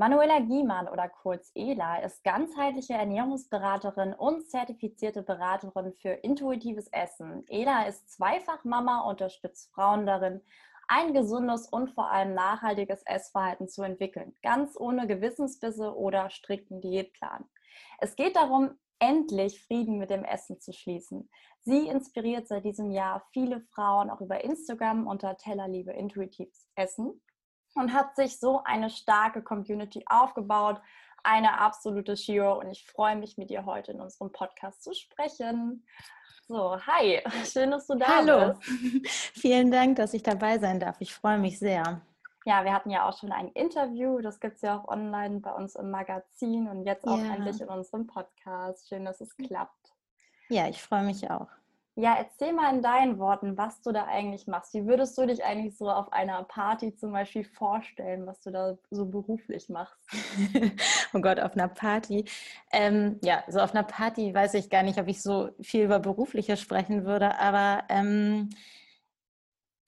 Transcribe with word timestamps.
Manuela 0.00 0.38
Giemann 0.38 0.86
oder 0.86 1.08
kurz 1.08 1.50
Ela 1.56 1.96
ist 2.04 2.22
ganzheitliche 2.22 2.92
Ernährungsberaterin 2.92 4.14
und 4.14 4.48
zertifizierte 4.48 5.24
Beraterin 5.24 5.92
für 5.92 6.10
intuitives 6.10 6.86
Essen. 6.92 7.44
Ela 7.48 7.88
ist 7.88 8.08
zweifach 8.08 8.62
Mama, 8.62 9.00
unterstützt 9.00 9.72
Frauen 9.74 10.06
darin, 10.06 10.40
ein 10.86 11.14
gesundes 11.14 11.68
und 11.68 11.90
vor 11.90 12.12
allem 12.12 12.32
nachhaltiges 12.32 13.02
Essverhalten 13.06 13.68
zu 13.68 13.82
entwickeln, 13.82 14.36
ganz 14.40 14.78
ohne 14.78 15.08
Gewissensbisse 15.08 15.92
oder 15.96 16.30
strikten 16.30 16.80
Diätplan. 16.80 17.44
Es 17.98 18.14
geht 18.14 18.36
darum, 18.36 18.70
endlich 19.00 19.64
Frieden 19.64 19.98
mit 19.98 20.10
dem 20.10 20.22
Essen 20.22 20.60
zu 20.60 20.72
schließen. 20.72 21.28
Sie 21.62 21.88
inspiriert 21.88 22.46
seit 22.46 22.64
diesem 22.64 22.92
Jahr 22.92 23.26
viele 23.32 23.62
Frauen 23.62 24.10
auch 24.10 24.20
über 24.20 24.44
Instagram 24.44 25.08
unter 25.08 25.36
Tellerliebe 25.36 25.90
Intuitives 25.90 26.68
Essen 26.76 27.20
und 27.78 27.92
hat 27.92 28.16
sich 28.16 28.38
so 28.38 28.62
eine 28.64 28.90
starke 28.90 29.42
Community 29.42 30.04
aufgebaut. 30.08 30.80
Eine 31.24 31.60
absolute 31.60 32.16
Shiro 32.16 32.58
und 32.60 32.70
ich 32.70 32.86
freue 32.86 33.16
mich 33.16 33.36
mit 33.38 33.50
dir 33.50 33.66
heute 33.66 33.92
in 33.92 34.00
unserem 34.00 34.32
Podcast 34.32 34.82
zu 34.82 34.94
sprechen. 34.94 35.84
So, 36.46 36.78
hi, 36.86 37.20
schön, 37.44 37.70
dass 37.70 37.86
du 37.86 37.96
da 37.96 38.06
Hallo. 38.06 38.54
bist. 38.54 39.06
Vielen 39.40 39.70
Dank, 39.70 39.96
dass 39.96 40.14
ich 40.14 40.22
dabei 40.22 40.58
sein 40.58 40.80
darf. 40.80 40.96
Ich 41.00 41.14
freue 41.14 41.38
mich 41.38 41.58
sehr. 41.58 42.00
Ja, 42.44 42.64
wir 42.64 42.72
hatten 42.72 42.88
ja 42.90 43.06
auch 43.06 43.18
schon 43.18 43.32
ein 43.32 43.48
Interview, 43.48 44.20
das 44.20 44.40
gibt 44.40 44.56
es 44.56 44.62
ja 44.62 44.78
auch 44.78 44.88
online 44.88 45.40
bei 45.40 45.52
uns 45.52 45.74
im 45.74 45.90
Magazin 45.90 46.66
und 46.68 46.84
jetzt 46.86 47.06
auch 47.06 47.18
Ja. 47.18 47.34
endlich 47.34 47.60
in 47.60 47.68
unserem 47.68 48.06
Podcast. 48.06 48.88
Schön, 48.88 49.04
dass 49.04 49.20
es 49.20 49.36
klappt. 49.36 49.92
Ja, 50.48 50.66
ich 50.68 50.80
freue 50.80 51.02
mich 51.02 51.30
auch. 51.30 51.48
Ja, 52.00 52.14
erzähl 52.16 52.52
mal 52.52 52.72
in 52.72 52.80
deinen 52.80 53.18
Worten, 53.18 53.58
was 53.58 53.82
du 53.82 53.90
da 53.90 54.04
eigentlich 54.04 54.46
machst. 54.46 54.72
Wie 54.72 54.86
würdest 54.86 55.18
du 55.18 55.26
dich 55.26 55.42
eigentlich 55.42 55.76
so 55.76 55.90
auf 55.90 56.12
einer 56.12 56.44
Party 56.44 56.94
zum 56.94 57.10
Beispiel 57.10 57.42
vorstellen, 57.42 58.24
was 58.24 58.40
du 58.40 58.52
da 58.52 58.78
so 58.88 59.06
beruflich 59.06 59.68
machst? 59.68 59.98
oh 61.12 61.20
Gott, 61.20 61.40
auf 61.40 61.54
einer 61.54 61.66
Party. 61.66 62.24
Ähm, 62.70 63.18
ja, 63.24 63.42
so 63.48 63.58
auf 63.58 63.74
einer 63.74 63.82
Party 63.82 64.32
weiß 64.32 64.54
ich 64.54 64.70
gar 64.70 64.84
nicht, 64.84 65.00
ob 65.00 65.08
ich 65.08 65.20
so 65.20 65.50
viel 65.60 65.86
über 65.86 65.98
Berufliches 65.98 66.60
sprechen 66.60 67.04
würde, 67.04 67.36
aber 67.40 67.82
ähm, 67.88 68.50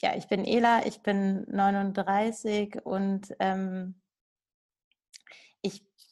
ja, 0.03 0.16
ich 0.16 0.27
bin 0.27 0.44
Ela, 0.44 0.84
ich 0.86 1.03
bin 1.03 1.47
39 1.48 2.84
und 2.84 3.36
ähm, 3.38 4.00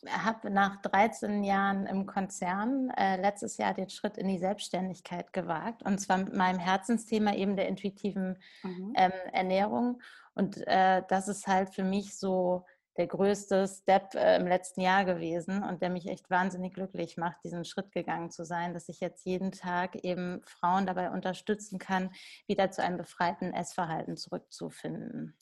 habe 0.06 0.50
nach 0.50 0.80
13 0.82 1.42
Jahren 1.44 1.86
im 1.86 2.06
Konzern 2.06 2.90
äh, 2.90 3.20
letztes 3.20 3.56
Jahr 3.56 3.74
den 3.74 3.90
Schritt 3.90 4.16
in 4.16 4.28
die 4.28 4.38
Selbstständigkeit 4.38 5.32
gewagt 5.32 5.82
und 5.82 5.98
zwar 5.98 6.18
mit 6.18 6.34
meinem 6.34 6.58
Herzensthema 6.58 7.34
eben 7.34 7.56
der 7.56 7.68
intuitiven 7.68 8.38
Mhm. 8.62 8.92
ähm, 8.96 9.12
Ernährung. 9.32 10.00
Und 10.34 10.66
äh, 10.66 11.02
das 11.08 11.28
ist 11.28 11.46
halt 11.46 11.70
für 11.70 11.84
mich 11.84 12.16
so 12.16 12.64
der 12.96 13.06
größte 13.06 13.66
Step 13.68 14.14
äh, 14.14 14.36
im 14.36 14.46
letzten 14.46 14.80
Jahr 14.80 15.04
gewesen 15.04 15.62
und 15.62 15.82
der 15.82 15.90
mich 15.90 16.08
echt 16.08 16.28
wahnsinnig 16.30 16.74
glücklich 16.74 17.16
macht, 17.16 17.42
diesen 17.44 17.64
Schritt 17.64 17.92
gegangen 17.92 18.30
zu 18.30 18.44
sein, 18.44 18.74
dass 18.74 18.88
ich 18.88 19.00
jetzt 19.00 19.24
jeden 19.24 19.52
Tag 19.52 19.96
eben 20.04 20.42
Frauen 20.44 20.84
dabei 20.84 21.10
unterstützen 21.10 21.78
kann, 21.78 22.10
wieder 22.46 22.70
zu 22.70 22.82
einem 22.82 22.98
befreiten 22.98 23.52
Essverhalten 23.54 24.16
zurückzufinden. 24.16 25.36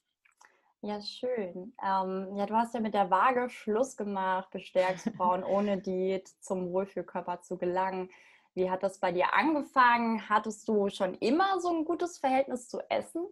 Ja, 0.86 1.02
schön. 1.02 1.72
Ähm, 1.84 2.36
ja, 2.36 2.46
du 2.46 2.54
hast 2.54 2.72
ja 2.72 2.78
mit 2.78 2.94
der 2.94 3.10
Waage 3.10 3.50
Schluss 3.50 3.96
gemacht, 3.96 4.52
bestärkst 4.52 5.10
Frauen 5.16 5.42
ohne 5.42 5.78
Diät 5.78 6.28
zum 6.28 6.70
Wohlfühlkörper 6.70 7.42
zu 7.42 7.58
gelangen. 7.58 8.08
Wie 8.54 8.70
hat 8.70 8.84
das 8.84 9.00
bei 9.00 9.10
dir 9.10 9.34
angefangen? 9.34 10.28
Hattest 10.28 10.68
du 10.68 10.88
schon 10.88 11.14
immer 11.14 11.60
so 11.60 11.70
ein 11.70 11.84
gutes 11.84 12.18
Verhältnis 12.18 12.68
zu 12.68 12.78
Essen? 12.88 13.26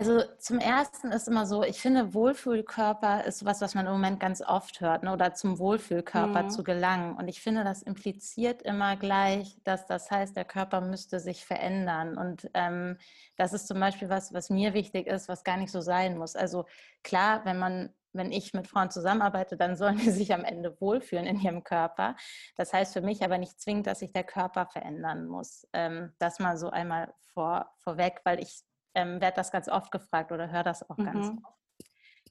Also 0.00 0.22
zum 0.38 0.60
Ersten 0.60 1.10
ist 1.10 1.26
immer 1.26 1.44
so, 1.44 1.64
ich 1.64 1.80
finde, 1.80 2.14
Wohlfühlkörper 2.14 3.24
ist 3.24 3.40
sowas, 3.40 3.60
was 3.60 3.74
man 3.74 3.84
im 3.86 3.92
Moment 3.92 4.20
ganz 4.20 4.40
oft 4.40 4.80
hört, 4.80 5.02
ne? 5.02 5.12
oder 5.12 5.34
zum 5.34 5.58
Wohlfühlkörper 5.58 6.44
Mhm. 6.44 6.50
zu 6.50 6.62
gelangen. 6.62 7.16
Und 7.16 7.26
ich 7.26 7.40
finde, 7.42 7.64
das 7.64 7.82
impliziert 7.82 8.62
immer 8.62 8.96
gleich, 8.96 9.56
dass 9.64 9.86
das 9.86 10.08
heißt, 10.08 10.36
der 10.36 10.44
Körper 10.44 10.80
müsste 10.80 11.18
sich 11.18 11.44
verändern. 11.44 12.16
Und 12.16 12.48
ähm, 12.54 12.96
das 13.36 13.52
ist 13.52 13.66
zum 13.66 13.80
Beispiel 13.80 14.08
was, 14.08 14.32
was 14.32 14.50
mir 14.50 14.72
wichtig 14.72 15.08
ist, 15.08 15.28
was 15.28 15.42
gar 15.42 15.56
nicht 15.56 15.72
so 15.72 15.80
sein 15.80 16.16
muss. 16.16 16.36
Also 16.36 16.66
klar, 17.02 17.44
wenn 17.44 17.58
man 17.58 17.92
wenn 18.14 18.32
ich 18.32 18.54
mit 18.54 18.66
Frauen 18.66 18.90
zusammenarbeite, 18.90 19.56
dann 19.56 19.76
sollen 19.76 19.98
die 19.98 20.10
sich 20.10 20.32
am 20.32 20.44
Ende 20.44 20.80
wohlfühlen 20.80 21.26
in 21.26 21.40
ihrem 21.40 21.62
Körper. 21.62 22.16
Das 22.56 22.72
heißt 22.72 22.94
für 22.94 23.02
mich 23.02 23.22
aber 23.22 23.38
nicht 23.38 23.60
zwingend, 23.60 23.86
dass 23.86 23.98
sich 24.00 24.12
der 24.12 24.24
Körper 24.24 24.66
verändern 24.66 25.26
muss. 25.26 25.66
Ähm, 25.72 26.12
das 26.18 26.38
mal 26.38 26.56
so 26.56 26.70
einmal 26.70 27.12
vor, 27.34 27.70
vorweg, 27.78 28.20
weil 28.24 28.40
ich 28.40 28.64
ähm, 28.98 29.20
werde 29.20 29.36
das 29.36 29.52
ganz 29.52 29.68
oft 29.68 29.92
gefragt 29.92 30.32
oder 30.32 30.50
höre 30.50 30.64
das 30.64 30.88
auch 30.90 30.96
ganz 30.96 31.28
Mhm. 31.28 31.44
oft. 31.44 31.56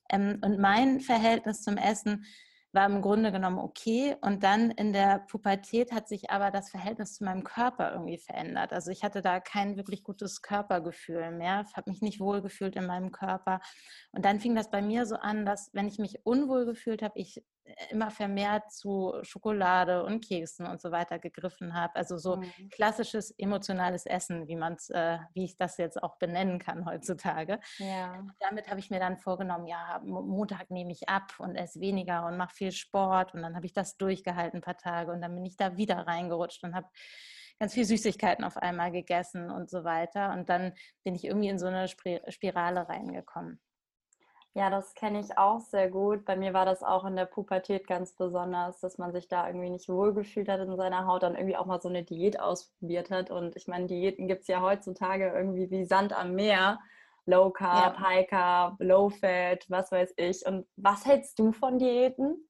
Ähm, 0.09 0.41
und 0.43 0.59
mein 0.59 0.99
Verhältnis 0.99 1.61
zum 1.63 1.77
Essen 1.77 2.25
war 2.73 2.85
im 2.85 3.01
Grunde 3.01 3.31
genommen 3.31 3.59
okay. 3.59 4.17
Und 4.21 4.43
dann 4.43 4.71
in 4.71 4.91
der 4.91 5.19
Pubertät 5.29 5.91
hat 5.93 6.07
sich 6.09 6.29
aber 6.29 6.51
das 6.51 6.69
Verhältnis 6.69 7.13
zu 7.15 7.23
meinem 7.23 7.43
Körper 7.43 7.93
irgendwie 7.93 8.17
verändert. 8.17 8.73
Also 8.73 8.91
ich 8.91 9.03
hatte 9.03 9.21
da 9.21 9.39
kein 9.39 9.77
wirklich 9.77 10.03
gutes 10.03 10.41
Körpergefühl 10.41 11.31
mehr, 11.31 11.65
habe 11.75 11.89
mich 11.89 12.01
nicht 12.01 12.19
wohl 12.19 12.41
gefühlt 12.41 12.75
in 12.75 12.85
meinem 12.85 13.11
Körper. 13.11 13.61
Und 14.11 14.25
dann 14.25 14.39
fing 14.39 14.55
das 14.55 14.69
bei 14.69 14.81
mir 14.81 15.05
so 15.05 15.15
an, 15.15 15.45
dass 15.45 15.69
wenn 15.73 15.87
ich 15.87 15.97
mich 15.97 16.25
unwohl 16.25 16.65
gefühlt 16.65 17.01
habe, 17.01 17.17
ich 17.17 17.41
immer 17.89 18.11
vermehrt 18.11 18.71
zu 18.71 19.13
Schokolade 19.23 20.03
und 20.03 20.23
Keksen 20.25 20.65
und 20.67 20.81
so 20.81 20.91
weiter 20.91 21.19
gegriffen 21.19 21.73
habe. 21.73 21.95
Also 21.95 22.17
so 22.17 22.37
Mhm. 22.37 22.69
klassisches 22.71 23.31
emotionales 23.37 24.05
Essen, 24.05 24.47
wie 24.47 24.55
man 24.55 24.77
äh, 24.89 25.19
wie 25.33 25.45
ich 25.45 25.57
das 25.57 25.77
jetzt 25.77 26.01
auch 26.01 26.17
benennen 26.17 26.59
kann 26.59 26.85
heutzutage. 26.85 27.59
Ja. 27.77 28.25
Damit 28.39 28.69
habe 28.69 28.79
ich 28.79 28.89
mir 28.89 28.99
dann 28.99 29.17
vorgenommen, 29.17 29.67
ja, 29.67 29.99
Mo- 30.03 30.21
Montag 30.21 30.69
nehme 30.71 30.91
ich 30.91 31.09
ab 31.09 31.33
und 31.39 31.55
esse 31.55 31.79
weniger 31.79 32.25
und 32.25 32.37
mache 32.37 32.53
viel 32.55 32.71
Sport. 32.71 33.33
Und 33.33 33.41
dann 33.41 33.55
habe 33.55 33.65
ich 33.65 33.73
das 33.73 33.97
durchgehalten 33.97 34.57
ein 34.59 34.61
paar 34.61 34.77
Tage 34.77 35.11
und 35.11 35.21
dann 35.21 35.35
bin 35.35 35.45
ich 35.45 35.57
da 35.57 35.77
wieder 35.77 36.07
reingerutscht 36.07 36.63
und 36.63 36.75
habe 36.75 36.87
ganz 37.59 37.73
viel 37.73 37.85
Süßigkeiten 37.85 38.43
auf 38.45 38.57
einmal 38.57 38.91
gegessen 38.91 39.49
und 39.49 39.69
so 39.69 39.83
weiter. 39.83 40.31
Und 40.33 40.47
dann 40.49 40.73
bin 41.03 41.15
ich 41.15 41.25
irgendwie 41.25 41.49
in 41.49 41.59
so 41.59 41.65
eine 41.67 41.87
Spir- 41.87 42.21
Spirale 42.31 42.87
reingekommen. 42.87 43.59
Ja, 44.57 44.71
das 44.71 44.95
kenne 44.95 45.19
ich 45.19 45.37
auch 45.37 45.59
sehr 45.59 45.87
gut. 45.87 46.25
Bei 46.25 46.35
mir 46.35 46.51
war 46.51 46.65
das 46.65 46.81
auch 46.81 47.05
in 47.05 47.15
der 47.15 47.27
Pubertät 47.27 47.85
ganz 47.85 48.13
besonders, 48.13 48.79
dass 48.79 48.97
man 48.97 49.11
sich 49.11 49.27
da 49.27 49.45
irgendwie 49.45 49.69
nicht 49.69 49.87
wohlgefühlt 49.87 50.49
hat 50.49 50.59
in 50.61 50.75
seiner 50.75 51.05
Haut, 51.05 51.21
dann 51.21 51.35
irgendwie 51.35 51.55
auch 51.55 51.67
mal 51.67 51.79
so 51.79 51.89
eine 51.89 52.03
Diät 52.03 52.39
ausprobiert 52.39 53.11
hat. 53.11 53.29
Und 53.29 53.55
ich 53.55 53.67
meine, 53.67 53.85
Diäten 53.85 54.27
gibt 54.27 54.41
es 54.41 54.47
ja 54.47 54.63
heutzutage 54.63 55.31
irgendwie 55.31 55.69
wie 55.69 55.85
Sand 55.85 56.11
am 56.11 56.33
Meer. 56.33 56.79
Low 57.27 57.51
Carb, 57.51 57.99
Ja. 57.99 58.07
High 58.07 58.27
Carb, 58.27 58.77
Low 58.79 59.09
Fat, 59.09 59.69
was 59.69 59.91
weiß 59.91 60.15
ich. 60.17 60.43
Und 60.47 60.65
was 60.75 61.05
hältst 61.05 61.37
du 61.37 61.51
von 61.51 61.77
Diäten? 61.77 62.49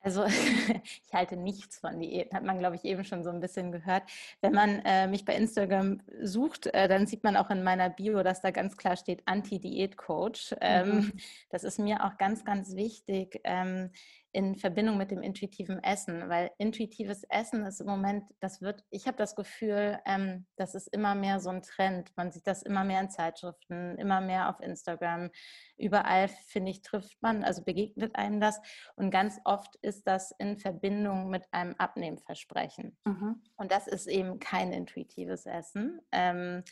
Also 0.00 0.24
ich 0.26 1.12
halte 1.12 1.36
nichts 1.36 1.78
von 1.78 1.98
Diäten, 1.98 2.36
hat 2.36 2.44
man, 2.44 2.58
glaube 2.58 2.76
ich, 2.76 2.84
eben 2.84 3.04
schon 3.04 3.22
so 3.24 3.30
ein 3.30 3.40
bisschen 3.40 3.72
gehört. 3.72 4.04
Wenn 4.40 4.52
man 4.52 4.80
äh, 4.84 5.06
mich 5.06 5.24
bei 5.24 5.34
Instagram 5.34 6.00
sucht, 6.22 6.66
äh, 6.66 6.88
dann 6.88 7.06
sieht 7.06 7.24
man 7.24 7.36
auch 7.36 7.50
in 7.50 7.62
meiner 7.62 7.90
Bio, 7.90 8.22
dass 8.22 8.40
da 8.40 8.50
ganz 8.50 8.76
klar 8.76 8.96
steht 8.96 9.22
Anti-Diät-Coach. 9.26 10.56
Ähm, 10.60 10.90
Mhm. 10.90 11.12
Das 11.50 11.64
ist 11.64 11.78
mir 11.78 12.04
auch 12.04 12.16
ganz, 12.18 12.44
ganz 12.44 12.74
wichtig 12.76 13.40
ähm, 13.44 13.90
in 14.32 14.56
Verbindung 14.56 14.96
mit 14.96 15.10
dem 15.10 15.22
intuitiven 15.22 15.82
Essen, 15.82 16.28
weil 16.28 16.50
intuitives 16.58 17.24
Essen 17.24 17.64
ist 17.64 17.80
im 17.80 17.86
Moment, 17.86 18.24
das 18.38 18.62
wird, 18.62 18.84
ich 18.90 19.06
habe 19.06 19.16
das 19.16 19.34
Gefühl, 19.34 19.98
ähm, 20.06 20.46
das 20.56 20.74
ist 20.74 20.86
immer 20.88 21.14
mehr 21.14 21.40
so 21.40 21.50
ein 21.50 21.62
Trend. 21.62 22.16
Man 22.16 22.30
sieht 22.30 22.46
das 22.46 22.62
immer 22.62 22.84
mehr 22.84 23.00
in 23.00 23.10
Zeitschriften, 23.10 23.98
immer 23.98 24.20
mehr 24.20 24.48
auf 24.48 24.60
Instagram. 24.60 25.30
Überall, 25.76 26.28
finde 26.28 26.70
ich, 26.70 26.82
trifft 26.82 27.20
man, 27.22 27.42
also 27.42 27.64
begegnet 27.64 28.14
einem 28.14 28.40
das. 28.40 28.60
Und 28.94 29.10
ganz 29.10 29.40
oft 29.44 29.74
ist 29.82 30.06
das 30.06 30.32
in 30.38 30.58
Verbindung 30.58 31.28
mit 31.28 31.44
einem 31.50 31.74
Abnehmversprechen. 31.78 32.96
Mhm. 33.04 33.42
Und 33.56 33.72
das 33.72 33.88
ist 33.88 34.06
eben 34.06 34.38
kein 34.38 34.72
intuitives 34.72 35.46
Essen. 35.46 36.00
Ähm, 36.12 36.62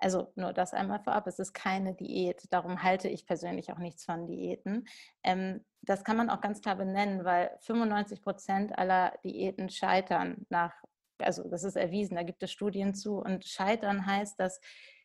also 0.00 0.32
nur 0.34 0.52
das 0.52 0.72
einmal 0.72 1.00
vorab, 1.00 1.26
es 1.26 1.38
ist 1.38 1.52
keine 1.52 1.94
Diät. 1.94 2.42
Darum 2.50 2.82
halte 2.82 3.08
ich 3.08 3.26
persönlich 3.26 3.70
auch 3.70 3.78
nichts 3.78 4.04
von 4.04 4.26
Diäten. 4.26 4.88
Ähm, 5.22 5.64
das 5.82 6.04
kann 6.04 6.16
man 6.16 6.30
auch 6.30 6.40
ganz 6.40 6.60
klar 6.60 6.76
benennen, 6.76 7.24
weil 7.24 7.56
95 7.60 8.22
Prozent 8.22 8.78
aller 8.78 9.12
Diäten 9.24 9.70
scheitern 9.70 10.46
nach, 10.48 10.74
also 11.18 11.48
das 11.48 11.64
ist 11.64 11.76
erwiesen, 11.76 12.16
da 12.16 12.22
gibt 12.22 12.42
es 12.42 12.50
Studien 12.50 12.94
zu. 12.94 13.16
Und 13.18 13.44
scheitern 13.46 14.06
heißt, 14.06 14.38
dass 14.38 14.60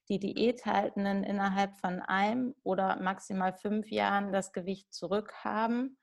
die 0.10 0.20
Diäthaltenden 0.20 1.24
innerhalb 1.24 1.76
von 1.78 2.02
einem 2.02 2.56
oder 2.64 3.02
maximal 3.02 3.54
fünf 3.54 3.90
Jahren 3.90 4.32
das 4.32 4.52
Gewicht 4.52 4.94
zurückhaben 4.94 5.98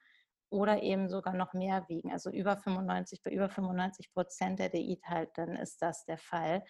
oder 0.51 0.83
eben 0.83 1.09
sogar 1.09 1.35
noch 1.35 1.55
mehr 1.55 1.89
wiegen. 1.89 2.13
Also 2.13 2.31
über 2.31 2.57
95, 2.57 3.23
bei 3.23 3.31
über 3.31 3.49
95 3.49 4.13
Prozent 4.13 4.59
der 4.59 4.69
Diäthaltenden 4.69 5.57
ist 5.57 5.81
das 5.81 6.05
der 6.05 6.19
Fall. 6.19 6.63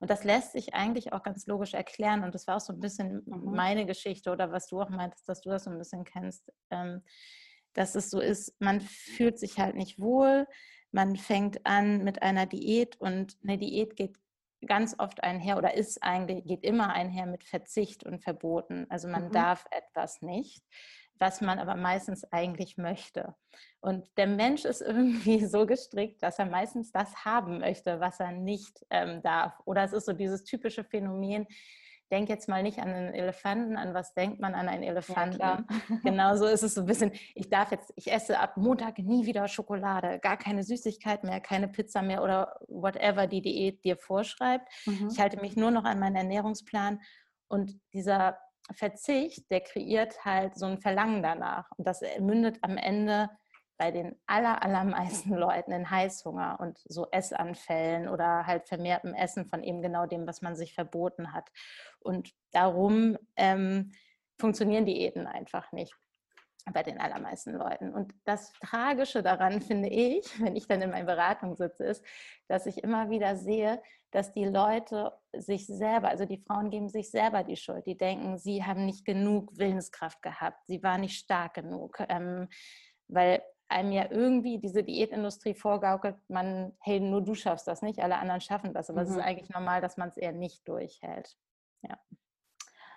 Und 0.00 0.10
das 0.10 0.24
lässt 0.24 0.52
sich 0.52 0.74
eigentlich 0.74 1.12
auch 1.12 1.22
ganz 1.22 1.46
logisch 1.46 1.74
erklären. 1.74 2.24
Und 2.24 2.34
das 2.34 2.46
war 2.46 2.56
auch 2.56 2.60
so 2.60 2.72
ein 2.72 2.80
bisschen 2.80 3.22
mhm. 3.26 3.52
meine 3.54 3.86
Geschichte 3.86 4.30
oder 4.30 4.50
was 4.50 4.66
du 4.66 4.80
auch 4.80 4.88
meintest, 4.88 5.28
dass 5.28 5.40
du 5.40 5.50
das 5.50 5.64
so 5.64 5.70
ein 5.70 5.78
bisschen 5.78 6.04
kennst, 6.04 6.52
ähm, 6.70 7.02
dass 7.78 7.94
es 7.94 8.10
so 8.10 8.18
ist, 8.18 8.60
man 8.60 8.80
fühlt 8.80 9.38
sich 9.38 9.60
halt 9.60 9.76
nicht 9.76 10.00
wohl, 10.00 10.48
man 10.90 11.14
fängt 11.14 11.64
an 11.64 12.02
mit 12.02 12.22
einer 12.22 12.44
Diät 12.44 12.96
und 13.00 13.36
eine 13.44 13.56
Diät 13.56 13.94
geht 13.94 14.16
ganz 14.66 14.96
oft 14.98 15.22
einher 15.22 15.56
oder 15.56 15.74
ist 15.74 16.02
eigentlich, 16.02 16.44
geht 16.44 16.64
immer 16.64 16.92
einher 16.92 17.26
mit 17.26 17.44
Verzicht 17.44 18.04
und 18.04 18.20
Verboten. 18.20 18.86
Also 18.88 19.06
man 19.06 19.28
mhm. 19.28 19.32
darf 19.32 19.64
etwas 19.70 20.22
nicht, 20.22 20.64
was 21.20 21.40
man 21.40 21.60
aber 21.60 21.76
meistens 21.76 22.24
eigentlich 22.32 22.78
möchte. 22.78 23.36
Und 23.80 24.08
der 24.16 24.26
Mensch 24.26 24.64
ist 24.64 24.80
irgendwie 24.82 25.46
so 25.46 25.64
gestrickt, 25.64 26.20
dass 26.24 26.40
er 26.40 26.46
meistens 26.46 26.90
das 26.90 27.24
haben 27.24 27.60
möchte, 27.60 28.00
was 28.00 28.18
er 28.18 28.32
nicht 28.32 28.84
ähm, 28.90 29.22
darf. 29.22 29.52
Oder 29.66 29.84
es 29.84 29.92
ist 29.92 30.06
so 30.06 30.12
dieses 30.12 30.42
typische 30.42 30.82
Phänomen, 30.82 31.46
denk 32.08 32.28
jetzt 32.28 32.48
mal 32.48 32.62
nicht 32.62 32.78
an 32.78 32.88
einen 32.88 33.14
Elefanten, 33.14 33.76
an 33.76 33.94
was 33.94 34.14
denkt 34.14 34.40
man 34.40 34.54
an 34.54 34.68
einen 34.68 34.82
Elefanten? 34.82 35.38
Ja, 35.38 35.64
Genauso 36.02 36.46
ist 36.46 36.62
es 36.62 36.74
so 36.74 36.82
ein 36.82 36.86
bisschen, 36.86 37.12
ich 37.34 37.48
darf 37.48 37.70
jetzt, 37.70 37.92
ich 37.96 38.10
esse 38.10 38.38
ab 38.38 38.56
Montag 38.56 38.98
nie 38.98 39.26
wieder 39.26 39.46
Schokolade, 39.48 40.18
gar 40.18 40.36
keine 40.36 40.62
Süßigkeit 40.62 41.24
mehr, 41.24 41.40
keine 41.40 41.68
Pizza 41.68 42.02
mehr 42.02 42.22
oder 42.22 42.58
whatever 42.68 43.26
die 43.26 43.42
Diät 43.42 43.84
dir 43.84 43.96
vorschreibt. 43.96 44.68
Mhm. 44.86 45.08
Ich 45.10 45.20
halte 45.20 45.40
mich 45.40 45.56
nur 45.56 45.70
noch 45.70 45.84
an 45.84 45.98
meinen 45.98 46.16
Ernährungsplan 46.16 47.00
und 47.48 47.80
dieser 47.92 48.38
Verzicht, 48.72 49.50
der 49.50 49.60
kreiert 49.60 50.24
halt 50.24 50.58
so 50.58 50.66
ein 50.66 50.78
Verlangen 50.78 51.22
danach 51.22 51.70
und 51.76 51.86
das 51.86 52.02
mündet 52.20 52.58
am 52.62 52.76
Ende 52.76 53.30
bei 53.78 53.90
den 53.90 54.16
aller, 54.26 54.62
allermeisten 54.62 55.34
Leuten 55.34 55.72
in 55.72 55.90
Heißhunger 55.90 56.58
und 56.60 56.78
so 56.88 57.06
Essanfällen 57.10 58.08
oder 58.08 58.46
halt 58.46 58.68
vermehrtem 58.68 59.14
Essen 59.14 59.46
von 59.46 59.62
eben 59.62 59.80
genau 59.80 60.06
dem, 60.06 60.26
was 60.26 60.42
man 60.42 60.56
sich 60.56 60.74
verboten 60.74 61.32
hat. 61.32 61.48
Und 62.00 62.34
darum 62.52 63.16
ähm, 63.36 63.92
funktionieren 64.38 64.84
Diäten 64.84 65.26
einfach 65.26 65.72
nicht 65.72 65.94
bei 66.72 66.82
den 66.82 67.00
allermeisten 67.00 67.54
Leuten. 67.54 67.94
Und 67.94 68.12
das 68.24 68.52
Tragische 68.54 69.22
daran 69.22 69.60
finde 69.62 69.88
ich, 69.88 70.40
wenn 70.42 70.56
ich 70.56 70.66
dann 70.66 70.82
in 70.82 70.90
meiner 70.90 71.06
Beratung 71.06 71.56
sitze, 71.56 71.84
ist, 71.84 72.04
dass 72.48 72.66
ich 72.66 72.82
immer 72.82 73.10
wieder 73.10 73.36
sehe, 73.36 73.80
dass 74.10 74.32
die 74.32 74.44
Leute 74.44 75.12
sich 75.36 75.66
selber, 75.66 76.08
also 76.08 76.24
die 76.24 76.38
Frauen 76.38 76.70
geben 76.70 76.88
sich 76.88 77.10
selber 77.10 77.44
die 77.44 77.56
Schuld. 77.56 77.86
Die 77.86 77.96
denken, 77.96 78.38
sie 78.38 78.64
haben 78.64 78.86
nicht 78.86 79.04
genug 79.04 79.56
Willenskraft 79.56 80.22
gehabt, 80.22 80.66
sie 80.66 80.82
waren 80.82 81.02
nicht 81.02 81.18
stark 81.18 81.54
genug. 81.54 82.02
Ähm, 82.08 82.48
weil 83.08 83.42
einem 83.68 83.92
ja 83.92 84.10
irgendwie 84.10 84.58
diese 84.58 84.82
Diätindustrie 84.82 85.54
vorgaukelt, 85.54 86.16
man, 86.28 86.72
hey, 86.80 87.00
nur 87.00 87.22
du 87.22 87.34
schaffst 87.34 87.68
das 87.68 87.82
nicht, 87.82 88.00
alle 88.00 88.18
anderen 88.18 88.40
schaffen 88.40 88.72
das. 88.72 88.90
Aber 88.90 89.00
mhm. 89.00 89.04
es 89.04 89.10
ist 89.10 89.16
mhm. 89.16 89.22
eigentlich 89.22 89.50
normal, 89.50 89.80
dass 89.80 89.96
man 89.96 90.08
es 90.08 90.16
eher 90.16 90.32
nicht 90.32 90.66
durchhält. 90.66 91.36
Ja. 91.82 91.98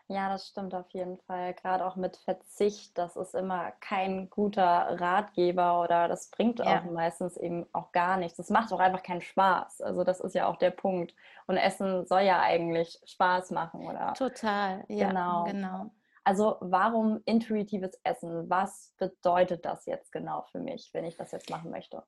Ja, 0.07 0.27
das 0.27 0.47
stimmt 0.47 0.75
auf 0.75 0.89
jeden 0.89 1.18
Fall. 1.19 1.53
Gerade 1.53 1.85
auch 1.85 1.95
mit 1.95 2.18
Verzicht, 2.18 2.97
das 2.97 3.15
ist 3.15 3.33
immer 3.33 3.71
kein 3.79 4.29
guter 4.29 5.00
Ratgeber 5.00 5.81
oder 5.81 6.09
das 6.09 6.29
bringt 6.29 6.59
ja. 6.59 6.79
auch 6.79 6.91
meistens 6.91 7.38
eben 7.38 7.65
auch 7.71 7.94
gar 7.94 8.18
nichts. 8.18 8.35
Das 8.35 8.50
macht 8.50 8.73
auch 8.73 8.81
einfach 8.81 9.03
keinen 9.03 9.21
Spaß. 9.21 9.79
Also 9.81 10.03
das 10.03 10.19
ist 10.19 10.35
ja 10.35 10.47
auch 10.47 10.57
der 10.57 10.71
Punkt. 10.71 11.15
Und 11.47 11.56
Essen 11.56 12.06
soll 12.07 12.23
ja 12.23 12.41
eigentlich 12.41 13.00
Spaß 13.06 13.51
machen, 13.51 13.88
oder? 13.88 14.13
Total, 14.13 14.83
ja, 14.89 15.07
genau. 15.07 15.44
genau. 15.45 15.91
Also 16.23 16.57
warum 16.59 17.21
intuitives 17.25 18.00
Essen? 18.03 18.50
Was 18.50 18.94
bedeutet 18.97 19.65
das 19.65 19.85
jetzt 19.85 20.12
genau 20.12 20.44
für 20.51 20.59
mich, 20.59 20.89
wenn 20.94 21.06
ich 21.06 21.18
das 21.18 21.31
jetzt 21.31 21.50
machen 21.50 21.71
möchte? 21.71 22.03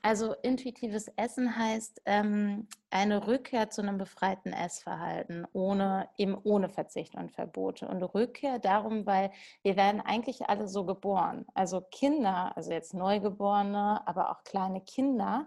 Also 0.00 0.34
intuitives 0.42 1.08
Essen 1.16 1.56
heißt 1.56 2.02
ähm, 2.06 2.66
eine 2.90 3.26
Rückkehr 3.26 3.68
zu 3.68 3.82
einem 3.82 3.98
befreiten 3.98 4.52
Essverhalten, 4.52 5.46
ohne, 5.52 6.08
eben 6.16 6.36
ohne 6.42 6.70
Verzicht 6.70 7.14
und 7.14 7.30
Verbote. 7.30 7.86
Und 7.86 8.02
Rückkehr 8.02 8.58
darum, 8.58 9.06
weil 9.06 9.30
wir 9.62 9.76
werden 9.76 10.00
eigentlich 10.00 10.48
alle 10.48 10.66
so 10.66 10.84
geboren. 10.84 11.44
Also 11.54 11.82
Kinder, 11.82 12.56
also 12.56 12.72
jetzt 12.72 12.94
Neugeborene, 12.94 14.06
aber 14.06 14.30
auch 14.30 14.44
kleine 14.44 14.80
Kinder, 14.80 15.46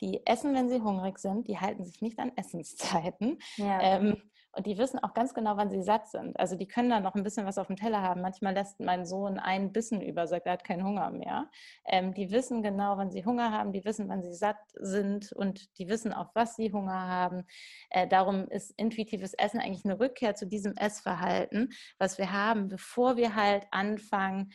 die 0.00 0.26
essen, 0.26 0.54
wenn 0.54 0.68
sie 0.68 0.80
hungrig 0.80 1.18
sind, 1.18 1.46
die 1.46 1.60
halten 1.60 1.84
sich 1.84 2.00
nicht 2.00 2.18
an 2.18 2.32
Essenszeiten. 2.36 3.38
Ja. 3.56 3.80
Ähm, 3.80 4.22
und 4.54 4.66
die 4.66 4.76
wissen 4.76 4.98
auch 4.98 5.14
ganz 5.14 5.32
genau, 5.32 5.56
wann 5.56 5.70
sie 5.70 5.82
satt 5.82 6.08
sind. 6.08 6.38
Also 6.38 6.56
die 6.56 6.68
können 6.68 6.90
da 6.90 7.00
noch 7.00 7.14
ein 7.14 7.22
bisschen 7.22 7.46
was 7.46 7.56
auf 7.56 7.68
dem 7.68 7.76
Teller 7.76 8.02
haben. 8.02 8.20
Manchmal 8.20 8.52
lässt 8.52 8.80
mein 8.80 9.06
Sohn 9.06 9.38
einen 9.38 9.72
Bissen 9.72 10.02
über, 10.02 10.26
sagt, 10.26 10.46
er 10.46 10.52
hat 10.52 10.64
keinen 10.64 10.84
Hunger 10.84 11.10
mehr. 11.10 11.48
Ähm, 11.86 12.12
die 12.12 12.30
wissen 12.30 12.62
genau, 12.62 12.98
wann 12.98 13.10
sie 13.10 13.24
Hunger 13.24 13.50
haben, 13.50 13.72
die 13.72 13.84
wissen, 13.84 14.08
wann 14.08 14.22
sie 14.22 14.34
satt 14.34 14.58
sind 14.74 15.32
und 15.32 15.78
die 15.78 15.88
wissen, 15.88 16.12
auf 16.12 16.28
was 16.34 16.56
sie 16.56 16.70
Hunger 16.70 17.08
haben. 17.08 17.44
Äh, 17.88 18.06
darum 18.06 18.46
ist 18.48 18.70
intuitives 18.76 19.32
Essen 19.34 19.58
eigentlich 19.58 19.86
eine 19.86 19.98
Rückkehr 19.98 20.34
zu 20.34 20.46
diesem 20.46 20.74
Essverhalten, 20.76 21.70
was 21.98 22.18
wir 22.18 22.30
haben, 22.32 22.68
bevor 22.68 23.16
wir 23.16 23.34
halt 23.34 23.66
anfangen, 23.70 24.52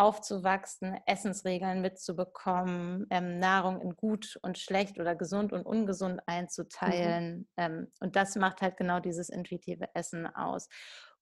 aufzuwachsen, 0.00 0.98
Essensregeln 1.04 1.82
mitzubekommen, 1.82 3.06
ähm, 3.10 3.38
Nahrung 3.38 3.82
in 3.82 3.96
gut 3.96 4.38
und 4.40 4.58
schlecht 4.58 4.98
oder 4.98 5.14
gesund 5.14 5.52
und 5.52 5.66
ungesund 5.66 6.14
mhm. 6.14 6.22
einzuteilen. 6.24 7.38
Mhm. 7.38 7.46
Ähm, 7.58 7.92
und 8.00 8.16
das 8.16 8.34
macht 8.36 8.62
halt 8.62 8.78
genau 8.78 9.00
dieses 9.00 9.28
intuitive 9.28 9.94
Essen 9.94 10.26
aus. 10.26 10.70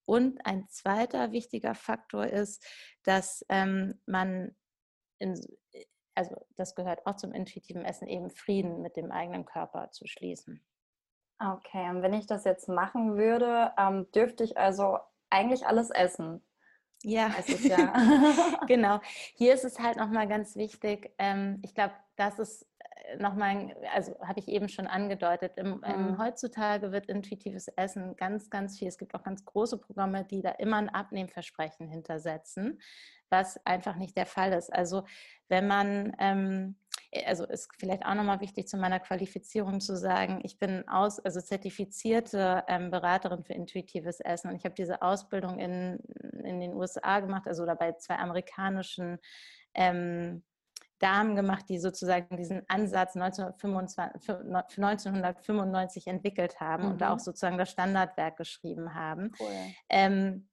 Und 0.05 0.47
ein 0.47 0.69
zweiter 0.69 1.33
wichtiger 1.33 1.75
Faktor 1.75 2.29
ist, 2.29 2.65
dass 3.03 3.45
ähm, 3.49 4.01
man, 4.07 4.57
in, 5.19 5.35
also 6.15 6.47
das 6.55 6.77
gehört 6.77 7.05
auch 7.05 7.17
zum 7.17 7.33
intuitiven 7.33 7.85
Essen, 7.85 8.07
eben 8.07 8.31
Frieden 8.31 8.81
mit 8.81 8.97
dem 8.97 9.11
eigenen 9.11 9.45
Körper 9.45 9.91
zu 9.91 10.07
schließen. 10.07 10.65
Okay, 11.41 11.91
und 11.91 12.03
wenn 12.03 12.15
ich 12.15 12.27
das 12.27 12.45
jetzt 12.45 12.69
machen 12.69 13.17
würde, 13.17 13.73
ähm, 13.77 14.09
dürfte 14.13 14.45
ich 14.45 14.57
also 14.57 14.99
eigentlich 15.31 15.67
alles 15.67 15.91
essen. 15.91 16.45
Ja, 17.05 17.31
ja 17.62 17.93
genau. 18.67 19.00
Hier 19.35 19.55
ist 19.55 19.65
es 19.65 19.79
halt 19.79 19.97
nochmal 19.97 20.27
ganz 20.27 20.56
wichtig. 20.56 21.11
Ähm, 21.19 21.61
ich 21.62 21.75
glaube, 21.75 21.95
das 22.17 22.39
ist 22.39 22.67
nochmal, 23.19 23.75
also 23.94 24.14
habe 24.20 24.40
ich 24.40 24.49
eben 24.49 24.69
schon 24.69 24.87
angedeutet, 24.87 25.52
im, 25.56 25.82
im, 25.82 26.12
mhm. 26.12 26.19
heutzutage 26.19 26.93
wird 26.93 27.06
intuitives 27.06 27.69
Essen 27.69 28.16
ganz, 28.16 28.50
ganz 28.50 28.78
viel. 28.78 28.88
Es 28.88 28.99
gibt 28.99 29.14
auch 29.14 29.22
ganz 29.22 29.44
große 29.44 29.78
Programme, 29.78 30.25
die 30.25 30.43
da 30.43 30.50
immer 30.50 30.76
ein 30.76 30.88
Abnehmversprechen 30.88 31.88
hintersetzen, 31.88 32.81
was 33.31 33.65
einfach 33.65 33.96
nicht 33.96 34.17
der 34.17 34.27
Fall 34.27 34.53
ist. 34.53 34.72
Also 34.72 35.05
wenn 35.48 35.67
man 35.67 36.15
ähm, 36.19 36.77
äh, 37.10 37.24
also 37.24 37.44
ist 37.44 37.69
vielleicht 37.79 38.05
auch 38.05 38.15
nochmal 38.15 38.41
wichtig 38.41 38.69
zu 38.69 38.77
meiner 38.77 39.00
Qualifizierung 39.00 39.81
zu 39.81 39.96
sagen, 39.96 40.41
ich 40.44 40.58
bin 40.58 40.88
aus, 40.88 41.19
also 41.20 41.41
zertifizierte 41.41 42.65
ähm, 42.69 42.91
Beraterin 42.91 43.44
für 43.44 43.55
intuitives 43.55 44.20
Essen 44.20 44.50
und 44.50 44.56
ich 44.56 44.65
habe 44.65 44.74
diese 44.74 45.03
Ausbildung 45.03 45.58
in, 45.58 45.98
in 46.44 46.60
den 46.60 46.74
USA 46.74 47.20
gemacht, 47.20 47.46
also 47.46 47.62
oder 47.62 47.77
bei 47.77 47.93
zwei 47.93 48.17
amerikanischen 48.17 49.19
ähm, 49.74 50.43
Damen 50.98 51.36
gemacht, 51.36 51.67
die 51.69 51.78
sozusagen 51.78 52.36
diesen 52.36 52.62
Ansatz 52.69 53.14
1925, 53.17 54.31
1995 54.31 56.06
entwickelt 56.06 56.60
haben 56.60 56.84
mhm. 56.84 56.90
und 56.93 57.02
auch 57.02 57.19
sozusagen 57.19 57.58
das 57.58 57.70
Standardwerk 57.70 58.36
geschrieben 58.36 58.94
haben. 58.94 59.32
Cool. 59.38 59.48
Ähm, 59.88 60.48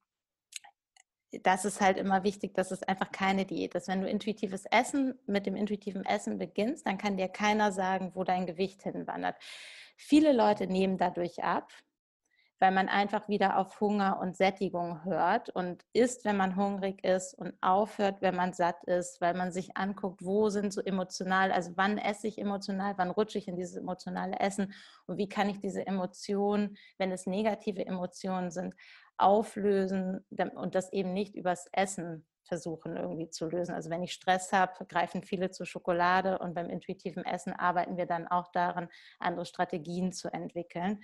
das 1.43 1.65
ist 1.65 1.81
halt 1.81 1.97
immer 1.97 2.23
wichtig, 2.23 2.53
dass 2.53 2.71
es 2.71 2.83
einfach 2.83 3.11
keine 3.11 3.45
Diät 3.45 3.75
ist. 3.75 3.87
Wenn 3.87 4.01
du 4.01 4.07
intuitives 4.07 4.65
Essen 4.71 5.19
mit 5.25 5.45
dem 5.45 5.55
intuitiven 5.55 6.05
Essen 6.05 6.37
beginnst, 6.37 6.85
dann 6.87 6.97
kann 6.97 7.17
dir 7.17 7.27
keiner 7.27 7.71
sagen, 7.71 8.11
wo 8.13 8.23
dein 8.23 8.45
Gewicht 8.45 8.83
hinwandert. 8.83 9.35
Viele 9.97 10.31
Leute 10.31 10.67
nehmen 10.67 10.97
dadurch 10.97 11.43
ab, 11.43 11.71
weil 12.59 12.71
man 12.71 12.88
einfach 12.88 13.27
wieder 13.27 13.57
auf 13.57 13.79
Hunger 13.81 14.19
und 14.21 14.38
Sättigung 14.38 15.03
hört 15.03 15.50
und 15.50 15.83
isst, 15.93 16.24
wenn 16.24 16.38
man 16.38 16.55
hungrig 16.55 17.03
ist 17.03 17.33
und 17.33 17.53
aufhört, 17.62 18.21
wenn 18.21 18.35
man 18.35 18.53
satt 18.53 18.83
ist, 18.85 19.19
weil 19.19 19.33
man 19.33 19.51
sich 19.51 19.75
anguckt, 19.75 20.24
wo 20.24 20.50
sind 20.50 20.71
so 20.71 20.81
emotional, 20.81 21.51
also 21.51 21.71
wann 21.75 21.97
esse 21.97 22.27
ich 22.27 22.39
emotional, 22.39 22.93
wann 22.97 23.12
rutsche 23.12 23.38
ich 23.38 23.47
in 23.47 23.57
dieses 23.57 23.75
emotionale 23.75 24.39
Essen 24.39 24.74
und 25.05 25.17
wie 25.17 25.27
kann 25.27 25.50
ich 25.50 25.59
diese 25.59 25.85
Emotionen, 25.85 26.77
wenn 26.97 27.12
es 27.12 27.25
negative 27.25 27.85
Emotionen 27.85 28.51
sind, 28.51 28.74
auflösen 29.17 30.25
und 30.55 30.75
das 30.75 30.91
eben 30.93 31.13
nicht 31.13 31.35
übers 31.35 31.67
Essen 31.71 32.25
versuchen 32.43 32.95
irgendwie 32.95 33.29
zu 33.29 33.47
lösen. 33.47 33.74
Also 33.74 33.89
wenn 33.89 34.03
ich 34.03 34.13
Stress 34.13 34.53
habe, 34.53 34.85
greifen 34.85 35.24
viele 35.24 35.50
zur 35.50 35.65
Schokolade 35.65 36.38
und 36.39 36.53
beim 36.53 36.69
intuitiven 36.69 37.25
Essen 37.25 37.53
arbeiten 37.53 37.97
wir 37.97 38.05
dann 38.05 38.27
auch 38.27 38.51
daran, 38.51 38.88
andere 39.19 39.45
Strategien 39.45 40.13
zu 40.13 40.31
entwickeln 40.31 41.01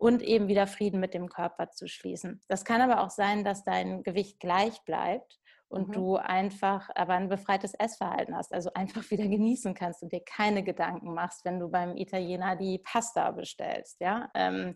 und 0.00 0.22
eben 0.22 0.48
wieder 0.48 0.66
Frieden 0.66 0.98
mit 0.98 1.12
dem 1.12 1.28
Körper 1.28 1.70
zu 1.70 1.86
schließen. 1.86 2.40
Das 2.48 2.64
kann 2.64 2.80
aber 2.80 3.02
auch 3.02 3.10
sein, 3.10 3.44
dass 3.44 3.64
dein 3.64 4.02
Gewicht 4.02 4.40
gleich 4.40 4.82
bleibt 4.84 5.38
und 5.68 5.88
mhm. 5.88 5.92
du 5.92 6.16
einfach 6.16 6.88
aber 6.94 7.12
ein 7.14 7.28
befreites 7.28 7.74
Essverhalten 7.74 8.34
hast, 8.34 8.54
also 8.54 8.72
einfach 8.72 9.02
wieder 9.10 9.28
genießen 9.28 9.74
kannst 9.74 10.02
und 10.02 10.10
dir 10.10 10.22
keine 10.24 10.64
Gedanken 10.64 11.12
machst, 11.12 11.44
wenn 11.44 11.60
du 11.60 11.68
beim 11.68 11.98
Italiener 11.98 12.56
die 12.56 12.78
Pasta 12.78 13.30
bestellst. 13.32 14.00
Ja, 14.00 14.30
ähm, 14.34 14.74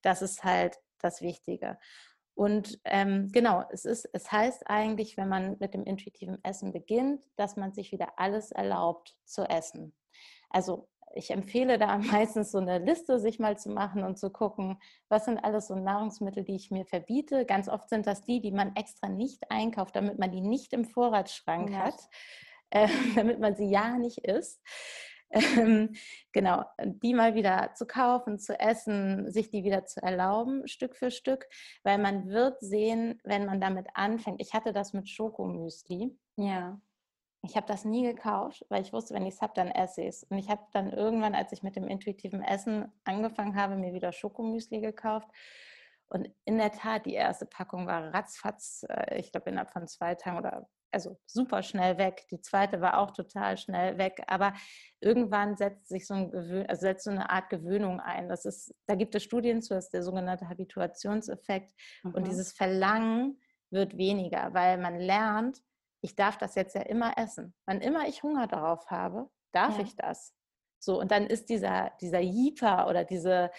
das 0.00 0.22
ist 0.22 0.42
halt 0.42 0.78
das 1.00 1.20
Wichtige. 1.20 1.78
Und 2.34 2.80
ähm, 2.84 3.28
genau, 3.30 3.64
es, 3.70 3.84
ist, 3.84 4.08
es 4.14 4.32
heißt 4.32 4.70
eigentlich, 4.70 5.18
wenn 5.18 5.28
man 5.28 5.58
mit 5.60 5.74
dem 5.74 5.84
intuitiven 5.84 6.42
Essen 6.42 6.72
beginnt, 6.72 7.20
dass 7.36 7.56
man 7.56 7.74
sich 7.74 7.92
wieder 7.92 8.14
alles 8.16 8.52
erlaubt 8.52 9.18
zu 9.26 9.42
essen. 9.42 9.94
Also 10.48 10.88
ich 11.14 11.30
empfehle 11.30 11.78
da 11.78 11.98
meistens 11.98 12.52
so 12.52 12.58
eine 12.58 12.78
Liste 12.78 13.18
sich 13.18 13.38
mal 13.38 13.58
zu 13.58 13.70
machen 13.70 14.04
und 14.04 14.18
zu 14.18 14.30
gucken, 14.30 14.78
was 15.08 15.24
sind 15.24 15.38
alles 15.38 15.68
so 15.68 15.74
Nahrungsmittel, 15.74 16.44
die 16.44 16.56
ich 16.56 16.70
mir 16.70 16.84
verbiete. 16.84 17.44
Ganz 17.44 17.68
oft 17.68 17.88
sind 17.88 18.06
das 18.06 18.22
die, 18.22 18.40
die 18.40 18.52
man 18.52 18.74
extra 18.76 19.08
nicht 19.08 19.50
einkauft, 19.50 19.96
damit 19.96 20.18
man 20.18 20.30
die 20.30 20.40
nicht 20.40 20.72
im 20.72 20.84
Vorratsschrank 20.84 21.70
ja. 21.70 21.78
hat, 21.78 22.08
äh, 22.70 22.88
damit 23.14 23.40
man 23.40 23.54
sie 23.56 23.66
ja 23.66 23.98
nicht 23.98 24.18
isst. 24.18 24.60
Ähm, 25.32 25.94
genau, 26.32 26.64
die 26.84 27.14
mal 27.14 27.34
wieder 27.34 27.72
zu 27.74 27.86
kaufen, 27.86 28.38
zu 28.38 28.58
essen, 28.60 29.30
sich 29.30 29.50
die 29.50 29.64
wieder 29.64 29.86
zu 29.86 30.02
erlauben, 30.02 30.68
Stück 30.68 30.94
für 30.94 31.10
Stück, 31.10 31.48
weil 31.84 31.96
man 31.96 32.28
wird 32.28 32.60
sehen, 32.60 33.18
wenn 33.24 33.46
man 33.46 33.58
damit 33.58 33.86
anfängt. 33.94 34.42
Ich 34.42 34.52
hatte 34.52 34.74
das 34.74 34.92
mit 34.92 35.08
Schokomüsli. 35.08 36.14
Ja. 36.36 36.78
Ich 37.44 37.56
habe 37.56 37.66
das 37.66 37.84
nie 37.84 38.04
gekauft, 38.04 38.64
weil 38.68 38.82
ich 38.82 38.92
wusste, 38.92 39.14
wenn 39.14 39.26
ich 39.26 39.34
es 39.34 39.42
habe, 39.42 39.52
dann 39.54 39.68
esse 39.68 40.02
ich 40.02 40.08
es. 40.08 40.24
Und 40.24 40.38
ich 40.38 40.48
habe 40.48 40.62
dann 40.72 40.92
irgendwann, 40.92 41.34
als 41.34 41.52
ich 41.52 41.64
mit 41.64 41.74
dem 41.74 41.88
intuitiven 41.88 42.42
Essen 42.42 42.92
angefangen 43.04 43.56
habe, 43.56 43.74
mir 43.74 43.92
wieder 43.92 44.12
Schokomüsli 44.12 44.80
gekauft. 44.80 45.28
Und 46.08 46.30
in 46.44 46.58
der 46.58 46.70
Tat, 46.70 47.06
die 47.06 47.14
erste 47.14 47.46
Packung 47.46 47.86
war 47.86 48.14
ratzfatz, 48.14 48.84
äh, 48.88 49.18
ich 49.18 49.32
glaube 49.32 49.50
innerhalb 49.50 49.70
von 49.70 49.88
zwei 49.88 50.14
Tagen 50.14 50.38
oder 50.38 50.68
also 50.92 51.18
super 51.26 51.62
schnell 51.62 51.98
weg. 51.98 52.26
Die 52.30 52.40
zweite 52.40 52.80
war 52.80 52.98
auch 52.98 53.10
total 53.12 53.56
schnell 53.56 53.98
weg. 53.98 54.22
Aber 54.26 54.52
irgendwann 55.00 55.56
setzt 55.56 55.88
sich 55.88 56.06
so, 56.06 56.14
ein 56.14 56.30
Gewöhn, 56.30 56.66
also 56.66 56.82
setzt 56.82 57.04
so 57.04 57.10
eine 57.10 57.30
Art 57.30 57.50
Gewöhnung 57.50 57.98
ein. 57.98 58.28
Das 58.28 58.44
ist, 58.44 58.74
da 58.86 58.94
gibt 58.94 59.14
es 59.14 59.22
Studien 59.22 59.62
zu, 59.62 59.74
das 59.74 59.86
ist 59.86 59.94
der 59.94 60.02
sogenannte 60.02 60.48
Habituationseffekt. 60.48 61.72
Mhm. 62.04 62.14
Und 62.14 62.26
dieses 62.26 62.52
Verlangen 62.52 63.40
wird 63.70 63.96
weniger, 63.96 64.52
weil 64.52 64.78
man 64.78 64.98
lernt, 64.98 65.62
ich 66.02 66.16
darf 66.16 66.36
das 66.36 66.54
jetzt 66.56 66.74
ja 66.74 66.82
immer 66.82 67.16
essen. 67.16 67.54
Wann 67.64 67.80
immer 67.80 68.06
ich 68.08 68.22
Hunger 68.22 68.46
darauf 68.46 68.90
habe, 68.90 69.30
darf 69.52 69.78
ja. 69.78 69.84
ich 69.84 69.96
das. 69.96 70.34
So, 70.78 71.00
und 71.00 71.12
dann 71.12 71.26
ist 71.28 71.48
dieser, 71.48 71.92
dieser 72.00 72.18
Jeeper 72.18 72.88
oder 72.88 73.04
diese, 73.04 73.52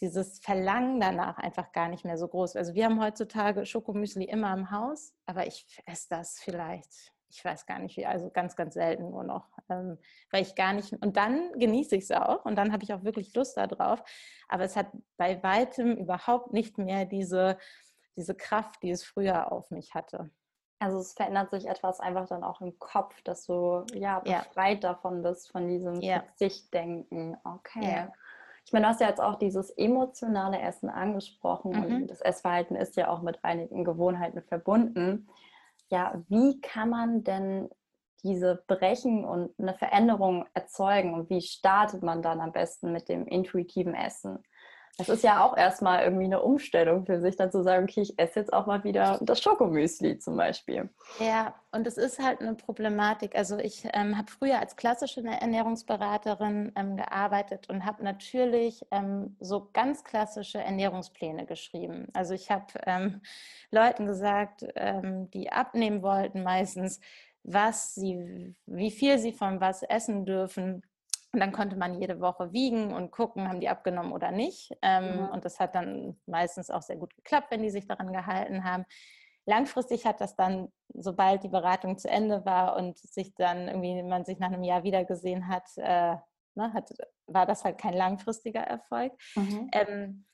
dieses 0.00 0.38
Verlangen 0.38 1.00
danach 1.00 1.38
einfach 1.38 1.72
gar 1.72 1.88
nicht 1.88 2.04
mehr 2.04 2.16
so 2.16 2.28
groß. 2.28 2.54
Also 2.54 2.74
wir 2.74 2.84
haben 2.84 3.02
heutzutage 3.02 3.66
Schokomüsli 3.66 4.24
immer 4.24 4.54
im 4.54 4.70
Haus, 4.70 5.12
aber 5.26 5.46
ich 5.48 5.66
esse 5.86 6.06
das 6.08 6.38
vielleicht, 6.38 7.12
ich 7.28 7.44
weiß 7.44 7.66
gar 7.66 7.80
nicht 7.80 7.96
wie, 7.96 8.06
also 8.06 8.30
ganz, 8.30 8.54
ganz 8.54 8.74
selten 8.74 9.10
nur 9.10 9.24
noch, 9.24 9.48
ähm, 9.68 9.98
weil 10.30 10.42
ich 10.42 10.54
gar 10.54 10.72
nicht, 10.72 10.92
und 10.92 11.16
dann 11.16 11.52
genieße 11.58 11.96
ich 11.96 12.04
es 12.04 12.10
auch 12.12 12.44
und 12.44 12.54
dann 12.54 12.72
habe 12.72 12.84
ich 12.84 12.94
auch 12.94 13.02
wirklich 13.02 13.34
Lust 13.34 13.56
darauf, 13.56 14.04
aber 14.48 14.62
es 14.62 14.76
hat 14.76 14.86
bei 15.16 15.42
weitem 15.42 15.96
überhaupt 15.96 16.52
nicht 16.52 16.78
mehr 16.78 17.06
diese, 17.06 17.58
diese 18.16 18.36
Kraft, 18.36 18.84
die 18.84 18.90
es 18.90 19.02
früher 19.02 19.50
auf 19.50 19.70
mich 19.72 19.94
hatte. 19.94 20.30
Also 20.82 20.98
es 20.98 21.12
verändert 21.12 21.50
sich 21.50 21.68
etwas 21.68 22.00
einfach 22.00 22.26
dann 22.28 22.42
auch 22.42 22.60
im 22.60 22.78
Kopf, 22.78 23.14
dass 23.22 23.46
du 23.46 23.84
ja 23.94 24.20
befreit 24.20 24.82
ja. 24.82 24.92
davon 24.92 25.22
bist, 25.22 25.50
von 25.50 25.68
diesem 25.68 26.00
ja. 26.00 26.20
Verzichtdenken. 26.20 27.36
Okay. 27.44 27.84
Ja. 27.84 28.12
Ich 28.64 28.72
meine, 28.72 28.86
du 28.86 28.90
hast 28.90 29.00
ja 29.00 29.08
jetzt 29.08 29.20
auch 29.20 29.38
dieses 29.38 29.70
emotionale 29.70 30.60
Essen 30.60 30.88
angesprochen 30.88 31.72
mhm. 31.72 31.96
und 31.96 32.10
das 32.10 32.20
Essverhalten 32.20 32.76
ist 32.76 32.96
ja 32.96 33.08
auch 33.08 33.22
mit 33.22 33.44
einigen 33.44 33.84
Gewohnheiten 33.84 34.42
verbunden. 34.42 35.28
Ja, 35.88 36.22
wie 36.28 36.60
kann 36.60 36.90
man 36.90 37.24
denn 37.24 37.68
diese 38.22 38.62
brechen 38.66 39.24
und 39.24 39.52
eine 39.58 39.74
Veränderung 39.74 40.46
erzeugen 40.54 41.14
und 41.14 41.28
wie 41.28 41.42
startet 41.42 42.02
man 42.02 42.22
dann 42.22 42.40
am 42.40 42.52
besten 42.52 42.92
mit 42.92 43.08
dem 43.08 43.26
intuitiven 43.26 43.94
Essen? 43.94 44.42
Das 44.98 45.08
ist 45.08 45.24
ja 45.24 45.42
auch 45.42 45.56
erstmal 45.56 46.04
irgendwie 46.04 46.26
eine 46.26 46.42
Umstellung 46.42 47.06
für 47.06 47.18
sich, 47.18 47.36
dann 47.36 47.50
zu 47.50 47.62
sagen, 47.62 47.84
okay, 47.84 48.02
ich 48.02 48.18
esse 48.18 48.40
jetzt 48.40 48.52
auch 48.52 48.66
mal 48.66 48.84
wieder 48.84 49.18
das 49.22 49.40
Schokomüsli 49.40 50.18
zum 50.18 50.36
Beispiel. 50.36 50.90
Ja, 51.18 51.54
und 51.72 51.86
es 51.86 51.96
ist 51.96 52.18
halt 52.18 52.40
eine 52.40 52.54
Problematik. 52.54 53.34
Also 53.34 53.56
ich 53.56 53.88
ähm, 53.94 54.18
habe 54.18 54.30
früher 54.30 54.58
als 54.58 54.76
klassische 54.76 55.24
Ernährungsberaterin 55.24 56.72
ähm, 56.76 56.96
gearbeitet 56.98 57.70
und 57.70 57.86
habe 57.86 58.04
natürlich 58.04 58.84
ähm, 58.90 59.34
so 59.40 59.70
ganz 59.72 60.04
klassische 60.04 60.58
Ernährungspläne 60.58 61.46
geschrieben. 61.46 62.08
Also 62.12 62.34
ich 62.34 62.50
habe 62.50 62.66
ähm, 62.84 63.22
Leuten 63.70 64.04
gesagt, 64.04 64.66
ähm, 64.76 65.30
die 65.30 65.50
abnehmen 65.50 66.02
wollten 66.02 66.42
meistens, 66.42 67.00
was 67.44 67.94
sie, 67.94 68.54
wie 68.66 68.90
viel 68.90 69.18
sie 69.18 69.32
von 69.32 69.60
was 69.60 69.82
essen 69.82 70.26
dürfen, 70.26 70.82
und 71.32 71.40
dann 71.40 71.52
konnte 71.52 71.76
man 71.76 71.98
jede 71.98 72.20
Woche 72.20 72.52
wiegen 72.52 72.92
und 72.92 73.10
gucken, 73.10 73.48
haben 73.48 73.60
die 73.60 73.70
abgenommen 73.70 74.12
oder 74.12 74.30
nicht. 74.30 74.76
Ähm, 74.82 75.22
mhm. 75.22 75.28
Und 75.30 75.44
das 75.44 75.58
hat 75.58 75.74
dann 75.74 76.20
meistens 76.26 76.68
auch 76.70 76.82
sehr 76.82 76.96
gut 76.96 77.14
geklappt, 77.14 77.50
wenn 77.50 77.62
die 77.62 77.70
sich 77.70 77.86
daran 77.86 78.12
gehalten 78.12 78.64
haben. 78.64 78.84
Langfristig 79.46 80.06
hat 80.06 80.20
das 80.20 80.36
dann, 80.36 80.70
sobald 80.92 81.42
die 81.42 81.48
Beratung 81.48 81.96
zu 81.98 82.08
Ende 82.08 82.44
war 82.44 82.76
und 82.76 82.98
sich 82.98 83.34
dann 83.34 83.66
irgendwie 83.66 84.02
man 84.02 84.24
sich 84.24 84.38
nach 84.38 84.52
einem 84.52 84.62
Jahr 84.62 84.84
wiedergesehen 84.84 85.48
hat, 85.48 85.64
äh, 85.76 86.16
ne, 86.54 86.72
hat 86.74 86.90
war 87.26 87.46
das 87.46 87.64
halt 87.64 87.78
kein 87.78 87.94
langfristiger 87.94 88.60
Erfolg. 88.60 89.12
Mhm. 89.34 89.70
Ähm, 89.72 90.26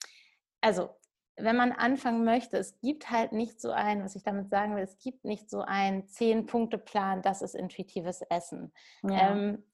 also 0.61 0.91
wenn 1.37 1.57
man 1.57 1.71
anfangen 1.71 2.25
möchte, 2.25 2.57
es 2.59 2.81
gibt 2.81 3.11
halt 3.11 3.31
nicht 3.31 3.61
so 3.61 3.71
ein, 3.71 4.03
was 4.03 4.17
ich 4.17 4.25
damit 4.25 4.51
sagen 4.51 4.75
will, 4.75 4.83
es 4.83 4.99
gibt 4.99 5.25
nicht 5.25 5.49
so 5.49 5.61
einen 5.61 6.09
Zehn-Punkte-Plan, 6.09 7.23
das 7.23 7.43
ist 7.43 7.55
intuitives 7.55 8.23
Essen. 8.23 8.73
Ja. 9.05 9.31
Ähm, 9.31 9.65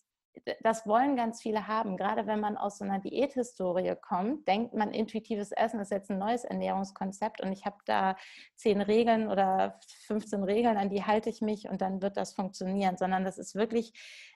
das 0.63 0.87
wollen 0.87 1.17
ganz 1.17 1.41
viele 1.41 1.67
haben. 1.67 1.97
Gerade 1.97 2.27
wenn 2.27 2.41
man 2.41 2.57
aus 2.57 2.79
so 2.79 2.85
einer 2.85 2.99
Diäthistorie 2.99 3.95
kommt, 4.01 4.47
denkt 4.49 4.75
man, 4.75 4.93
intuitives 4.93 5.53
Essen 5.53 5.81
ist 5.81 5.91
jetzt 5.91 6.11
ein 6.11 6.19
neues 6.19 6.45
Ernährungskonzept 6.45 7.41
und 7.41 7.53
ich 7.53 7.65
habe 7.65 7.77
da 7.87 8.17
zehn 8.57 8.81
Regeln 8.81 9.29
oder 9.29 9.79
15 10.07 10.43
Regeln, 10.45 10.77
an 10.77 10.91
die 10.91 11.05
halte 11.05 11.31
ich 11.31 11.41
mich 11.41 11.69
und 11.69 11.81
dann 11.81 12.03
wird 12.03 12.17
das 12.17 12.35
funktionieren, 12.35 12.97
sondern 12.97 13.25
das 13.25 13.39
ist 13.39 13.55
wirklich 13.55 13.93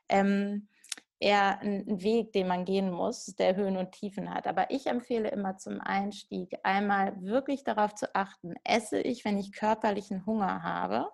ähm, 0.08 0.68
eher 1.20 1.60
ein 1.60 2.00
Weg, 2.02 2.32
den 2.32 2.46
man 2.46 2.64
gehen 2.64 2.90
muss, 2.90 3.26
der 3.26 3.56
Höhen 3.56 3.76
und 3.76 3.92
Tiefen 3.92 4.32
hat. 4.32 4.46
Aber 4.46 4.70
ich 4.70 4.86
empfehle 4.86 5.28
immer 5.30 5.56
zum 5.56 5.80
Einstieg 5.80 6.56
einmal 6.62 7.20
wirklich 7.22 7.64
darauf 7.64 7.94
zu 7.94 8.14
achten, 8.14 8.54
esse 8.64 9.00
ich, 9.00 9.24
wenn 9.24 9.38
ich 9.38 9.52
körperlichen 9.52 10.26
Hunger 10.26 10.62
habe 10.62 11.08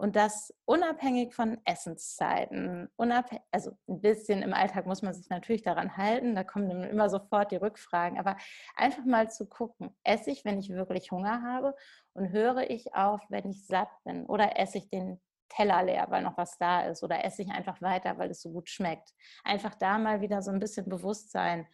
und 0.00 0.16
das 0.16 0.54
unabhängig 0.64 1.34
von 1.34 1.60
Essenszeiten. 1.66 2.88
Unabhängig, 2.96 3.44
also 3.50 3.72
ein 3.86 4.00
bisschen 4.00 4.40
im 4.40 4.54
Alltag 4.54 4.86
muss 4.86 5.02
man 5.02 5.12
sich 5.12 5.28
natürlich 5.28 5.60
daran 5.60 5.98
halten, 5.98 6.34
da 6.34 6.42
kommen 6.42 6.70
dann 6.70 6.84
immer 6.84 7.10
sofort 7.10 7.52
die 7.52 7.56
Rückfragen. 7.56 8.18
Aber 8.18 8.38
einfach 8.76 9.04
mal 9.04 9.30
zu 9.30 9.46
gucken, 9.46 9.94
esse 10.02 10.30
ich, 10.30 10.46
wenn 10.46 10.58
ich 10.58 10.70
wirklich 10.70 11.10
Hunger 11.10 11.42
habe 11.42 11.76
und 12.14 12.32
höre 12.32 12.70
ich 12.70 12.94
auf, 12.94 13.20
wenn 13.28 13.50
ich 13.50 13.66
satt 13.66 13.90
bin 14.04 14.24
oder 14.24 14.58
esse 14.58 14.78
ich 14.78 14.88
den 14.88 15.20
Teller 15.50 15.82
leer, 15.82 16.06
weil 16.08 16.22
noch 16.22 16.38
was 16.38 16.56
da 16.56 16.80
ist 16.86 17.02
oder 17.02 17.22
esse 17.22 17.42
ich 17.42 17.50
einfach 17.50 17.82
weiter, 17.82 18.16
weil 18.16 18.30
es 18.30 18.40
so 18.40 18.52
gut 18.52 18.70
schmeckt. 18.70 19.10
Einfach 19.44 19.74
da 19.74 19.98
mal 19.98 20.22
wieder 20.22 20.40
so 20.40 20.50
ein 20.50 20.60
bisschen 20.60 20.88
Bewusstsein 20.88 21.66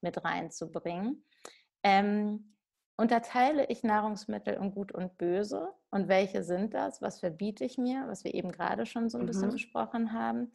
mit 0.00 0.24
reinzubringen. 0.24 1.26
Ähm, 1.82 2.53
unterteile 2.96 3.66
ich 3.66 3.82
Nahrungsmittel 3.82 4.54
in 4.54 4.70
gut 4.72 4.92
und 4.92 5.18
böse 5.18 5.72
und 5.90 6.08
welche 6.08 6.42
sind 6.42 6.74
das? 6.74 7.02
Was 7.02 7.20
verbiete 7.20 7.64
ich 7.64 7.78
mir? 7.78 8.04
Was 8.06 8.24
wir 8.24 8.34
eben 8.34 8.52
gerade 8.52 8.86
schon 8.86 9.08
so 9.08 9.18
ein 9.18 9.26
bisschen 9.26 9.48
mhm. 9.48 9.52
besprochen 9.52 10.12
haben. 10.12 10.52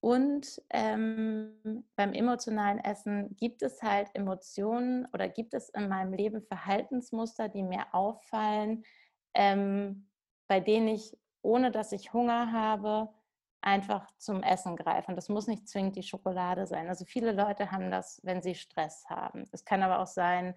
Und 0.00 0.62
ähm, 0.70 1.84
beim 1.94 2.14
emotionalen 2.14 2.78
Essen 2.78 3.36
gibt 3.36 3.60
es 3.62 3.82
halt 3.82 4.08
Emotionen 4.14 5.06
oder 5.12 5.28
gibt 5.28 5.52
es 5.52 5.68
in 5.68 5.88
meinem 5.88 6.14
Leben 6.14 6.40
Verhaltensmuster, 6.40 7.50
die 7.50 7.62
mir 7.62 7.84
auffallen, 7.92 8.82
ähm, 9.34 10.08
bei 10.48 10.58
denen 10.58 10.88
ich, 10.88 11.14
ohne 11.42 11.70
dass 11.70 11.92
ich 11.92 12.14
Hunger 12.14 12.50
habe, 12.50 13.10
einfach 13.60 14.10
zum 14.16 14.42
Essen 14.42 14.76
greife. 14.76 15.08
Und 15.08 15.16
das 15.16 15.28
muss 15.28 15.46
nicht 15.46 15.68
zwingend 15.68 15.96
die 15.96 16.02
Schokolade 16.02 16.66
sein. 16.66 16.88
Also 16.88 17.04
viele 17.04 17.32
Leute 17.32 17.70
haben 17.70 17.90
das, 17.90 18.20
wenn 18.24 18.40
sie 18.40 18.54
Stress 18.54 19.04
haben. 19.10 19.44
Es 19.52 19.66
kann 19.66 19.82
aber 19.82 20.00
auch 20.00 20.06
sein, 20.06 20.54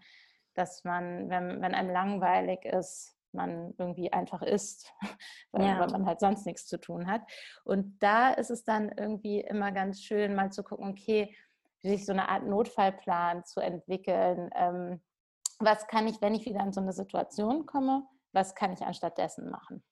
dass 0.53 0.83
man, 0.83 1.29
wenn, 1.29 1.61
wenn 1.61 1.73
einem 1.73 1.89
langweilig 1.91 2.65
ist, 2.65 3.17
man 3.33 3.73
irgendwie 3.77 4.13
einfach 4.13 4.41
isst, 4.41 4.93
weil, 5.51 5.65
ja. 5.65 5.79
weil, 5.79 5.87
man 5.87 6.05
halt 6.05 6.19
sonst 6.19 6.45
nichts 6.45 6.67
zu 6.67 6.79
tun 6.79 7.07
hat. 7.07 7.21
Und 7.63 7.97
da 7.99 8.31
ist 8.31 8.51
es 8.51 8.63
dann 8.63 8.89
irgendwie 8.89 9.41
immer 9.41 9.71
ganz 9.71 10.01
schön, 10.01 10.35
mal 10.35 10.51
zu 10.51 10.63
gucken, 10.63 10.89
okay, 10.89 11.35
sich 11.81 12.05
so 12.05 12.13
eine 12.13 12.29
Art 12.29 12.45
Notfallplan 12.45 13.43
zu 13.45 13.59
entwickeln. 13.59 14.49
Ähm, 14.55 15.01
was 15.59 15.87
kann 15.87 16.07
ich, 16.07 16.21
wenn 16.21 16.35
ich 16.35 16.45
wieder 16.45 16.61
in 16.61 16.71
so 16.71 16.81
eine 16.81 16.93
Situation 16.93 17.65
komme, 17.65 18.03
was 18.31 18.55
kann 18.55 18.71
ich 18.71 18.81
anstattdessen 18.81 19.49
machen? 19.49 19.83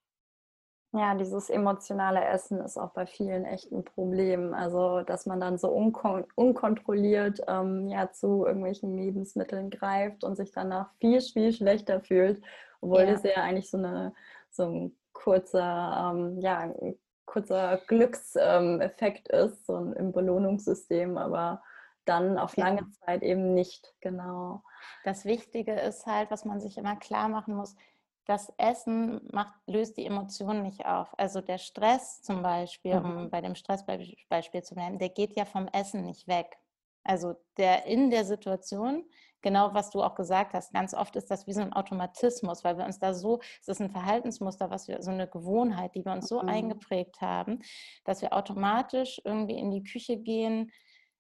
Ja, 0.93 1.15
dieses 1.15 1.49
emotionale 1.49 2.23
Essen 2.25 2.59
ist 2.59 2.77
auch 2.77 2.91
bei 2.91 3.05
vielen 3.05 3.45
echt 3.45 3.71
ein 3.71 3.85
Problem. 3.85 4.53
Also, 4.53 5.01
dass 5.03 5.25
man 5.25 5.39
dann 5.39 5.57
so 5.57 5.69
unkon 5.69 6.25
unkontrolliert 6.35 7.39
ähm, 7.47 7.87
ja, 7.87 8.11
zu 8.11 8.45
irgendwelchen 8.45 8.97
Lebensmitteln 8.97 9.69
greift 9.69 10.25
und 10.25 10.35
sich 10.35 10.51
danach 10.51 10.91
viel, 10.99 11.21
viel 11.21 11.53
schlechter 11.53 12.01
fühlt, 12.01 12.43
obwohl 12.81 13.03
ja. 13.03 13.11
das 13.13 13.23
ja 13.23 13.35
eigentlich 13.35 13.69
so, 13.69 13.77
eine, 13.77 14.13
so 14.49 14.63
ein 14.63 14.97
kurzer, 15.13 16.13
ähm, 16.13 16.41
ja, 16.41 16.59
ein 16.59 16.95
kurzer 17.25 17.77
Glückseffekt 17.87 19.29
ähm, 19.31 19.45
ist, 19.45 19.65
so 19.65 19.77
im 19.77 20.11
Belohnungssystem. 20.11 21.17
Aber 21.17 21.61
dann 22.03 22.37
auf 22.37 22.57
lange 22.57 22.85
Zeit 23.05 23.23
eben 23.23 23.53
nicht, 23.53 23.93
genau. 24.01 24.61
Das 25.05 25.23
Wichtige 25.23 25.73
ist 25.73 26.05
halt, 26.05 26.31
was 26.31 26.43
man 26.43 26.59
sich 26.59 26.77
immer 26.77 26.97
klar 26.97 27.29
machen 27.29 27.55
muss, 27.55 27.75
das 28.25 28.53
Essen 28.57 29.21
macht, 29.31 29.55
löst 29.67 29.97
die 29.97 30.05
Emotionen 30.05 30.63
nicht 30.63 30.85
auf. 30.85 31.17
Also 31.17 31.41
der 31.41 31.57
Stress 31.57 32.21
zum 32.21 32.41
Beispiel, 32.41 32.99
mhm. 32.99 33.05
um 33.05 33.29
bei 33.29 33.41
dem 33.41 33.55
Stressbeispiel 33.55 34.63
zu 34.63 34.75
bleiben, 34.75 34.99
der 34.99 35.09
geht 35.09 35.35
ja 35.35 35.45
vom 35.45 35.67
Essen 35.67 36.05
nicht 36.05 36.27
weg. 36.27 36.57
Also 37.03 37.35
der 37.57 37.85
in 37.87 38.11
der 38.11 38.25
Situation, 38.25 39.03
genau 39.41 39.73
was 39.73 39.89
du 39.89 40.03
auch 40.03 40.13
gesagt 40.13 40.53
hast, 40.53 40.71
ganz 40.71 40.93
oft 40.93 41.15
ist 41.15 41.31
das 41.31 41.47
wie 41.47 41.53
so 41.53 41.61
ein 41.61 41.73
Automatismus, 41.73 42.63
weil 42.63 42.77
wir 42.77 42.85
uns 42.85 42.99
da 42.99 43.13
so, 43.13 43.39
es 43.59 43.67
ist 43.67 43.81
ein 43.81 43.89
Verhaltensmuster, 43.89 44.69
was 44.69 44.87
wir, 44.87 45.01
so 45.01 45.09
eine 45.09 45.27
Gewohnheit, 45.27 45.95
die 45.95 46.05
wir 46.05 46.11
uns 46.11 46.27
so 46.27 46.41
mhm. 46.41 46.49
eingeprägt 46.49 47.21
haben, 47.21 47.59
dass 48.05 48.21
wir 48.21 48.33
automatisch 48.33 49.19
irgendwie 49.25 49.57
in 49.57 49.71
die 49.71 49.83
Küche 49.83 50.17
gehen. 50.17 50.71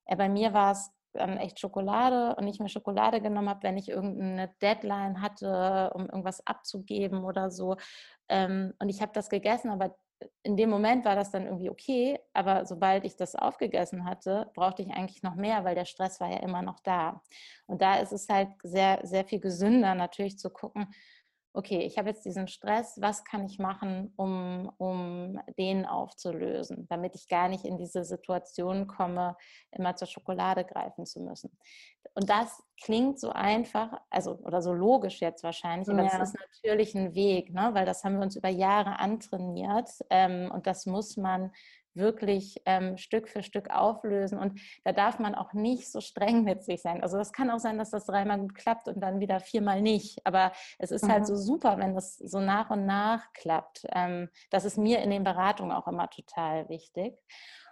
Ja, 0.07 0.15
bei 0.15 0.29
mir 0.29 0.53
war 0.53 0.73
es 0.73 0.91
dann 1.13 1.37
echt 1.37 1.59
Schokolade 1.59 2.35
und 2.35 2.47
ich 2.47 2.59
mir 2.59 2.69
Schokolade 2.69 3.21
genommen 3.21 3.49
habe, 3.49 3.63
wenn 3.63 3.77
ich 3.77 3.89
irgendeine 3.89 4.49
Deadline 4.61 5.21
hatte, 5.21 5.91
um 5.93 6.05
irgendwas 6.05 6.45
abzugeben 6.45 7.23
oder 7.23 7.51
so. 7.51 7.77
Ähm, 8.29 8.73
und 8.79 8.89
ich 8.89 9.01
habe 9.01 9.11
das 9.13 9.29
gegessen, 9.29 9.69
aber 9.69 9.95
in 10.43 10.57
dem 10.57 10.69
Moment 10.69 11.05
war 11.05 11.15
das 11.15 11.31
dann 11.31 11.45
irgendwie 11.45 11.69
okay, 11.69 12.19
aber 12.33 12.65
sobald 12.65 13.05
ich 13.05 13.15
das 13.15 13.35
aufgegessen 13.35 14.05
hatte, 14.05 14.49
brauchte 14.53 14.81
ich 14.81 14.91
eigentlich 14.91 15.23
noch 15.23 15.35
mehr, 15.35 15.63
weil 15.63 15.75
der 15.75 15.85
Stress 15.85 16.19
war 16.19 16.29
ja 16.29 16.37
immer 16.37 16.61
noch 16.61 16.79
da. 16.79 17.21
Und 17.67 17.81
da 17.81 17.95
ist 17.95 18.11
es 18.11 18.29
halt 18.29 18.49
sehr, 18.63 18.99
sehr 19.03 19.25
viel 19.25 19.39
gesünder 19.39 19.95
natürlich 19.95 20.37
zu 20.37 20.49
gucken, 20.49 20.93
okay, 21.53 21.79
ich 21.79 21.97
habe 21.97 22.09
jetzt 22.09 22.23
diesen 22.25 22.47
Stress, 22.47 22.97
was 23.01 23.23
kann 23.25 23.45
ich 23.45 23.59
machen, 23.59 24.13
um, 24.15 24.71
um 24.77 25.39
den 25.57 25.85
aufzulösen, 25.85 26.87
damit 26.89 27.15
ich 27.15 27.27
gar 27.27 27.49
nicht 27.49 27.65
in 27.65 27.77
diese 27.77 28.05
Situation 28.05 28.87
komme, 28.87 29.35
immer 29.71 29.95
zur 29.95 30.07
Schokolade 30.07 30.63
greifen 30.63 31.05
zu 31.05 31.21
müssen. 31.21 31.51
Und 32.13 32.29
das 32.29 32.63
klingt 32.81 33.19
so 33.19 33.31
einfach, 33.31 34.01
also 34.09 34.37
oder 34.43 34.61
so 34.61 34.73
logisch 34.73 35.21
jetzt 35.21 35.43
wahrscheinlich, 35.43 35.89
aber 35.89 36.03
ja. 36.03 36.17
das 36.17 36.29
ist 36.29 36.37
natürlich 36.39 36.95
ein 36.95 37.15
Weg, 37.15 37.53
ne? 37.53 37.69
weil 37.73 37.85
das 37.85 38.03
haben 38.03 38.15
wir 38.15 38.23
uns 38.23 38.35
über 38.35 38.49
Jahre 38.49 38.99
antrainiert 38.99 39.89
ähm, 40.09 40.49
und 40.51 40.67
das 40.67 40.85
muss 40.85 41.17
man 41.17 41.51
wirklich 41.93 42.61
ähm, 42.65 42.97
Stück 42.97 43.27
für 43.27 43.43
Stück 43.43 43.69
auflösen. 43.69 44.37
Und 44.37 44.59
da 44.83 44.91
darf 44.91 45.19
man 45.19 45.35
auch 45.35 45.53
nicht 45.53 45.91
so 45.91 46.01
streng 46.01 46.43
mit 46.43 46.63
sich 46.63 46.81
sein. 46.81 47.01
Also 47.01 47.17
es 47.17 47.33
kann 47.33 47.49
auch 47.49 47.59
sein, 47.59 47.77
dass 47.77 47.91
das 47.91 48.05
dreimal 48.05 48.39
gut 48.39 48.55
klappt 48.55 48.87
und 48.87 48.99
dann 49.01 49.19
wieder 49.19 49.39
viermal 49.39 49.81
nicht. 49.81 50.25
Aber 50.25 50.51
es 50.79 50.91
ist 50.91 51.03
halt 51.03 51.09
mhm. 51.09 51.13
halt 51.13 51.27
so 51.27 51.35
super, 51.35 51.77
wenn 51.77 51.95
das 51.95 52.17
so 52.17 52.39
nach 52.39 52.69
und 52.69 52.85
nach 52.85 53.31
klappt. 53.33 53.85
Ähm, 53.93 54.29
das 54.49 54.65
ist 54.65 54.77
mir 54.77 54.99
in 55.01 55.09
den 55.09 55.23
Beratungen 55.23 55.71
auch 55.71 55.87
immer 55.87 56.09
total 56.09 56.69
wichtig. 56.69 57.17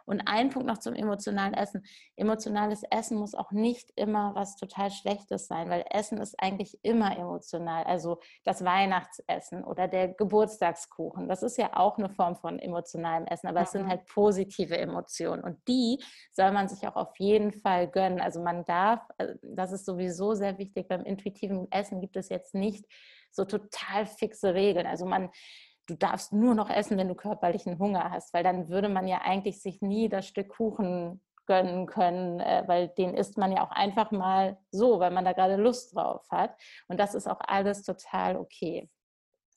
Und 0.09 0.21
ein 0.25 0.49
Punkt 0.49 0.67
noch 0.67 0.79
zum 0.79 0.95
emotionalen 0.95 1.53
Essen. 1.53 1.83
Emotionales 2.15 2.83
Essen 2.89 3.17
muss 3.17 3.35
auch 3.35 3.51
nicht 3.51 3.91
immer 3.95 4.33
was 4.35 4.55
total 4.55 4.89
Schlechtes 4.89 5.47
sein, 5.47 5.69
weil 5.69 5.85
Essen 5.89 6.17
ist 6.17 6.35
eigentlich 6.39 6.79
immer 6.81 7.15
emotional. 7.17 7.83
Also 7.83 8.19
das 8.43 8.65
Weihnachtsessen 8.65 9.63
oder 9.63 9.87
der 9.87 10.07
Geburtstagskuchen, 10.09 11.27
das 11.27 11.43
ist 11.43 11.57
ja 11.57 11.77
auch 11.77 11.97
eine 11.97 12.09
Form 12.09 12.35
von 12.35 12.57
emotionalem 12.57 13.27
Essen, 13.27 13.47
aber 13.47 13.59
mhm. 13.59 13.63
es 13.65 13.71
sind 13.71 13.87
halt 13.87 14.05
positive 14.07 14.77
Emotionen 14.77 15.43
und 15.43 15.59
die 15.67 16.03
soll 16.31 16.51
man 16.51 16.67
sich 16.67 16.87
auch 16.87 16.95
auf 16.95 17.17
jeden 17.19 17.53
Fall 17.53 17.87
gönnen. 17.87 18.19
Also 18.19 18.41
man 18.41 18.65
darf, 18.65 19.01
äh, 19.19 19.35
das 19.43 19.71
ist 19.71 19.85
sowieso 19.85 20.33
sehr 20.33 20.57
wichtig, 20.57 20.87
beim 20.87 21.03
intuitiven 21.03 21.67
Essen 21.71 22.01
gibt 22.01 22.17
es 22.17 22.29
jetzt 22.29 22.55
nicht 22.55 22.85
so 23.31 23.45
total 23.45 24.05
fixe 24.05 24.53
Regeln. 24.53 24.87
Also 24.87 25.05
man 25.05 25.29
du 25.89 25.96
darfst 25.96 26.31
nur 26.34 26.55
noch 26.55 26.69
essen, 26.69 26.98
wenn 26.98 27.08
du 27.08 27.15
körperlichen 27.15 27.79
Hunger 27.79 28.12
hast, 28.12 28.34
weil 28.34 28.43
dann 28.43 28.69
würde 28.69 28.89
man 28.89 29.08
ja 29.08 29.22
eigentlich 29.24 29.62
sich 29.62 29.81
nie 29.81 30.10
das 30.10 30.27
Stück 30.27 30.50
Kuchen 30.50 31.22
gönnen 31.46 31.88
können, 31.88 32.39
äh, 32.39 32.63
weil 32.67 32.89
den 32.89 33.15
isst 33.15 33.38
man 33.38 33.51
ja 33.51 33.63
auch 33.63 33.72
einfach 33.72 34.12
mal 34.12 34.58
so, 34.72 35.00
weil 35.00 35.10
man 35.12 35.25
da 35.25 35.34
gerade 35.34 35.55
Lust 35.55 35.96
drauf 35.96 36.24
hat. 36.29 36.55
Und 36.88 37.00
das 37.00 37.15
ist 37.15 37.27
auch 37.27 37.39
alles 37.41 37.84
total 37.84 38.38
okay. 38.38 38.88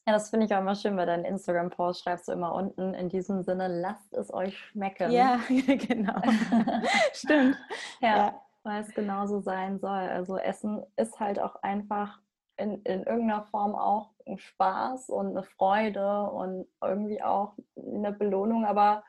Ja, 0.07 0.15
das 0.15 0.31
finde 0.31 0.47
ich 0.47 0.55
auch 0.55 0.61
immer 0.61 0.75
schön, 0.75 0.97
bei 0.97 1.05
deinen 1.05 1.25
Instagram-Posts 1.25 2.03
schreibst 2.03 2.29
du 2.29 2.33
immer 2.33 2.55
unten 2.55 2.95
in 2.95 3.09
diesem 3.09 3.43
Sinne, 3.43 3.69
lasst 3.69 4.13
es 4.15 4.33
euch 4.33 4.59
schmecken. 4.59 5.13
Ja, 5.13 5.39
genau. 5.49 6.21
Stimmt. 7.13 7.57
Ja, 8.01 8.17
ja, 8.17 8.43
weil 8.65 8.83
es 8.83 8.93
genauso 8.95 9.41
sein 9.41 9.79
soll. 9.79 9.91
Also 9.91 10.39
Essen 10.39 10.83
ist 10.97 11.21
halt 11.21 11.39
auch 11.39 11.57
einfach 11.63 12.19
in, 12.57 12.83
in 12.83 13.05
irgendeiner 13.05 13.45
Form 13.45 13.75
auch 13.75 14.12
Spaß 14.37 15.09
und 15.09 15.31
eine 15.31 15.43
Freude 15.43 16.23
und 16.31 16.67
irgendwie 16.83 17.23
auch 17.23 17.55
eine 17.77 18.13
Belohnung, 18.13 18.65
aber 18.65 19.05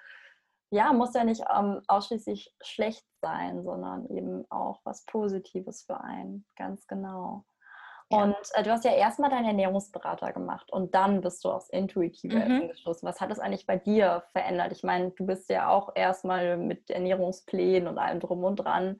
ja, 0.69 0.91
muss 0.91 1.13
ja 1.13 1.23
nicht 1.23 1.43
ähm, 1.55 1.81
ausschließlich 1.87 2.55
schlecht 2.61 3.05
sein, 3.21 3.63
sondern 3.63 4.09
eben 4.09 4.49
auch 4.49 4.81
was 4.83 5.05
Positives 5.05 5.83
für 5.83 6.01
einen, 6.01 6.45
ganz 6.55 6.87
genau. 6.87 7.45
Ja. 8.09 8.23
Und 8.23 8.35
äh, 8.53 8.63
du 8.63 8.71
hast 8.71 8.83
ja 8.83 8.91
erstmal 8.91 9.29
deinen 9.29 9.45
Ernährungsberater 9.45 10.33
gemacht 10.33 10.71
und 10.71 10.95
dann 10.95 11.21
bist 11.21 11.45
du 11.45 11.51
aufs 11.51 11.69
intuitive 11.69 12.35
mhm. 12.35 12.41
Essen 12.41 12.67
gestoßen. 12.69 13.07
Was 13.07 13.21
hat 13.21 13.29
das 13.29 13.39
eigentlich 13.39 13.67
bei 13.67 13.77
dir 13.77 14.23
verändert? 14.31 14.71
Ich 14.71 14.83
meine, 14.83 15.11
du 15.11 15.25
bist 15.25 15.49
ja 15.49 15.69
auch 15.69 15.91
erstmal 15.95 16.57
mit 16.57 16.89
Ernährungsplänen 16.89 17.87
und 17.87 17.99
allem 17.99 18.19
drum 18.19 18.43
und 18.43 18.55
dran 18.57 18.99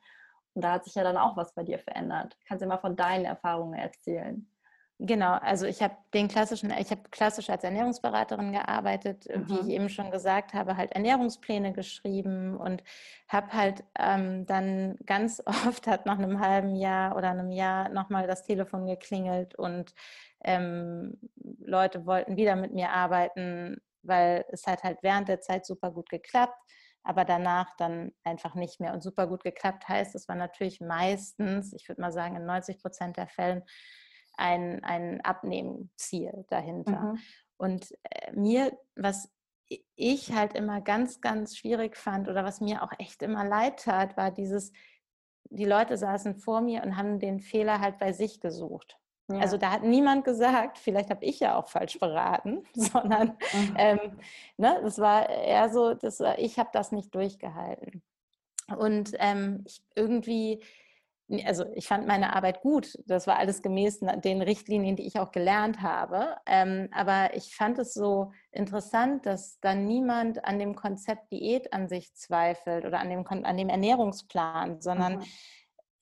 und 0.53 0.63
da 0.63 0.73
hat 0.73 0.85
sich 0.85 0.95
ja 0.95 1.03
dann 1.03 1.17
auch 1.17 1.35
was 1.35 1.53
bei 1.53 1.63
dir 1.63 1.79
verändert. 1.79 2.37
Kannst 2.47 2.63
du 2.63 2.67
mal 2.67 2.77
von 2.77 2.95
deinen 2.95 3.25
Erfahrungen 3.25 3.73
erzählen? 3.73 4.47
Genau, 4.99 5.33
also 5.33 5.65
ich 5.65 5.81
habe 5.81 5.97
den 6.13 6.27
klassischen, 6.27 6.71
ich 6.71 6.91
habe 6.91 7.01
klassisch 7.09 7.49
als 7.49 7.63
Ernährungsberaterin 7.63 8.51
gearbeitet, 8.51 9.25
mhm. 9.27 9.49
wie 9.49 9.59
ich 9.59 9.67
eben 9.69 9.89
schon 9.89 10.11
gesagt 10.11 10.53
habe, 10.53 10.77
halt 10.77 10.91
Ernährungspläne 10.91 11.73
geschrieben 11.73 12.55
und 12.55 12.83
habe 13.27 13.51
halt 13.53 13.83
ähm, 13.99 14.45
dann 14.45 14.97
ganz 15.05 15.41
oft 15.45 15.87
hat 15.87 16.05
nach 16.05 16.19
einem 16.19 16.39
halben 16.39 16.75
Jahr 16.75 17.17
oder 17.17 17.31
einem 17.31 17.51
Jahr 17.51 17.89
nochmal 17.89 18.27
das 18.27 18.43
Telefon 18.43 18.85
geklingelt 18.85 19.55
und 19.55 19.93
ähm, 20.43 21.19
Leute 21.59 22.05
wollten 22.05 22.37
wieder 22.37 22.55
mit 22.55 22.73
mir 22.73 22.91
arbeiten, 22.91 23.81
weil 24.03 24.45
es 24.49 24.67
hat 24.67 24.83
halt 24.83 24.99
während 25.01 25.27
der 25.27 25.41
Zeit 25.41 25.65
super 25.65 25.91
gut 25.91 26.09
geklappt 26.09 26.57
aber 27.03 27.25
danach 27.25 27.75
dann 27.77 28.13
einfach 28.23 28.55
nicht 28.55 28.79
mehr. 28.79 28.93
Und 28.93 29.03
super 29.03 29.27
gut 29.27 29.43
geklappt 29.43 29.87
heißt, 29.87 30.15
es 30.15 30.29
war 30.29 30.35
natürlich 30.35 30.79
meistens, 30.79 31.73
ich 31.73 31.87
würde 31.89 32.01
mal 32.01 32.13
sagen, 32.13 32.37
in 32.37 32.45
90 32.45 32.79
Prozent 32.79 33.17
der 33.17 33.27
Fällen 33.27 33.63
ein, 34.33 34.83
ein 34.83 35.21
Abnehmziel 35.21 36.45
dahinter. 36.49 36.99
Mhm. 36.99 37.19
Und 37.57 37.91
äh, 38.03 38.31
mir, 38.33 38.77
was 38.95 39.29
ich 39.95 40.33
halt 40.33 40.53
immer 40.53 40.81
ganz, 40.81 41.21
ganz 41.21 41.57
schwierig 41.57 41.95
fand 41.95 42.27
oder 42.27 42.43
was 42.43 42.61
mir 42.61 42.83
auch 42.83 42.91
echt 42.99 43.21
immer 43.21 43.45
leid 43.45 43.83
tat, 43.83 44.17
war 44.17 44.31
dieses, 44.31 44.71
die 45.49 45.65
Leute 45.65 45.97
saßen 45.97 46.35
vor 46.35 46.61
mir 46.61 46.83
und 46.83 46.97
haben 46.97 47.19
den 47.19 47.39
Fehler 47.39 47.79
halt 47.79 47.97
bei 47.99 48.11
sich 48.11 48.39
gesucht. 48.39 48.97
Ja. 49.31 49.39
Also 49.39 49.57
da 49.57 49.71
hat 49.71 49.83
niemand 49.83 50.25
gesagt, 50.25 50.77
vielleicht 50.77 51.09
habe 51.09 51.23
ich 51.23 51.39
ja 51.39 51.55
auch 51.55 51.69
falsch 51.69 51.97
beraten, 51.99 52.63
sondern 52.73 53.37
mhm. 53.53 53.75
ähm, 53.77 53.99
ne, 54.57 54.79
das 54.83 54.99
war 54.99 55.29
eher 55.29 55.69
so, 55.69 55.93
das, 55.93 56.21
ich 56.37 56.59
habe 56.59 56.69
das 56.73 56.91
nicht 56.91 57.15
durchgehalten. 57.15 58.03
Und 58.77 59.13
ähm, 59.19 59.63
ich 59.65 59.83
irgendwie, 59.95 60.63
also 61.45 61.65
ich 61.73 61.87
fand 61.87 62.07
meine 62.07 62.35
Arbeit 62.35 62.61
gut, 62.61 62.97
das 63.05 63.27
war 63.27 63.37
alles 63.37 63.61
gemäß 63.61 64.01
den 64.23 64.41
Richtlinien, 64.41 64.95
die 64.95 65.07
ich 65.07 65.19
auch 65.19 65.31
gelernt 65.31 65.81
habe. 65.81 66.37
Ähm, 66.45 66.89
aber 66.91 67.35
ich 67.35 67.55
fand 67.55 67.79
es 67.79 67.93
so 67.93 68.31
interessant, 68.51 69.25
dass 69.25 69.59
dann 69.59 69.85
niemand 69.85 70.45
an 70.45 70.59
dem 70.59 70.75
Konzept 70.75 71.31
Diät 71.31 71.73
an 71.73 71.87
sich 71.87 72.13
zweifelt 72.13 72.85
oder 72.85 72.99
an 72.99 73.09
dem, 73.09 73.25
an 73.25 73.57
dem 73.57 73.69
Ernährungsplan, 73.69 74.81
sondern 74.81 75.17
mhm 75.17 75.23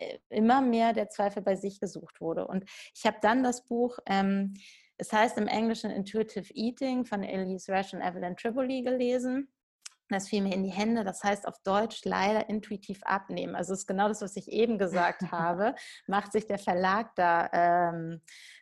äh, 0.02 0.18
immer 0.30 0.62
mehr 0.62 0.94
der 0.94 1.10
Zweifel 1.10 1.44
bei 1.44 1.56
sich 1.56 1.80
gesucht 1.80 2.22
wurde. 2.22 2.48
Und 2.48 2.66
ich 2.96 3.06
habe 3.06 3.18
dann 3.22 3.44
das 3.44 3.66
Buch, 3.66 4.00
ähm, 4.08 4.56
es 4.98 5.14
heißt 5.14 5.38
im 5.38 5.48
Englischen 5.48 5.92
Intuitive 5.92 6.54
Eating 6.54 7.06
von 7.06 7.24
Elise 7.24 7.72
Rash 7.72 7.94
und 7.94 8.02
Evelyn 8.02 8.36
Triboli 8.36 8.82
gelesen. 8.82 9.52
Das 10.12 10.30
fiel 10.30 10.42
mir 10.42 10.54
in 10.54 10.64
die 10.64 10.72
Hände. 10.72 11.04
Das 11.04 11.24
heißt 11.24 11.48
auf 11.48 11.60
Deutsch 11.64 12.02
leider 12.06 12.50
intuitiv 12.50 13.02
abnehmen. 13.04 13.56
Also 13.56 13.74
es 13.74 13.80
ist 13.80 13.88
genau 13.88 14.08
das, 14.08 14.22
was 14.22 14.36
ich 14.36 14.52
eben 14.52 14.78
gesagt 14.78 15.22
habe. 15.32 15.76
Macht 16.08 16.32
sich 16.32 16.46
der 16.46 16.60
Verlag 16.60 17.16
da 17.16 17.50
ähm, 17.54 18.22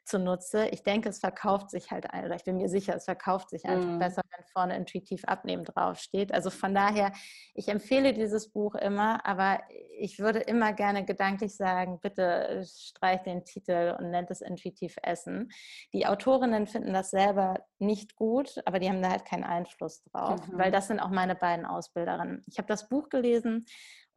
zunutze. 0.10 0.68
Ich 0.70 0.84
denke, 0.84 1.10
es 1.10 1.20
verkauft 1.20 1.70
sich 1.70 1.92
halt, 1.92 2.06
oder 2.06 2.36
ich 2.36 2.44
bin 2.44 2.58
mir 2.58 2.68
sicher, 2.68 2.96
es 2.96 3.06
verkauft 3.06 3.50
sich 3.50 3.66
einfach 3.66 3.90
mm. 3.90 4.00
besser, 4.00 4.22
wenn 4.36 4.46
vorne 4.52 4.76
intuitiv 4.76 5.24
abnehmen 5.26 5.64
draufsteht. 5.64 6.34
Also 6.34 6.50
von 6.50 6.74
daher, 6.74 7.14
ich 7.54 7.70
empfehle 7.70 8.14
dieses 8.14 8.52
Buch 8.52 8.76
immer, 8.76 9.26
aber 9.26 9.62
ich 9.98 10.20
würde 10.20 10.40
immer 10.40 10.74
gerne 10.74 11.06
gedanklich 11.06 11.56
sagen, 11.56 12.00
bitte 12.02 12.66
streich 12.66 13.22
den 13.24 13.46
Titel 13.46 13.96
und 14.00 14.10
nennt 14.10 14.32
es 14.32 14.42
intuitiv 14.42 14.96
Essen. 15.04 15.52
Die 15.94 16.08
Autorinnen 16.08 16.68
finden 16.68 16.94
das 16.94 17.12
selber 17.12 17.66
nicht 17.78 18.16
gut, 18.16 18.62
aber 18.66 18.80
die 18.80 18.90
haben 18.90 19.02
da 19.02 19.12
halt 19.12 19.26
keinen 19.26 19.44
Einfluss 19.44 20.04
drauf, 20.04 20.46
mhm. 20.48 20.58
weil 20.58 20.72
das 20.72 20.88
sind 20.88 21.00
auch 21.00 21.10
meine 21.10 21.36
beiden 21.36 21.66
Ausbilderinnen. 21.66 22.44
Ich 22.48 22.58
habe 22.58 22.68
das 22.68 22.90
Buch 22.90 23.10
gelesen 23.10 23.66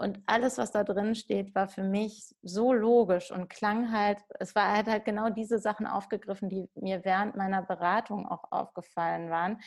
und 0.03 0.21
alles, 0.27 0.59
was 0.59 0.73
da 0.73 0.83
drin 0.83 1.15
steht, 1.15 1.55
war 1.55 1.69
für 1.69 1.85
mich 1.85 2.35
so 2.43 2.73
logisch 2.73 3.31
und 3.31 3.49
klang 3.49 3.93
halt, 3.93 4.19
es 4.41 4.55
war 4.57 4.73
halt, 4.73 4.89
halt 4.89 5.05
genau 5.05 5.31
diese 5.31 5.61
Sachen 5.61 5.87
aufgegriffen, 5.87 6.49
die 6.49 6.69
mir 6.75 7.05
während 7.05 7.37
meiner 7.37 7.63
Beratung 7.63 8.27
auch 8.27 8.51
aufgefallen 8.51 9.31
waren. 9.31 9.61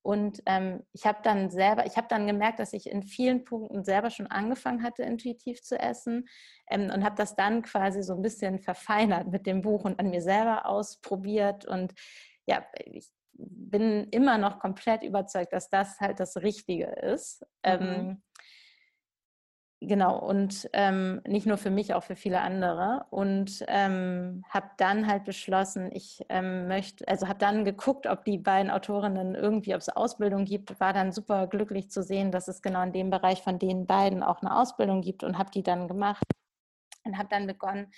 Und 0.00 0.42
ähm, 0.46 0.82
ich 0.92 1.06
habe 1.06 1.18
dann 1.22 1.50
selber, 1.50 1.84
ich 1.84 1.98
habe 1.98 2.08
dann 2.08 2.26
gemerkt, 2.26 2.60
dass 2.60 2.72
ich 2.72 2.90
in 2.90 3.02
vielen 3.02 3.44
Punkten 3.44 3.84
selber 3.84 4.08
schon 4.08 4.26
angefangen 4.26 4.82
hatte, 4.82 5.02
intuitiv 5.02 5.62
zu 5.62 5.78
essen 5.78 6.28
ähm, 6.70 6.90
und 6.90 7.04
habe 7.04 7.16
das 7.16 7.36
dann 7.36 7.60
quasi 7.60 8.02
so 8.02 8.14
ein 8.14 8.22
bisschen 8.22 8.60
verfeinert 8.60 9.28
mit 9.28 9.46
dem 9.46 9.60
Buch 9.60 9.84
und 9.84 9.98
an 10.00 10.08
mir 10.08 10.22
selber 10.22 10.66
ausprobiert. 10.66 11.66
Und 11.66 11.92
ja, 12.46 12.64
ich 12.84 13.10
bin 13.32 14.04
immer 14.10 14.38
noch 14.38 14.60
komplett 14.60 15.02
überzeugt, 15.02 15.52
dass 15.52 15.68
das 15.68 16.00
halt 16.00 16.20
das 16.20 16.36
Richtige 16.36 16.86
ist. 16.86 17.42
Mhm. 17.64 17.70
Ähm, 17.72 18.22
Genau, 19.80 20.18
und 20.18 20.68
ähm, 20.72 21.20
nicht 21.26 21.46
nur 21.46 21.58
für 21.58 21.70
mich, 21.70 21.92
auch 21.92 22.04
für 22.04 22.16
viele 22.16 22.40
andere. 22.40 23.04
Und 23.10 23.64
ähm, 23.68 24.42
habe 24.48 24.70
dann 24.78 25.06
halt 25.06 25.24
beschlossen, 25.24 25.90
ich 25.92 26.24
ähm, 26.30 26.68
möchte, 26.68 27.06
also 27.06 27.28
habe 27.28 27.38
dann 27.38 27.64
geguckt, 27.64 28.06
ob 28.06 28.24
die 28.24 28.38
beiden 28.38 28.70
Autorinnen 28.70 29.34
irgendwie, 29.34 29.74
ob 29.74 29.80
es 29.80 29.90
Ausbildung 29.90 30.46
gibt, 30.46 30.80
war 30.80 30.92
dann 30.94 31.12
super 31.12 31.46
glücklich 31.48 31.90
zu 31.90 32.02
sehen, 32.02 32.30
dass 32.30 32.48
es 32.48 32.62
genau 32.62 32.82
in 32.82 32.92
dem 32.92 33.10
Bereich 33.10 33.42
von 33.42 33.58
den 33.58 33.86
beiden 33.86 34.22
auch 34.22 34.40
eine 34.40 34.56
Ausbildung 34.56 35.02
gibt 35.02 35.22
und 35.22 35.36
habe 35.36 35.50
die 35.50 35.62
dann 35.62 35.86
gemacht 35.86 36.24
und 37.04 37.18
habe 37.18 37.28
dann 37.28 37.46
begonnen, 37.46 37.92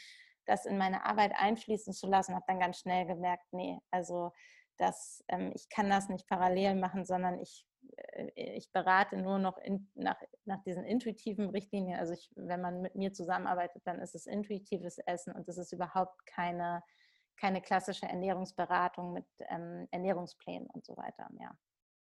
das 0.45 0.67
in 0.67 0.79
meine 0.79 1.05
Arbeit 1.05 1.33
einfließen 1.37 1.93
zu 1.93 2.09
lassen, 2.09 2.35
habe 2.35 2.45
dann 2.49 2.61
ganz 2.61 2.79
schnell 2.79 3.07
gemerkt, 3.07 3.45
nee, 3.53 3.79
also 3.91 4.33
dass 4.77 5.25
ähm, 5.29 5.53
ich 5.55 5.69
kann 5.69 5.89
das 5.89 6.09
nicht 6.09 6.27
parallel 6.27 6.75
machen, 6.75 7.05
sondern 7.05 7.39
ich 7.41 7.65
ich 8.35 8.73
berate 8.73 9.17
nur 9.17 9.39
noch 9.39 9.59
in, 9.59 9.91
nach, 9.95 10.21
nach 10.45 10.63
diesen 10.63 10.85
intuitiven 10.85 11.51
Richtlinien. 11.51 11.99
Also 11.99 12.13
ich, 12.13 12.31
wenn 12.37 12.61
man 12.61 12.83
mit 12.83 12.95
mir 12.95 13.13
zusammenarbeitet, 13.13 13.87
dann 13.87 14.01
ist 14.01 14.15
es 14.15 14.27
intuitives 14.27 14.99
Essen 14.99 15.33
und 15.33 15.49
es 15.49 15.59
ist 15.59 15.73
überhaupt 15.73 16.27
keine, 16.27 16.83
keine 17.37 17.61
klassische 17.61 18.07
Ernährungsberatung 18.07 19.13
mit 19.13 19.27
ähm, 19.49 19.89
Ernährungsplänen 19.91 20.69
und 20.69 20.85
so 20.85 20.97
weiter 20.97 21.27
mehr. 21.31 21.57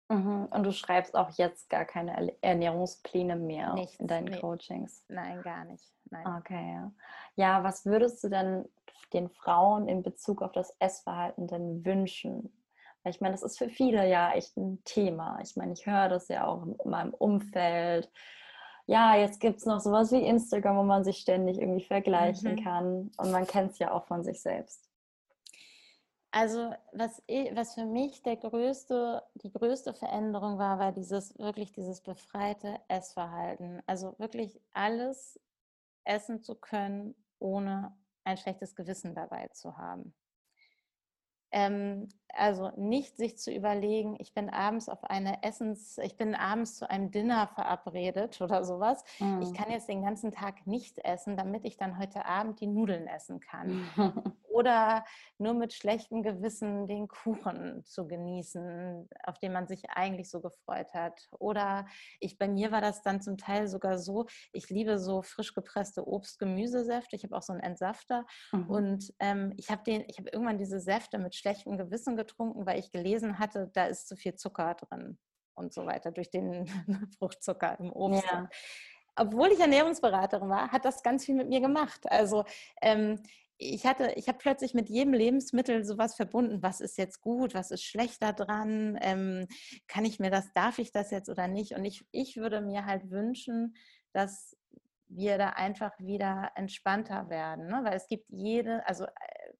Mhm. 0.08 0.48
Und 0.50 0.64
du 0.64 0.72
schreibst 0.72 1.14
auch 1.14 1.30
jetzt 1.30 1.70
gar 1.70 1.84
keine 1.84 2.36
Ernährungspläne 2.42 3.36
mehr 3.36 3.72
Nichts, 3.74 3.96
in 3.96 4.06
deinen 4.06 4.26
nee. 4.26 4.40
Coachings? 4.40 5.04
Nein, 5.08 5.42
gar 5.42 5.64
nicht. 5.64 5.92
Nein. 6.10 6.26
Okay, 6.38 6.74
ja. 6.74 6.92
Ja, 7.36 7.64
was 7.64 7.86
würdest 7.86 8.22
du 8.22 8.28
denn 8.28 8.68
den 9.12 9.30
Frauen 9.30 9.88
in 9.88 10.02
Bezug 10.02 10.42
auf 10.42 10.52
das 10.52 10.76
Essverhalten 10.78 11.46
denn 11.46 11.84
wünschen? 11.84 12.52
Ich 13.04 13.20
meine, 13.20 13.32
das 13.32 13.42
ist 13.42 13.58
für 13.58 13.68
viele 13.68 14.08
ja 14.08 14.32
echt 14.32 14.56
ein 14.56 14.82
Thema. 14.84 15.38
Ich 15.42 15.56
meine, 15.56 15.72
ich 15.72 15.86
höre 15.86 16.08
das 16.08 16.28
ja 16.28 16.46
auch 16.46 16.62
in 16.64 16.90
meinem 16.90 17.12
Umfeld. 17.12 18.10
Ja, 18.86 19.16
jetzt 19.16 19.40
gibt 19.40 19.58
es 19.58 19.66
noch 19.66 19.80
sowas 19.80 20.12
wie 20.12 20.26
Instagram, 20.26 20.76
wo 20.76 20.82
man 20.82 21.04
sich 21.04 21.18
ständig 21.18 21.58
irgendwie 21.58 21.84
vergleichen 21.84 22.56
mhm. 22.56 22.64
kann. 22.64 23.10
Und 23.16 23.30
man 23.30 23.46
kennt 23.46 23.72
es 23.72 23.78
ja 23.78 23.92
auch 23.92 24.06
von 24.06 24.24
sich 24.24 24.40
selbst. 24.40 24.88
Also 26.30 26.74
was, 26.92 27.22
was 27.52 27.74
für 27.74 27.84
mich 27.84 28.22
der 28.22 28.36
größte, 28.36 29.22
die 29.34 29.52
größte 29.52 29.94
Veränderung 29.94 30.58
war, 30.58 30.80
war 30.80 30.90
dieses 30.90 31.38
wirklich 31.38 31.70
dieses 31.70 32.00
befreite 32.00 32.80
Essverhalten. 32.88 33.82
Also 33.86 34.18
wirklich 34.18 34.60
alles 34.72 35.38
essen 36.02 36.42
zu 36.42 36.56
können, 36.56 37.14
ohne 37.38 37.96
ein 38.24 38.36
schlechtes 38.36 38.74
Gewissen 38.74 39.14
dabei 39.14 39.46
zu 39.52 39.76
haben. 39.76 40.12
Ähm, 41.54 42.08
also 42.36 42.72
nicht 42.76 43.16
sich 43.16 43.38
zu 43.38 43.52
überlegen, 43.52 44.16
ich 44.18 44.34
bin 44.34 44.50
abends 44.50 44.88
auf 44.88 45.04
eine 45.04 45.44
Essens, 45.44 45.98
ich 45.98 46.16
bin 46.16 46.34
abends 46.34 46.74
zu 46.76 46.90
einem 46.90 47.12
Dinner 47.12 47.46
verabredet 47.46 48.40
oder 48.40 48.64
sowas. 48.64 49.04
Mhm. 49.20 49.40
Ich 49.40 49.54
kann 49.54 49.70
jetzt 49.70 49.88
den 49.88 50.02
ganzen 50.02 50.32
Tag 50.32 50.66
nicht 50.66 50.98
essen, 50.98 51.36
damit 51.36 51.64
ich 51.64 51.76
dann 51.76 51.98
heute 51.98 52.26
Abend 52.26 52.60
die 52.60 52.66
Nudeln 52.66 53.06
essen 53.06 53.38
kann. 53.38 53.88
oder 54.54 55.04
nur 55.38 55.52
mit 55.52 55.72
schlechtem 55.72 56.22
Gewissen 56.22 56.86
den 56.86 57.08
Kuchen 57.08 57.84
zu 57.84 58.06
genießen, 58.06 59.08
auf 59.24 59.38
den 59.40 59.52
man 59.52 59.66
sich 59.66 59.90
eigentlich 59.90 60.30
so 60.30 60.40
gefreut 60.40 60.94
hat. 60.94 61.26
Oder 61.32 61.86
ich, 62.20 62.38
bei 62.38 62.46
mir 62.46 62.70
war 62.70 62.80
das 62.80 63.02
dann 63.02 63.20
zum 63.20 63.36
Teil 63.36 63.66
sogar 63.66 63.98
so, 63.98 64.26
ich 64.52 64.70
liebe 64.70 64.98
so 64.98 65.22
frisch 65.22 65.54
gepresste 65.54 66.06
Obst-Gemüsesäfte. 66.06 67.16
Ich 67.16 67.24
habe 67.24 67.36
auch 67.36 67.42
so 67.42 67.52
einen 67.52 67.62
Entsafter. 67.62 68.24
Mhm. 68.52 68.70
Und 68.70 69.14
ähm, 69.18 69.52
ich 69.56 69.70
habe 69.70 69.90
ich 69.90 70.18
habe 70.18 70.30
irgendwann 70.30 70.58
diese 70.58 70.78
Säfte 70.78 71.18
mit 71.18 71.34
schlechtem 71.34 71.76
Gewissen 71.76 72.16
getrunken, 72.16 72.64
weil 72.64 72.78
ich 72.78 72.92
gelesen 72.92 73.40
hatte, 73.40 73.70
da 73.74 73.86
ist 73.86 74.06
zu 74.06 74.14
viel 74.14 74.36
Zucker 74.36 74.74
drin 74.74 75.18
und 75.54 75.74
so 75.74 75.84
weiter 75.84 76.12
durch 76.12 76.30
den 76.30 76.66
Fruchtzucker 77.18 77.78
im 77.80 77.92
Obst. 77.92 78.24
Ja. 78.30 78.48
Obwohl 79.16 79.48
ich 79.52 79.60
Ernährungsberaterin 79.60 80.48
war, 80.48 80.72
hat 80.72 80.84
das 80.84 81.02
ganz 81.02 81.24
viel 81.24 81.36
mit 81.36 81.48
mir 81.48 81.60
gemacht. 81.60 82.00
Also 82.10 82.44
ähm, 82.82 83.20
ich 83.58 83.86
hatte, 83.86 84.12
ich 84.16 84.28
habe 84.28 84.38
plötzlich 84.38 84.74
mit 84.74 84.88
jedem 84.88 85.12
Lebensmittel 85.12 85.84
sowas 85.84 86.16
verbunden, 86.16 86.62
was 86.62 86.80
ist 86.80 86.98
jetzt 86.98 87.20
gut, 87.20 87.54
was 87.54 87.70
ist 87.70 87.84
schlechter 87.84 88.32
dran, 88.32 88.98
ähm, 89.00 89.46
kann 89.86 90.04
ich 90.04 90.18
mir 90.18 90.30
das, 90.30 90.52
darf 90.54 90.78
ich 90.78 90.92
das 90.92 91.10
jetzt 91.10 91.28
oder 91.28 91.48
nicht? 91.48 91.74
Und 91.74 91.84
ich, 91.84 92.04
ich 92.10 92.36
würde 92.36 92.60
mir 92.60 92.84
halt 92.84 93.10
wünschen, 93.10 93.76
dass 94.12 94.56
wir 95.08 95.38
da 95.38 95.50
einfach 95.50 95.92
wieder 95.98 96.50
entspannter 96.56 97.28
werden, 97.28 97.68
ne? 97.68 97.80
weil 97.84 97.94
es 97.94 98.08
gibt 98.08 98.28
jede, 98.30 98.86
also 98.86 99.04
äh, 99.04 99.08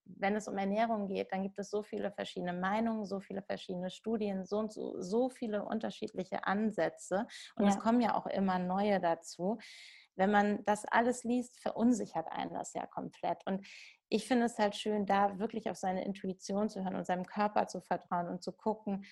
wenn 0.03 0.35
es 0.35 0.47
um 0.47 0.57
Ernährung 0.57 1.07
geht, 1.07 1.31
dann 1.31 1.43
gibt 1.43 1.57
es 1.59 1.69
so 1.69 1.83
viele 1.83 2.11
verschiedene 2.11 2.53
Meinungen, 2.53 3.05
so 3.05 3.19
viele 3.19 3.41
verschiedene 3.41 3.89
Studien, 3.89 4.45
so 4.45 4.57
und 4.57 4.73
so, 4.73 5.01
so 5.01 5.29
viele 5.29 5.63
unterschiedliche 5.63 6.45
Ansätze 6.45 7.27
und 7.55 7.65
ja. 7.65 7.69
es 7.69 7.79
kommen 7.79 8.01
ja 8.01 8.15
auch 8.15 8.27
immer 8.27 8.59
neue 8.59 8.99
dazu. 8.99 9.59
Wenn 10.15 10.31
man 10.31 10.63
das 10.65 10.85
alles 10.85 11.23
liest, 11.23 11.59
verunsichert 11.59 12.27
einen 12.31 12.53
das 12.53 12.73
ja 12.73 12.85
komplett. 12.85 13.45
Und 13.45 13.65
ich 14.09 14.27
finde 14.27 14.45
es 14.45 14.57
halt 14.57 14.75
schön, 14.75 15.05
da 15.05 15.39
wirklich 15.39 15.69
auf 15.69 15.77
seine 15.77 16.05
Intuition 16.05 16.69
zu 16.69 16.83
hören 16.83 16.95
und 16.95 17.05
seinem 17.05 17.25
Körper 17.25 17.67
zu 17.67 17.81
vertrauen 17.81 18.27
und 18.27 18.43
zu 18.43 18.51
gucken, 18.51 19.05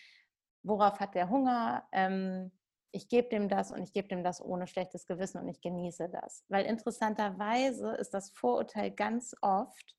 worauf 0.64 1.00
hat 1.00 1.16
der 1.16 1.30
Hunger, 1.30 1.88
ähm, 1.92 2.52
ich 2.92 3.10
gebe 3.10 3.28
dem 3.30 3.50
das 3.50 3.72
und 3.72 3.82
ich 3.82 3.92
gebe 3.92 4.08
dem 4.08 4.24
das 4.24 4.40
ohne 4.40 4.68
schlechtes 4.68 5.06
Gewissen 5.06 5.40
und 5.40 5.48
ich 5.48 5.62
genieße 5.62 6.10
das. 6.10 6.46
Weil 6.48 6.66
interessanterweise 6.66 7.96
ist 7.96 8.14
das 8.14 8.30
Vorurteil 8.32 8.92
ganz 8.92 9.36
oft, 9.42 9.96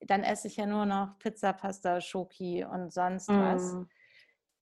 dann 0.00 0.22
esse 0.22 0.48
ich 0.48 0.56
ja 0.56 0.66
nur 0.66 0.84
noch 0.84 1.18
Pizza, 1.18 1.54
Pasta, 1.54 2.00
Schoki 2.00 2.62
und 2.64 2.92
sonst 2.92 3.28
was. 3.28 3.72
Mm. 3.72 3.82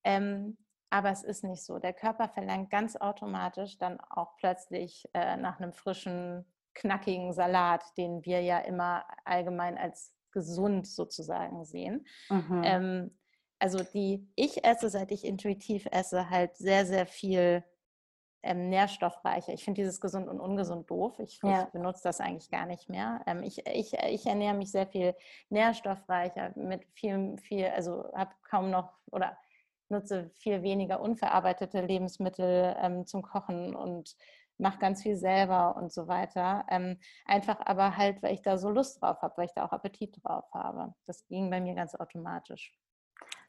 Ähm, 0.04 0.58
aber 0.94 1.10
es 1.10 1.24
ist 1.24 1.42
nicht 1.42 1.64
so. 1.64 1.80
Der 1.80 1.92
Körper 1.92 2.28
verlangt 2.28 2.70
ganz 2.70 2.94
automatisch 2.94 3.78
dann 3.78 3.98
auch 4.10 4.36
plötzlich 4.36 5.08
äh, 5.12 5.36
nach 5.36 5.58
einem 5.58 5.72
frischen, 5.72 6.44
knackigen 6.72 7.32
Salat, 7.32 7.82
den 7.96 8.24
wir 8.24 8.42
ja 8.42 8.58
immer 8.58 9.04
allgemein 9.24 9.76
als 9.76 10.14
gesund 10.30 10.86
sozusagen 10.86 11.64
sehen. 11.64 12.06
Mhm. 12.30 12.62
Ähm, 12.64 13.18
also 13.58 13.82
die, 13.82 14.30
ich 14.36 14.64
esse, 14.64 14.88
seit 14.88 15.10
ich 15.10 15.24
intuitiv 15.24 15.88
esse, 15.90 16.30
halt 16.30 16.56
sehr, 16.56 16.86
sehr 16.86 17.06
viel 17.06 17.64
ähm, 18.44 18.68
nährstoffreicher. 18.68 19.52
Ich 19.52 19.64
finde 19.64 19.80
dieses 19.80 20.00
gesund 20.00 20.28
und 20.28 20.38
ungesund 20.38 20.88
doof. 20.88 21.18
Ich, 21.18 21.40
ja. 21.42 21.64
ich 21.64 21.68
benutze 21.70 22.02
das 22.04 22.20
eigentlich 22.20 22.50
gar 22.50 22.66
nicht 22.66 22.88
mehr. 22.88 23.20
Ähm, 23.26 23.42
ich, 23.42 23.66
ich, 23.66 23.94
ich 23.94 24.26
ernähre 24.26 24.54
mich 24.54 24.70
sehr 24.70 24.86
viel 24.86 25.16
nährstoffreicher 25.48 26.52
mit 26.54 26.84
viel, 26.92 27.36
viel, 27.38 27.66
also 27.66 28.12
habe 28.14 28.30
kaum 28.48 28.70
noch 28.70 28.92
oder 29.10 29.36
nutze 29.88 30.30
viel 30.34 30.62
weniger 30.62 31.00
unverarbeitete 31.00 31.80
Lebensmittel 31.80 32.76
ähm, 32.78 33.06
zum 33.06 33.22
Kochen 33.22 33.74
und 33.74 34.16
mache 34.58 34.78
ganz 34.78 35.02
viel 35.02 35.16
selber 35.16 35.76
und 35.76 35.92
so 35.92 36.06
weiter. 36.06 36.64
Ähm, 36.68 36.98
einfach 37.26 37.60
aber 37.64 37.96
halt, 37.96 38.22
weil 38.22 38.34
ich 38.34 38.42
da 38.42 38.56
so 38.56 38.70
Lust 38.70 39.02
drauf 39.02 39.20
habe, 39.22 39.36
weil 39.36 39.46
ich 39.46 39.54
da 39.54 39.64
auch 39.64 39.72
Appetit 39.72 40.16
drauf 40.22 40.44
habe. 40.52 40.94
Das 41.06 41.26
ging 41.26 41.50
bei 41.50 41.60
mir 41.60 41.74
ganz 41.74 41.94
automatisch. 41.94 42.72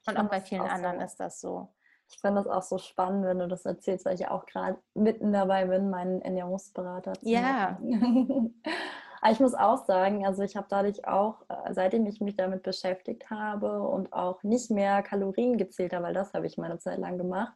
Und 0.07 0.17
auch 0.17 0.29
bei 0.29 0.41
vielen 0.41 0.61
auch 0.61 0.69
anderen 0.69 0.99
so. 0.99 1.05
ist 1.05 1.19
das 1.19 1.41
so. 1.41 1.73
Ich 2.07 2.19
finde 2.19 2.43
das 2.43 2.47
auch 2.47 2.61
so 2.61 2.77
spannend, 2.77 3.25
wenn 3.25 3.39
du 3.39 3.47
das 3.47 3.65
erzählst, 3.65 4.05
weil 4.05 4.13
ich 4.13 4.21
ja 4.21 4.31
auch 4.31 4.45
gerade 4.45 4.79
mitten 4.93 5.31
dabei 5.33 5.65
bin, 5.65 5.89
meinen 5.89 6.21
Ernährungsberater 6.21 7.13
zu 7.13 7.27
Ja. 7.27 7.79
Aber 9.25 9.33
ich 9.33 9.39
muss 9.39 9.55
auch 9.55 9.83
sagen, 9.87 10.23
also 10.23 10.43
ich 10.43 10.55
habe 10.55 10.67
dadurch 10.69 11.07
auch, 11.07 11.41
äh, 11.49 11.73
seitdem 11.73 12.05
ich 12.05 12.21
mich 12.21 12.35
damit 12.35 12.61
beschäftigt 12.61 13.27
habe 13.31 13.81
und 13.81 14.13
auch 14.13 14.43
nicht 14.43 14.69
mehr 14.69 15.01
Kalorien 15.01 15.57
gezählt 15.57 15.93
habe, 15.93 16.03
weil 16.05 16.13
das 16.13 16.35
habe 16.35 16.45
ich 16.45 16.59
meine 16.59 16.77
Zeit 16.77 16.99
lang 16.99 17.17
gemacht, 17.17 17.51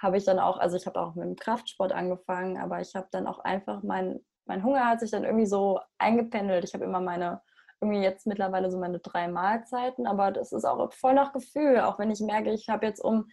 habe 0.00 0.16
ich 0.16 0.24
dann 0.24 0.38
auch, 0.38 0.56
also 0.56 0.74
ich 0.74 0.86
habe 0.86 0.98
auch 0.98 1.14
mit 1.14 1.26
dem 1.26 1.36
Kraftsport 1.36 1.92
angefangen, 1.92 2.56
aber 2.56 2.80
ich 2.80 2.94
habe 2.94 3.08
dann 3.10 3.26
auch 3.26 3.40
einfach 3.40 3.82
mein, 3.82 4.20
mein 4.46 4.64
Hunger 4.64 4.88
hat 4.88 5.00
sich 5.00 5.10
dann 5.10 5.24
irgendwie 5.24 5.44
so 5.44 5.80
eingependelt. 5.98 6.64
Ich 6.64 6.72
habe 6.72 6.84
immer 6.84 7.02
meine 7.02 7.42
irgendwie 7.82 8.00
jetzt 8.00 8.26
mittlerweile 8.26 8.70
so 8.70 8.78
meine 8.78 8.98
drei 8.98 9.28
Mahlzeiten, 9.28 10.06
aber 10.06 10.32
das 10.32 10.50
ist 10.52 10.64
auch 10.64 10.90
voll 10.94 11.12
nach 11.12 11.34
Gefühl. 11.34 11.80
Auch 11.80 11.98
wenn 11.98 12.10
ich 12.10 12.20
merke, 12.20 12.54
ich 12.54 12.70
habe 12.70 12.86
jetzt 12.86 13.00
um, 13.04 13.28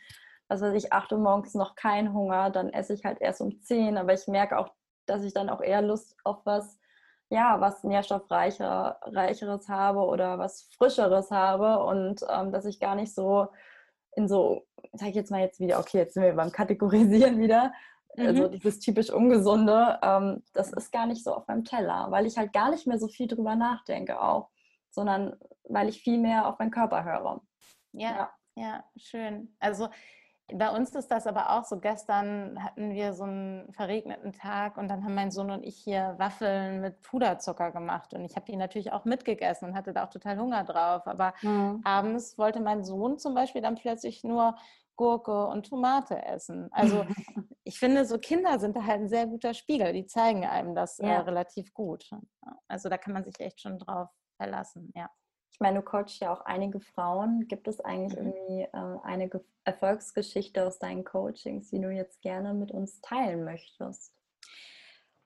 was 0.50 0.60
weiß 0.60 0.74
ich, 0.74 0.92
8 0.92 1.14
Uhr 1.14 1.20
morgens 1.20 1.54
noch 1.54 1.76
keinen 1.76 2.14
Hunger, 2.14 2.50
dann 2.50 2.74
esse 2.74 2.94
ich 2.94 3.06
halt 3.06 3.22
erst 3.22 3.40
um 3.40 3.62
10. 3.62 3.98
Aber 3.98 4.12
ich 4.14 4.28
merke 4.28 4.58
auch, 4.58 4.74
dass 5.06 5.24
ich 5.24 5.34
dann 5.34 5.50
auch 5.50 5.62
eher 5.62 5.82
Lust 5.82 6.18
auf 6.26 6.46
was, 6.46 6.78
ja, 7.34 7.60
was 7.60 7.84
nährstoffreicheres 7.84 9.68
habe 9.68 10.00
oder 10.00 10.38
was 10.38 10.70
Frischeres 10.78 11.32
habe 11.32 11.84
und 11.84 12.22
ähm, 12.30 12.52
dass 12.52 12.66
ich 12.66 12.80
gar 12.80 12.96
nicht 12.96 13.14
so 13.14 13.48
in 14.16 14.28
so, 14.28 14.68
sag 14.92 15.10
ich 15.10 15.16
jetzt 15.16 15.32
mal 15.32 15.42
jetzt 15.42 15.60
wieder, 15.60 15.80
okay, 15.80 15.98
jetzt 15.98 16.14
sind 16.14 16.24
wir 16.24 16.36
beim 16.36 16.52
Kategorisieren 16.52 17.40
wieder, 17.40 17.74
also 18.16 18.22
mhm. 18.22 18.28
Also 18.28 18.48
dieses 18.50 18.80
typisch 18.80 19.10
Ungesunde, 19.10 20.00
ähm, 20.04 20.44
das 20.54 20.72
ist 20.72 20.92
gar 20.92 21.08
nicht 21.08 21.24
so 21.24 21.34
auf 21.34 21.48
meinem 21.48 21.66
Teller, 21.66 22.08
weil 22.12 22.28
ich 22.28 22.38
halt 22.38 22.54
gar 22.54 22.70
nicht 22.70 22.86
mehr 22.86 23.00
so 23.00 23.08
viel 23.08 23.28
drüber 23.28 23.56
nachdenke 23.56 24.22
auch, 24.22 24.52
sondern 24.92 25.36
weil 25.64 25.90
ich 25.90 26.04
viel 26.04 26.20
mehr 26.20 26.48
auf 26.48 26.60
meinen 26.60 26.70
Körper 26.70 27.04
höre. 27.04 27.42
Ja, 27.94 28.30
ja, 28.56 28.64
ja 28.64 28.84
schön. 28.96 29.56
Also 29.60 29.90
bei 30.54 30.70
uns 30.70 30.92
ist 30.92 31.10
das 31.12 31.28
aber 31.28 31.52
auch 31.52 31.66
so. 31.66 31.80
Gestern 31.80 32.64
hatten 32.64 32.92
wir 32.92 33.14
so 33.14 33.24
einen 33.24 33.72
verregneten 33.74 34.32
Tag 34.32 34.78
und 34.78 34.88
dann 34.88 35.04
haben 35.04 35.16
mein 35.16 35.32
Sohn 35.32 35.52
und 35.52 35.64
ich 35.64 35.78
hier 35.78 36.16
Waffeln 36.18 36.82
mit 36.82 37.02
Puderzucker 37.02 37.72
gemacht. 37.72 38.14
Und 38.14 38.24
ich 38.24 38.36
habe 38.36 38.46
die 38.46 38.56
natürlich 38.56 38.92
auch 38.92 39.06
mitgegessen 39.06 39.70
und 39.70 39.76
hatte 39.76 39.94
da 39.94 40.06
auch 40.06 40.10
total 40.10 40.38
Hunger 40.38 40.64
drauf. 40.64 41.08
Aber 41.08 41.34
mhm. 41.42 41.82
abends 41.84 42.38
wollte 42.38 42.60
mein 42.60 42.84
Sohn 42.84 43.18
zum 43.18 43.34
Beispiel 43.34 43.62
dann 43.62 43.76
plötzlich 43.76 44.24
nur 44.24 44.56
Gurke 44.96 45.48
und 45.48 45.68
Tomate 45.68 46.24
essen. 46.24 46.70
Also 46.72 47.06
ich 47.64 47.80
finde, 47.80 48.06
so 48.06 48.18
Kinder 48.18 48.60
sind 48.60 48.76
da 48.76 48.84
halt 48.84 49.02
ein 49.02 49.10
sehr 49.10 49.26
guter 49.28 49.54
Spiegel. 49.54 49.94
Die 49.94 50.06
zeigen 50.06 50.46
einem 50.46 50.76
das 50.76 51.00
äh, 51.00 51.08
ja. 51.08 51.16
äh, 51.16 51.20
relativ 51.20 51.74
gut. 51.74 52.10
Also 52.68 52.90
da 52.90 52.98
kann 52.98 53.14
man 53.14 53.24
sich 53.24 53.40
echt 53.40 53.62
schon 53.62 53.80
drauf 53.80 54.10
verlassen, 54.38 54.92
ja. 54.96 55.10
Ich 55.54 55.60
meine, 55.60 55.80
du 55.80 55.86
coachst 55.86 56.20
ja 56.20 56.34
auch 56.34 56.42
einige 56.42 56.80
Frauen. 56.80 57.48
Gibt 57.48 57.68
es 57.68 57.80
eigentlich 57.80 58.20
mhm. 58.20 58.28
irgendwie 58.28 58.62
äh, 58.64 58.98
eine 59.04 59.30
Ge 59.30 59.42
Erfolgsgeschichte 59.66 60.68
aus 60.68 60.78
deinen 60.78 61.06
Coachings, 61.06 61.70
die 61.70 61.80
du 61.80 61.90
jetzt 61.90 62.22
gerne 62.22 62.54
mit 62.54 62.72
uns 62.72 63.00
teilen 63.00 63.46
möchtest? 63.46 64.14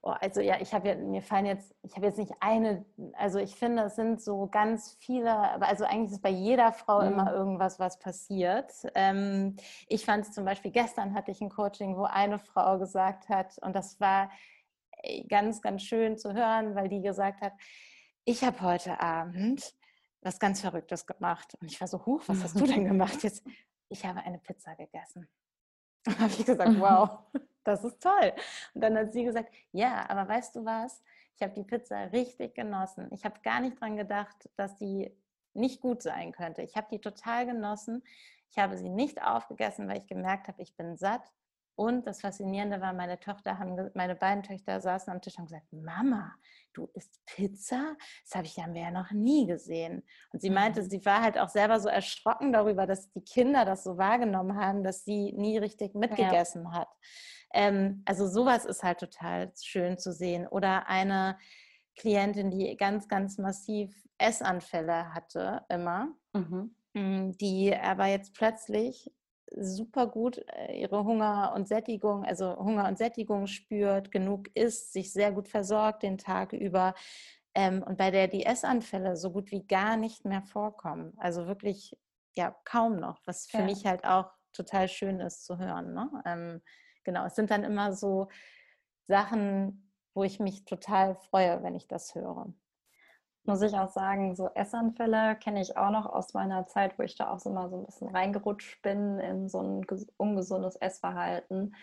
Oh, 0.03 0.11
also 0.11 0.41
ja, 0.41 0.61
ich 0.61 0.75
habe 0.75 0.89
ja, 0.89 0.95
mir 0.95 1.23
fallen 1.23 1.47
jetzt, 1.47 1.73
ich 1.81 1.95
habe 1.95 2.05
jetzt 2.05 2.19
nicht 2.19 2.33
eine, 2.39 2.85
also 3.13 3.39
ich 3.39 3.55
finde, 3.55 3.83
es 3.83 3.95
sind 3.95 4.21
so 4.21 4.47
ganz 4.47 4.95
viele, 4.99 5.35
aber 5.35 5.67
also 5.67 5.85
eigentlich 5.85 6.11
ist 6.11 6.21
bei 6.21 6.29
jeder 6.29 6.71
Frau 6.71 7.01
mhm. 7.01 7.07
immer 7.07 7.33
irgendwas, 7.33 7.79
was 7.79 7.97
passiert. 7.97 8.71
Ähm, 8.93 9.57
ich 9.87 10.05
fand 10.05 10.25
es 10.25 10.33
zum 10.33 10.45
Beispiel, 10.45 10.69
gestern 10.69 11.15
hatte 11.15 11.31
ich 11.31 11.41
ein 11.41 11.49
Coaching, 11.49 11.97
wo 11.97 12.03
eine 12.03 12.37
Frau 12.37 12.77
gesagt 12.77 13.27
hat, 13.27 13.57
und 13.63 13.75
das 13.75 13.99
war 13.99 14.29
ganz, 15.29 15.61
ganz 15.61 15.81
schön 15.81 16.17
zu 16.17 16.33
hören, 16.33 16.75
weil 16.75 16.89
die 16.89 17.01
gesagt 17.01 17.41
hat, 17.41 17.53
ich 18.23 18.43
habe 18.43 18.61
heute 18.61 18.99
Abend 18.99 19.73
was 20.21 20.39
ganz 20.39 20.61
Verrücktes 20.61 21.05
gemacht. 21.05 21.55
Und 21.61 21.71
ich 21.71 21.79
war 21.79 21.87
so, 21.87 22.05
huch, 22.05 22.23
was 22.27 22.43
hast 22.43 22.59
du 22.59 22.65
denn 22.65 22.85
gemacht 22.87 23.23
jetzt? 23.23 23.45
Ich 23.89 24.05
habe 24.05 24.19
eine 24.19 24.39
Pizza 24.39 24.75
gegessen. 24.75 25.27
Und 26.07 26.19
habe 26.19 26.31
ich 26.31 26.45
gesagt, 26.45 26.71
wow, 26.79 27.19
das 27.63 27.83
ist 27.83 28.01
toll. 28.01 28.33
Und 28.73 28.81
dann 28.81 28.97
hat 28.97 29.13
sie 29.13 29.23
gesagt, 29.23 29.53
ja, 29.71 30.09
aber 30.09 30.27
weißt 30.27 30.55
du 30.55 30.65
was? 30.65 31.03
Ich 31.35 31.41
habe 31.43 31.53
die 31.53 31.63
Pizza 31.63 32.11
richtig 32.11 32.55
genossen. 32.55 33.09
Ich 33.11 33.23
habe 33.23 33.39
gar 33.41 33.59
nicht 33.59 33.79
dran 33.79 33.95
gedacht, 33.95 34.49
dass 34.55 34.77
die 34.77 35.15
nicht 35.53 35.81
gut 35.81 36.01
sein 36.01 36.31
könnte. 36.31 36.61
Ich 36.61 36.75
habe 36.75 36.87
die 36.91 36.99
total 36.99 37.45
genossen. 37.45 38.03
Ich 38.49 38.57
habe 38.57 38.77
sie 38.77 38.89
nicht 38.89 39.21
aufgegessen, 39.21 39.87
weil 39.87 39.99
ich 39.99 40.07
gemerkt 40.07 40.47
habe, 40.47 40.61
ich 40.61 40.75
bin 40.75 40.97
satt. 40.97 41.21
Und 41.77 42.07
das 42.07 42.21
Faszinierende 42.21 42.81
war, 42.81 42.91
meine 42.91 43.19
Tochter 43.19 43.59
haben, 43.59 43.91
meine 43.93 44.15
beiden 44.15 44.41
Töchter 44.41 44.81
saßen 44.81 45.13
am 45.13 45.21
Tisch 45.21 45.35
und 45.35 45.41
haben 45.41 45.45
gesagt, 45.45 45.71
Mama, 45.71 46.33
du 46.73 46.89
isst 46.95 47.23
Pizza? 47.27 47.95
Das 48.23 48.33
habe 48.33 48.47
ich 48.47 48.57
ja 48.57 48.65
mehr 48.65 48.89
noch 48.89 49.11
nie 49.11 49.45
gesehen. 49.45 50.01
Und 50.33 50.41
sie 50.41 50.49
meinte, 50.49 50.81
mhm. 50.81 50.89
sie 50.89 51.05
war 51.05 51.21
halt 51.21 51.37
auch 51.37 51.49
selber 51.49 51.79
so 51.79 51.87
erschrocken 51.87 52.51
darüber, 52.51 52.87
dass 52.87 53.11
die 53.11 53.21
Kinder 53.21 53.63
das 53.63 53.83
so 53.83 53.95
wahrgenommen 53.95 54.57
haben, 54.57 54.83
dass 54.83 55.05
sie 55.05 55.33
nie 55.33 55.59
richtig 55.59 55.93
mitgegessen 55.93 56.63
ja. 56.63 56.71
hat. 56.71 56.89
Ähm, 57.53 58.01
also 58.05 58.27
sowas 58.27 58.65
ist 58.65 58.81
halt 58.81 58.99
total 58.99 59.53
schön 59.61 59.99
zu 59.99 60.11
sehen. 60.11 60.47
Oder 60.47 60.87
eine 60.87 61.37
Klientin, 61.95 62.49
die 62.49 62.75
ganz, 62.75 63.07
ganz 63.07 63.37
massiv 63.37 63.93
Essanfälle 64.17 65.13
hatte, 65.13 65.61
immer. 65.69 66.07
Mhm. 66.33 66.75
Mm, 66.95 67.31
die 67.33 67.75
aber 67.75 68.07
jetzt 68.07 68.33
plötzlich 68.33 69.11
super 69.55 70.07
gut 70.07 70.37
äh, 70.49 70.79
ihre 70.79 71.03
Hunger 71.03 71.53
und 71.55 71.67
Sättigung, 71.67 72.25
also 72.25 72.57
Hunger 72.57 72.87
und 72.87 72.97
Sättigung 72.97 73.47
spürt, 73.47 74.11
genug 74.11 74.49
isst, 74.55 74.93
sich 74.93 75.13
sehr 75.13 75.31
gut 75.31 75.47
versorgt 75.47 76.03
den 76.03 76.17
Tag 76.17 76.53
über 76.53 76.93
ähm, 77.53 77.83
und 77.83 77.97
bei 77.97 78.11
der 78.11 78.27
die 78.27 78.45
Essanfälle 78.45 79.15
so 79.15 79.31
gut 79.31 79.51
wie 79.51 79.65
gar 79.65 79.97
nicht 79.97 80.25
mehr 80.25 80.41
vorkommen. 80.41 81.13
Also 81.17 81.47
wirklich 81.47 81.97
ja 82.35 82.55
kaum 82.65 82.99
noch, 82.99 83.19
was 83.25 83.47
für 83.47 83.59
ja. 83.59 83.65
mich 83.65 83.85
halt 83.85 84.05
auch 84.05 84.31
total 84.53 84.87
schön 84.87 85.19
ist 85.19 85.45
zu 85.45 85.57
hören. 85.57 85.93
Ne? 85.93 86.09
Ähm, 86.25 86.61
genau, 87.03 87.25
es 87.25 87.35
sind 87.35 87.51
dann 87.51 87.63
immer 87.63 87.93
so 87.93 88.27
Sachen, 89.07 89.91
wo 90.13 90.23
ich 90.23 90.39
mich 90.39 90.65
total 90.65 91.15
freue, 91.15 91.63
wenn 91.63 91.75
ich 91.75 91.87
das 91.87 92.15
höre 92.15 92.53
muss 93.47 93.61
ich 93.61 93.73
auch 93.73 93.89
sagen, 93.89 94.35
so 94.35 94.49
Essanfälle 94.53 95.35
kenne 95.37 95.61
ich 95.61 95.77
auch 95.77 95.89
noch 95.89 96.05
aus 96.05 96.33
meiner 96.33 96.67
Zeit, 96.67 96.99
wo 96.99 97.03
ich 97.03 97.15
da 97.15 97.31
auch 97.31 97.39
so 97.39 97.49
mal 97.49 97.69
so 97.69 97.77
ein 97.77 97.85
bisschen 97.85 98.09
reingerutscht 98.09 98.81
bin 98.81 99.19
in 99.19 99.49
so 99.49 99.61
ein 99.61 99.85
ungesundes 100.17 100.75
Essverhalten, 100.75 101.75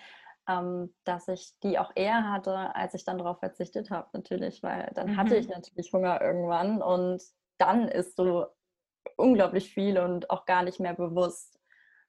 ähm, 0.49 0.95
dass 1.05 1.29
ich 1.29 1.59
die 1.63 1.79
auch 1.79 1.93
eher 1.95 2.31
hatte, 2.31 2.75
als 2.75 2.95
ich 2.95 3.05
dann 3.05 3.19
darauf 3.19 3.39
verzichtet 3.39 3.91
habe, 3.91 4.09
natürlich, 4.13 4.63
weil 4.63 4.93
dann 4.95 5.13
mhm. 5.13 5.17
hatte 5.17 5.37
ich 5.37 5.49
natürlich 5.49 5.93
Hunger 5.93 6.21
irgendwann 6.21 6.83
und 6.83 7.23
dann 7.59 7.89
isst 7.89 8.19
du 8.19 8.45
unglaublich 9.17 9.73
viel 9.73 9.99
und 9.99 10.31
auch 10.31 10.45
gar 10.45 10.63
nicht 10.63 10.81
mehr 10.81 10.95
bewusst. 10.95 11.59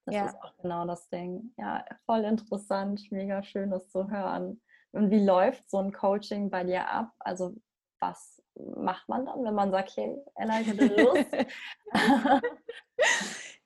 Das 0.06 0.16
ja. 0.16 0.26
ist 0.26 0.36
auch 0.44 0.56
genau 0.62 0.86
das 0.86 1.10
Ding. 1.10 1.54
Ja, 1.58 1.84
voll 2.06 2.24
interessant, 2.26 3.02
mega 3.12 3.42
schön, 3.42 3.72
das 3.72 3.90
zu 3.90 4.10
hören. 4.10 4.62
Und 4.92 5.12
wie 5.12 5.24
läuft 5.24 5.70
so 5.70 5.78
ein 5.80 5.92
Coaching 5.92 6.50
bei 6.50 6.64
dir 6.64 6.90
ab? 6.90 7.12
Also 7.20 7.56
was 8.00 8.35
macht 8.76 9.08
man 9.10 9.26
dann, 9.26 9.44
wenn 9.44 9.54
man 9.54 9.72
sagt, 9.72 9.96
hey, 9.98 10.18
Ella, 10.36 10.62
ich 10.62 10.68
hätte 10.68 10.86
Lust? 10.86 11.26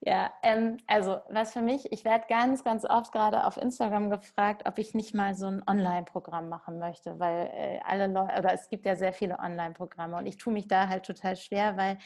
ja, 0.01 0.31
ähm, 0.43 0.77
also 0.87 1.19
was 1.29 1.53
für 1.53 1.61
mich, 1.61 1.91
ich 1.91 2.05
werde 2.05 2.25
ganz, 2.27 2.63
ganz 2.63 2.85
oft 2.85 3.11
gerade 3.11 3.45
auf 3.45 3.57
Instagram 3.57 4.09
gefragt, 4.09 4.63
ob 4.65 4.77
ich 4.79 4.93
nicht 4.93 5.13
mal 5.13 5.35
so 5.35 5.47
ein 5.47 5.63
Online-Programm 5.67 6.49
machen 6.49 6.79
möchte, 6.79 7.19
weil 7.19 7.49
äh, 7.53 7.79
alle 7.85 8.07
Leute, 8.07 8.39
oder 8.39 8.53
es 8.53 8.69
gibt 8.69 8.85
ja 8.85 8.95
sehr 8.95 9.13
viele 9.13 9.39
Online-Programme 9.39 10.17
und 10.17 10.25
ich 10.25 10.37
tue 10.37 10.53
mich 10.53 10.67
da 10.67 10.87
halt 10.87 11.05
total 11.05 11.35
schwer, 11.35 11.77
weil 11.77 11.97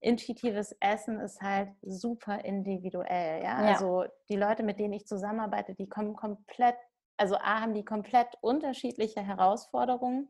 intuitives 0.00 0.76
Essen 0.80 1.20
ist 1.20 1.40
halt 1.40 1.70
super 1.82 2.44
individuell. 2.44 3.42
Ja? 3.42 3.62
ja? 3.62 3.72
Also 3.72 4.04
die 4.28 4.36
Leute, 4.36 4.62
mit 4.62 4.78
denen 4.78 4.92
ich 4.92 5.06
zusammenarbeite, 5.06 5.74
die 5.74 5.88
kommen 5.88 6.14
komplett, 6.14 6.76
also 7.16 7.36
A, 7.36 7.60
haben 7.60 7.74
die 7.74 7.84
komplett 7.84 8.28
unterschiedliche 8.40 9.22
Herausforderungen 9.22 10.28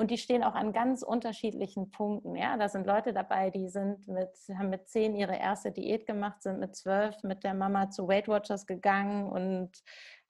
und 0.00 0.10
die 0.10 0.16
stehen 0.16 0.42
auch 0.42 0.54
an 0.54 0.72
ganz 0.72 1.02
unterschiedlichen 1.02 1.90
Punkten. 1.90 2.34
Ja, 2.34 2.56
da 2.56 2.70
sind 2.70 2.86
Leute 2.86 3.12
dabei, 3.12 3.50
die 3.50 3.68
sind 3.68 4.08
mit, 4.08 4.30
haben 4.56 4.70
mit 4.70 4.88
zehn 4.88 5.14
ihre 5.14 5.36
erste 5.36 5.72
Diät 5.72 6.06
gemacht, 6.06 6.42
sind 6.42 6.58
mit 6.58 6.74
zwölf 6.74 7.22
mit 7.22 7.44
der 7.44 7.52
Mama 7.52 7.90
zu 7.90 8.08
Weight 8.08 8.26
Watchers 8.26 8.66
gegangen 8.66 9.28
und 9.28 9.70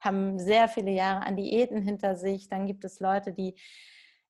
haben 0.01 0.39
sehr 0.39 0.67
viele 0.67 0.91
Jahre 0.91 1.25
an 1.25 1.37
Diäten 1.37 1.81
hinter 1.81 2.17
sich. 2.17 2.49
Dann 2.49 2.67
gibt 2.67 2.83
es 2.83 2.99
Leute, 2.99 3.31
die 3.31 3.55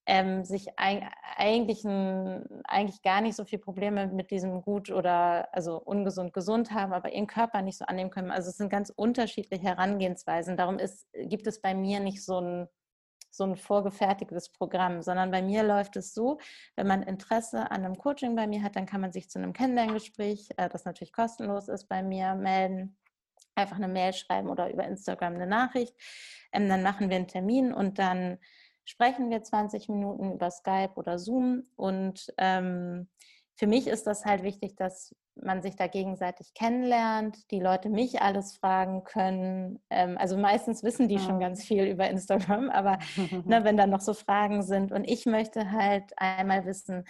ähm, 0.06 0.45
sich 0.45 0.67
eigentlich, 0.77 1.86
ein, 1.86 2.45
eigentlich 2.65 3.01
gar 3.01 3.21
nicht 3.21 3.36
so 3.36 3.43
viele 3.43 3.63
Probleme 3.63 4.08
mit 4.08 4.30
diesem 4.30 4.62
gut 4.62 4.91
oder 4.91 5.51
also 5.56 5.82
ungesund 5.82 6.34
gesund 6.34 6.69
haben, 6.69 6.93
aber 6.93 7.13
ihren 7.13 7.25
Körper 7.25 7.63
nicht 7.63 7.80
so 7.80 7.86
annehmen 7.86 8.12
können. 8.12 8.30
Also 8.30 8.49
es 8.49 8.58
sind 8.58 8.69
ganz 8.69 8.91
unterschiedliche 8.95 9.63
Herangehensweisen. 9.63 10.56
Darum 10.56 10.77
ist, 10.77 11.08
gibt 11.13 11.47
es 11.47 11.62
bei 11.62 11.73
mir 11.73 11.99
nicht 11.99 12.23
so 12.23 12.39
ein 12.39 12.67
so 13.31 13.45
ein 13.45 13.55
vorgefertigtes 13.55 14.49
Programm, 14.49 15.01
sondern 15.01 15.31
bei 15.31 15.41
mir 15.41 15.63
läuft 15.63 15.95
es 15.95 16.13
so, 16.13 16.37
wenn 16.75 16.87
man 16.87 17.01
Interesse 17.01 17.71
an 17.71 17.85
einem 17.85 17.97
Coaching 17.97 18.35
bei 18.35 18.45
mir 18.45 18.61
hat, 18.61 18.75
dann 18.75 18.85
kann 18.85 19.01
man 19.01 19.11
sich 19.11 19.29
zu 19.29 19.39
einem 19.39 19.53
Kennenlerngespräch, 19.53 20.49
äh, 20.57 20.69
das 20.69 20.85
natürlich 20.85 21.13
kostenlos 21.13 21.69
ist, 21.69 21.87
bei 21.87 22.03
mir 22.03 22.35
melden, 22.35 22.97
einfach 23.55 23.77
eine 23.77 23.87
Mail 23.87 24.13
schreiben 24.13 24.49
oder 24.49 24.71
über 24.71 24.85
Instagram 24.85 25.35
eine 25.35 25.47
Nachricht. 25.47 25.95
Ähm, 26.51 26.69
dann 26.69 26.83
machen 26.83 27.09
wir 27.09 27.15
einen 27.15 27.27
Termin 27.27 27.73
und 27.73 27.97
dann 27.97 28.37
sprechen 28.83 29.29
wir 29.29 29.41
20 29.41 29.89
Minuten 29.89 30.33
über 30.33 30.51
Skype 30.51 30.93
oder 30.95 31.17
Zoom 31.17 31.63
und 31.75 32.33
ähm, 32.37 33.07
für 33.55 33.67
mich 33.67 33.87
ist 33.87 34.07
das 34.07 34.25
halt 34.25 34.43
wichtig, 34.43 34.75
dass 34.75 35.15
man 35.35 35.61
sich 35.61 35.75
da 35.75 35.87
gegenseitig 35.87 36.53
kennenlernt, 36.53 37.49
die 37.51 37.59
Leute 37.59 37.89
mich 37.89 38.21
alles 38.21 38.57
fragen 38.57 39.03
können. 39.03 39.81
Ähm, 39.89 40.17
also 40.17 40.37
meistens 40.37 40.83
wissen 40.83 41.07
die 41.07 41.19
schon 41.19 41.39
ganz 41.39 41.63
viel 41.63 41.85
über 41.85 42.09
Instagram, 42.09 42.69
aber 42.69 42.99
ne, 43.45 43.63
wenn 43.63 43.77
da 43.77 43.87
noch 43.87 44.01
so 44.01 44.13
Fragen 44.13 44.63
sind 44.63 44.91
und 44.91 45.05
ich 45.05 45.25
möchte 45.25 45.71
halt 45.71 46.11
einmal 46.17 46.65
wissen, 46.65 47.05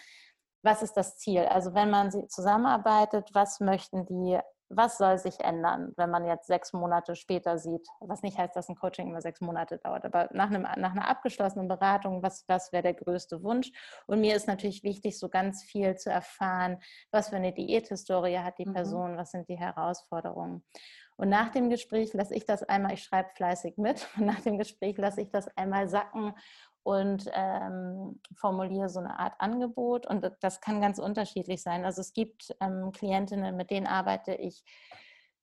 was 0.63 0.83
ist 0.83 0.93
das 0.93 1.17
Ziel? 1.17 1.45
Also 1.45 1.73
wenn 1.73 1.89
man 1.89 2.11
zusammenarbeitet, 2.29 3.29
was 3.33 3.59
möchten 3.59 4.05
die 4.05 4.39
was 4.73 4.97
soll 4.97 5.17
sich 5.17 5.39
ändern, 5.39 5.93
wenn 5.97 6.09
man 6.09 6.25
jetzt 6.25 6.47
sechs 6.47 6.73
Monate 6.73 7.15
später 7.15 7.57
sieht, 7.57 7.87
was 7.99 8.21
nicht 8.21 8.37
heißt, 8.37 8.55
dass 8.55 8.69
ein 8.69 8.75
Coaching 8.75 9.09
immer 9.09 9.21
sechs 9.21 9.41
Monate 9.41 9.77
dauert, 9.77 10.05
aber 10.05 10.29
nach, 10.33 10.47
einem, 10.47 10.63
nach 10.63 10.91
einer 10.91 11.07
abgeschlossenen 11.07 11.67
Beratung, 11.67 12.23
was, 12.23 12.45
was 12.47 12.71
wäre 12.71 12.83
der 12.83 12.93
größte 12.93 13.43
Wunsch? 13.43 13.71
Und 14.07 14.21
mir 14.21 14.35
ist 14.35 14.47
natürlich 14.47 14.83
wichtig, 14.83 15.19
so 15.19 15.29
ganz 15.29 15.63
viel 15.63 15.95
zu 15.95 16.09
erfahren, 16.09 16.79
was 17.11 17.29
für 17.29 17.35
eine 17.35 17.53
Diäthistorie 17.53 18.39
hat 18.39 18.57
die 18.57 18.65
mhm. 18.65 18.73
Person, 18.73 19.13
mhm. 19.13 19.17
was 19.17 19.31
sind 19.31 19.49
die 19.49 19.57
Herausforderungen. 19.57 20.63
Und 21.17 21.29
nach 21.29 21.49
dem 21.49 21.69
Gespräch 21.69 22.13
lasse 22.13 22.33
ich 22.33 22.45
das 22.45 22.63
einmal, 22.63 22.93
ich 22.93 23.03
schreibe 23.03 23.29
fleißig 23.35 23.77
mit, 23.77 24.07
und 24.17 24.25
nach 24.25 24.41
dem 24.41 24.57
Gespräch 24.57 24.97
lasse 24.97 25.21
ich 25.21 25.29
das 25.29 25.47
einmal 25.55 25.87
sacken 25.87 26.33
und 26.83 27.29
ähm, 27.33 28.19
formuliere 28.35 28.89
so 28.89 28.99
eine 28.99 29.19
Art 29.19 29.33
Angebot. 29.39 30.07
Und 30.07 30.29
das 30.41 30.61
kann 30.61 30.81
ganz 30.81 30.99
unterschiedlich 30.99 31.61
sein. 31.61 31.85
Also 31.85 32.01
es 32.01 32.13
gibt 32.13 32.55
ähm, 32.59 32.91
Klientinnen, 32.91 33.55
mit 33.55 33.69
denen 33.69 33.87
arbeite 33.87 34.33
ich 34.33 34.63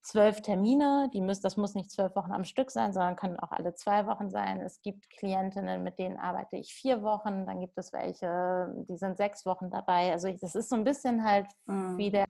zwölf 0.03 0.41
Termine. 0.41 1.11
Die 1.13 1.21
müssen, 1.21 1.43
das 1.43 1.57
muss 1.57 1.75
nicht 1.75 1.91
zwölf 1.91 2.17
Wochen 2.17 2.33
am 2.33 2.45
Stück 2.45 2.71
sein, 2.71 2.93
sondern 2.93 3.17
können 3.17 3.39
auch 3.39 3.53
alle 3.53 3.75
zwei 3.75 4.07
Wochen 4.07 4.31
sein. 4.31 4.61
Es 4.61 4.81
gibt 4.83 5.11
Klientinnen, 5.11 5.83
mit 5.83 5.99
denen 5.99 6.17
arbeite 6.17 6.57
ich 6.57 6.73
vier 6.73 7.03
Wochen. 7.03 7.47
Dann 7.47 7.61
gibt 7.61 7.79
es 7.79 7.93
welche, 7.93 8.75
die 8.89 8.97
sind 8.97 9.17
sechs 9.17 9.47
Wochen 9.47 9.71
dabei. 9.71 10.13
Also 10.13 10.29
ich, 10.29 10.41
das 10.41 10.55
ist 10.55 10.71
so 10.71 10.77
ein 10.77 10.85
bisschen 10.85 11.25
halt, 11.25 11.47
mhm. 11.67 11.99
wie 11.99 12.11
der 12.11 12.25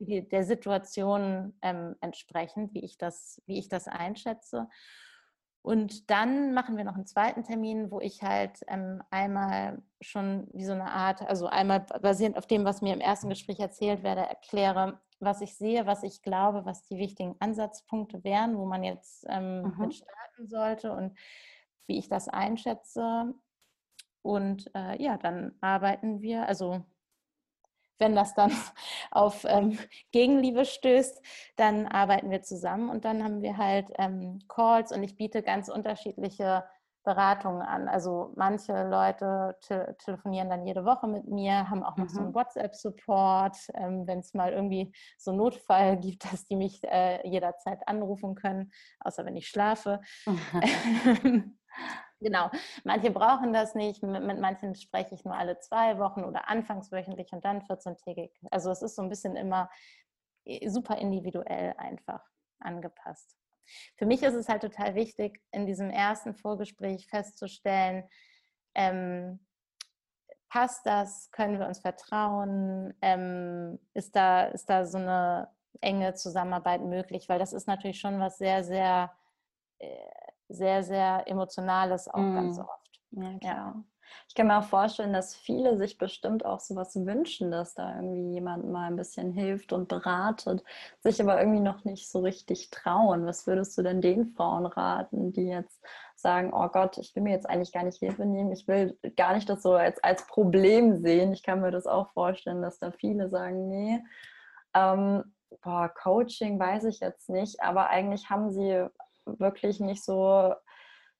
der 0.00 0.44
Situation 0.44 1.56
ähm, 1.62 1.94
entsprechend, 2.00 2.74
wie 2.74 2.84
ich, 2.84 2.98
das, 2.98 3.40
wie 3.46 3.58
ich 3.58 3.68
das 3.68 3.88
einschätze. 3.88 4.68
Und 5.64 6.10
dann 6.10 6.52
machen 6.52 6.76
wir 6.76 6.84
noch 6.84 6.94
einen 6.94 7.06
zweiten 7.06 7.42
Termin, 7.42 7.90
wo 7.90 7.98
ich 7.98 8.22
halt 8.22 8.60
ähm, 8.68 9.02
einmal 9.08 9.82
schon 10.02 10.46
wie 10.52 10.66
so 10.66 10.74
eine 10.74 10.92
Art, 10.92 11.22
also 11.22 11.46
einmal 11.46 11.80
basierend 11.80 12.36
auf 12.36 12.46
dem, 12.46 12.66
was 12.66 12.82
mir 12.82 12.92
im 12.92 13.00
ersten 13.00 13.30
Gespräch 13.30 13.60
erzählt 13.60 14.02
werde, 14.02 14.20
erkläre, 14.20 15.00
was 15.20 15.40
ich 15.40 15.56
sehe, 15.56 15.86
was 15.86 16.02
ich 16.02 16.20
glaube, 16.20 16.66
was 16.66 16.82
die 16.82 16.98
wichtigen 16.98 17.36
Ansatzpunkte 17.38 18.22
wären, 18.24 18.58
wo 18.58 18.66
man 18.66 18.84
jetzt 18.84 19.24
ähm, 19.30 19.62
mhm. 19.62 19.74
mit 19.78 19.94
starten 19.94 20.48
sollte 20.48 20.92
und 20.92 21.16
wie 21.86 21.96
ich 21.96 22.10
das 22.10 22.28
einschätze. 22.28 23.32
Und 24.20 24.70
äh, 24.74 25.02
ja, 25.02 25.16
dann 25.16 25.56
arbeiten 25.62 26.20
wir, 26.20 26.46
also 26.46 26.84
wenn 27.98 28.14
das 28.14 28.34
dann 28.34 28.50
auf 29.10 29.44
ähm, 29.44 29.78
Gegenliebe 30.12 30.64
stößt, 30.64 31.22
dann 31.56 31.86
arbeiten 31.86 32.30
wir 32.30 32.42
zusammen 32.42 32.90
und 32.90 33.04
dann 33.04 33.22
haben 33.22 33.42
wir 33.42 33.56
halt 33.56 33.88
ähm, 33.98 34.40
Calls 34.48 34.92
und 34.92 35.02
ich 35.02 35.16
biete 35.16 35.42
ganz 35.42 35.68
unterschiedliche 35.68 36.64
Beratungen 37.04 37.62
an. 37.62 37.86
Also 37.86 38.32
manche 38.34 38.88
Leute 38.88 39.56
te 39.60 39.94
telefonieren 39.98 40.48
dann 40.48 40.66
jede 40.66 40.84
Woche 40.84 41.06
mit 41.06 41.28
mir, 41.28 41.68
haben 41.68 41.84
auch 41.84 41.96
noch 41.96 42.06
mhm. 42.06 42.10
so 42.10 42.20
einen 42.20 42.34
WhatsApp-Support, 42.34 43.56
ähm, 43.74 44.06
wenn 44.06 44.20
es 44.20 44.34
mal 44.34 44.52
irgendwie 44.52 44.92
so 45.18 45.30
einen 45.30 45.38
Notfall 45.38 45.96
gibt, 46.00 46.32
dass 46.32 46.46
die 46.46 46.56
mich 46.56 46.82
äh, 46.84 47.26
jederzeit 47.28 47.86
anrufen 47.86 48.34
können, 48.34 48.72
außer 49.00 49.24
wenn 49.24 49.36
ich 49.36 49.48
schlafe. 49.48 50.00
Mhm. 50.26 51.58
Genau, 52.20 52.50
manche 52.84 53.10
brauchen 53.10 53.52
das 53.52 53.74
nicht, 53.74 54.02
mit, 54.02 54.22
mit, 54.22 54.40
manchen 54.40 54.74
spreche 54.74 55.14
ich 55.14 55.24
nur 55.24 55.34
alle 55.36 55.58
zwei 55.58 55.98
Wochen 55.98 56.24
oder 56.24 56.48
anfangs 56.48 56.90
wöchentlich 56.90 57.32
und 57.32 57.44
dann 57.44 57.60
14-tägig. 57.62 58.30
Also 58.50 58.70
es 58.70 58.82
ist 58.82 58.96
so 58.96 59.02
ein 59.02 59.08
bisschen 59.10 59.36
immer 59.36 59.68
äh, 60.44 60.68
super 60.70 60.96
individuell 60.98 61.74
einfach 61.76 62.22
angepasst. 62.60 63.36
Für 63.96 64.06
mich 64.06 64.22
ist 64.22 64.34
es 64.34 64.48
halt 64.48 64.62
total 64.62 64.94
wichtig, 64.94 65.42
in 65.50 65.66
diesem 65.66 65.90
ersten 65.90 66.34
Vorgespräch 66.34 67.06
festzustellen, 67.08 68.04
ähm, 68.74 69.40
passt 70.48 70.86
das, 70.86 71.30
können 71.32 71.58
wir 71.58 71.66
uns 71.66 71.80
vertrauen, 71.80 72.94
ähm, 73.02 73.78
ist, 73.94 74.14
da, 74.16 74.44
ist 74.46 74.66
da 74.70 74.86
so 74.86 74.98
eine 74.98 75.48
enge 75.80 76.14
Zusammenarbeit 76.14 76.82
möglich, 76.82 77.28
weil 77.28 77.38
das 77.38 77.52
ist 77.52 77.66
natürlich 77.66 77.98
schon 78.00 78.20
was 78.20 78.38
sehr, 78.38 78.62
sehr 78.64 79.12
äh, 79.78 79.88
sehr, 80.48 80.82
sehr 80.82 81.24
Emotionales 81.26 82.08
auch 82.08 82.18
mm. 82.18 82.34
ganz 82.34 82.58
oft. 82.58 83.00
Ja, 83.10 83.38
klar. 83.38 83.40
Ja. 83.40 83.84
Ich 84.28 84.34
kann 84.34 84.46
mir 84.46 84.58
auch 84.58 84.64
vorstellen, 84.64 85.12
dass 85.12 85.34
viele 85.34 85.76
sich 85.76 85.98
bestimmt 85.98 86.44
auch 86.44 86.60
sowas 86.60 86.94
wünschen, 86.96 87.50
dass 87.50 87.74
da 87.74 87.96
irgendwie 87.96 88.34
jemand 88.34 88.70
mal 88.70 88.86
ein 88.86 88.96
bisschen 88.96 89.32
hilft 89.32 89.72
und 89.72 89.88
beratet, 89.88 90.62
sich 91.00 91.20
aber 91.20 91.38
irgendwie 91.38 91.60
noch 91.60 91.84
nicht 91.84 92.10
so 92.10 92.20
richtig 92.20 92.70
trauen. 92.70 93.26
Was 93.26 93.46
würdest 93.46 93.76
du 93.76 93.82
denn 93.82 94.00
den 94.00 94.26
Frauen 94.26 94.66
raten, 94.66 95.32
die 95.32 95.46
jetzt 95.46 95.80
sagen, 96.16 96.52
oh 96.52 96.68
Gott, 96.68 96.98
ich 96.98 97.14
will 97.14 97.22
mir 97.22 97.32
jetzt 97.32 97.48
eigentlich 97.48 97.72
gar 97.72 97.84
nicht 97.84 97.98
Hilfe 97.98 98.24
nehmen, 98.24 98.52
ich 98.52 98.66
will 98.66 98.98
gar 99.16 99.34
nicht 99.34 99.48
das 99.48 99.62
so 99.62 99.72
als, 99.72 100.02
als 100.02 100.26
Problem 100.26 100.96
sehen. 100.96 101.32
Ich 101.32 101.42
kann 101.42 101.60
mir 101.60 101.70
das 101.70 101.86
auch 101.86 102.12
vorstellen, 102.12 102.62
dass 102.62 102.78
da 102.78 102.92
viele 102.92 103.28
sagen, 103.28 103.68
nee, 103.68 104.02
ähm, 104.74 105.24
boah, 105.62 105.88
Coaching 105.88 106.58
weiß 106.58 106.84
ich 106.84 107.00
jetzt 107.00 107.28
nicht, 107.28 107.62
aber 107.62 107.88
eigentlich 107.88 108.30
haben 108.30 108.50
sie 108.50 108.86
wirklich 109.26 109.80
nicht 109.80 110.04
so, 110.04 110.54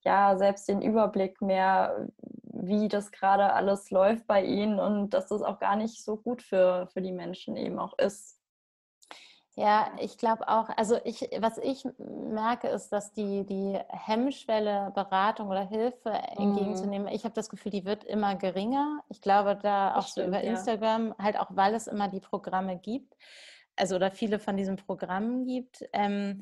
ja, 0.05 0.37
selbst 0.37 0.69
den 0.69 0.83
Überblick 0.83 1.41
mehr, 1.41 2.09
wie 2.45 2.89
das 2.89 3.11
gerade 3.11 3.53
alles 3.53 3.91
läuft 3.91 4.27
bei 4.27 4.45
ihnen 4.45 4.79
und 4.79 5.11
dass 5.11 5.29
das 5.29 5.43
auch 5.43 5.59
gar 5.59 5.77
nicht 5.77 6.03
so 6.05 6.17
gut 6.17 6.43
für, 6.43 6.89
für 6.93 7.03
die 7.03 7.13
Menschen 7.13 7.57
eben 7.57 7.79
auch 7.79 7.97
ist. 7.99 8.39
Ja, 9.57 9.93
ich 10.01 10.19
glaube 10.19 10.49
auch, 10.49 10.69
also 10.77 10.99
ich, 11.05 11.29
was 11.39 11.59
ich 11.59 11.87
merke, 11.99 12.67
ist, 12.69 12.89
dass 12.89 13.13
die, 13.13 13.47
die 13.47 13.79
Hemmschwelle, 13.89 14.91
Beratung 14.97 15.49
oder 15.49 15.69
Hilfe 15.69 16.11
entgegenzunehmen, 16.11 17.07
mhm. 17.07 17.15
ich 17.15 17.25
habe 17.25 17.35
das 17.35 17.49
Gefühl, 17.49 17.71
die 17.71 17.85
wird 17.85 18.03
immer 18.03 18.35
geringer. 18.35 19.01
Ich 19.09 19.21
glaube, 19.21 19.57
da 19.57 19.95
auch 19.95 20.09
stimmt, 20.09 20.25
so 20.25 20.29
über 20.29 20.41
Instagram, 20.41 21.09
ja. 21.09 21.15
halt 21.19 21.39
auch, 21.39 21.51
weil 21.51 21.75
es 21.75 21.87
immer 21.87 22.09
die 22.09 22.19
Programme 22.19 22.79
gibt, 22.79 23.15
also 23.77 23.95
oder 23.95 24.11
viele 24.11 24.41
von 24.41 24.57
diesen 24.57 24.75
Programmen 24.75 25.47
gibt. 25.47 25.85
Ähm, 25.93 26.41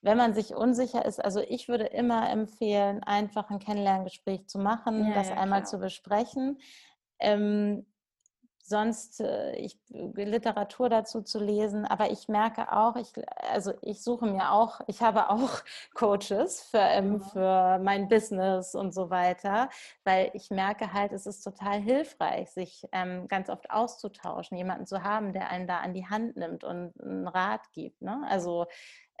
wenn 0.00 0.16
man 0.16 0.34
sich 0.34 0.54
unsicher 0.54 1.04
ist, 1.04 1.24
also 1.24 1.40
ich 1.40 1.68
würde 1.68 1.84
immer 1.84 2.30
empfehlen, 2.30 3.02
einfach 3.02 3.50
ein 3.50 3.58
Kennenlerngespräch 3.58 4.46
zu 4.46 4.58
machen, 4.58 5.08
ja, 5.08 5.14
das 5.14 5.28
ja, 5.28 5.36
einmal 5.36 5.66
zu 5.66 5.78
besprechen. 5.78 6.58
Ähm, 7.18 7.84
sonst 8.68 9.20
äh, 9.20 9.56
ich, 9.56 9.78
Literatur 9.88 10.88
dazu 10.88 11.22
zu 11.22 11.42
lesen. 11.42 11.86
Aber 11.86 12.10
ich 12.10 12.28
merke 12.28 12.72
auch, 12.72 12.96
ich, 12.96 13.12
also 13.50 13.72
ich 13.82 14.02
suche 14.02 14.26
mir 14.26 14.52
auch, 14.52 14.80
ich 14.86 15.00
habe 15.00 15.30
auch 15.30 15.62
Coaches 15.94 16.62
für, 16.70 16.78
ähm, 16.78 17.12
mhm. 17.12 17.20
für 17.22 17.78
mein 17.78 18.08
Business 18.08 18.74
und 18.74 18.92
so 18.92 19.10
weiter, 19.10 19.70
weil 20.04 20.30
ich 20.34 20.50
merke 20.50 20.92
halt, 20.92 21.12
es 21.12 21.26
ist 21.26 21.42
total 21.42 21.80
hilfreich, 21.80 22.50
sich 22.50 22.86
ähm, 22.92 23.26
ganz 23.28 23.48
oft 23.48 23.70
auszutauschen, 23.70 24.56
jemanden 24.56 24.86
zu 24.86 25.02
haben, 25.02 25.32
der 25.32 25.48
einen 25.48 25.66
da 25.66 25.78
an 25.78 25.94
die 25.94 26.06
Hand 26.06 26.36
nimmt 26.36 26.62
und 26.62 26.92
einen 27.00 27.26
Rat 27.26 27.72
gibt. 27.72 28.02
Ne? 28.02 28.22
Also 28.28 28.66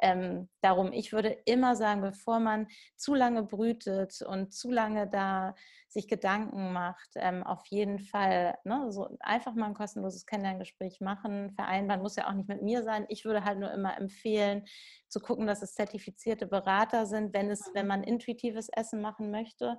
ähm, 0.00 0.48
darum, 0.60 0.92
ich 0.92 1.12
würde 1.12 1.30
immer 1.44 1.76
sagen, 1.76 2.00
bevor 2.00 2.40
man 2.40 2.68
zu 2.96 3.14
lange 3.14 3.42
brütet 3.42 4.22
und 4.22 4.52
zu 4.52 4.70
lange 4.70 5.08
da 5.08 5.54
sich 5.88 6.06
Gedanken 6.06 6.72
macht, 6.72 7.10
ähm, 7.16 7.42
auf 7.42 7.66
jeden 7.66 7.98
Fall 7.98 8.56
ne, 8.64 8.92
so 8.92 9.16
einfach 9.20 9.54
mal 9.54 9.66
ein 9.66 9.74
kostenloses 9.74 10.26
Kennenlerngespräch 10.26 11.00
machen, 11.00 11.50
vereinbaren, 11.52 12.02
muss 12.02 12.16
ja 12.16 12.28
auch 12.28 12.34
nicht 12.34 12.48
mit 12.48 12.62
mir 12.62 12.82
sein. 12.82 13.06
Ich 13.08 13.24
würde 13.24 13.44
halt 13.44 13.58
nur 13.58 13.72
immer 13.72 13.96
empfehlen, 13.96 14.64
zu 15.08 15.20
gucken, 15.20 15.46
dass 15.46 15.62
es 15.62 15.74
zertifizierte 15.74 16.46
Berater 16.46 17.06
sind, 17.06 17.32
wenn 17.34 17.50
es, 17.50 17.70
wenn 17.74 17.86
man 17.86 18.04
intuitives 18.04 18.68
Essen 18.68 19.00
machen 19.00 19.30
möchte, 19.30 19.78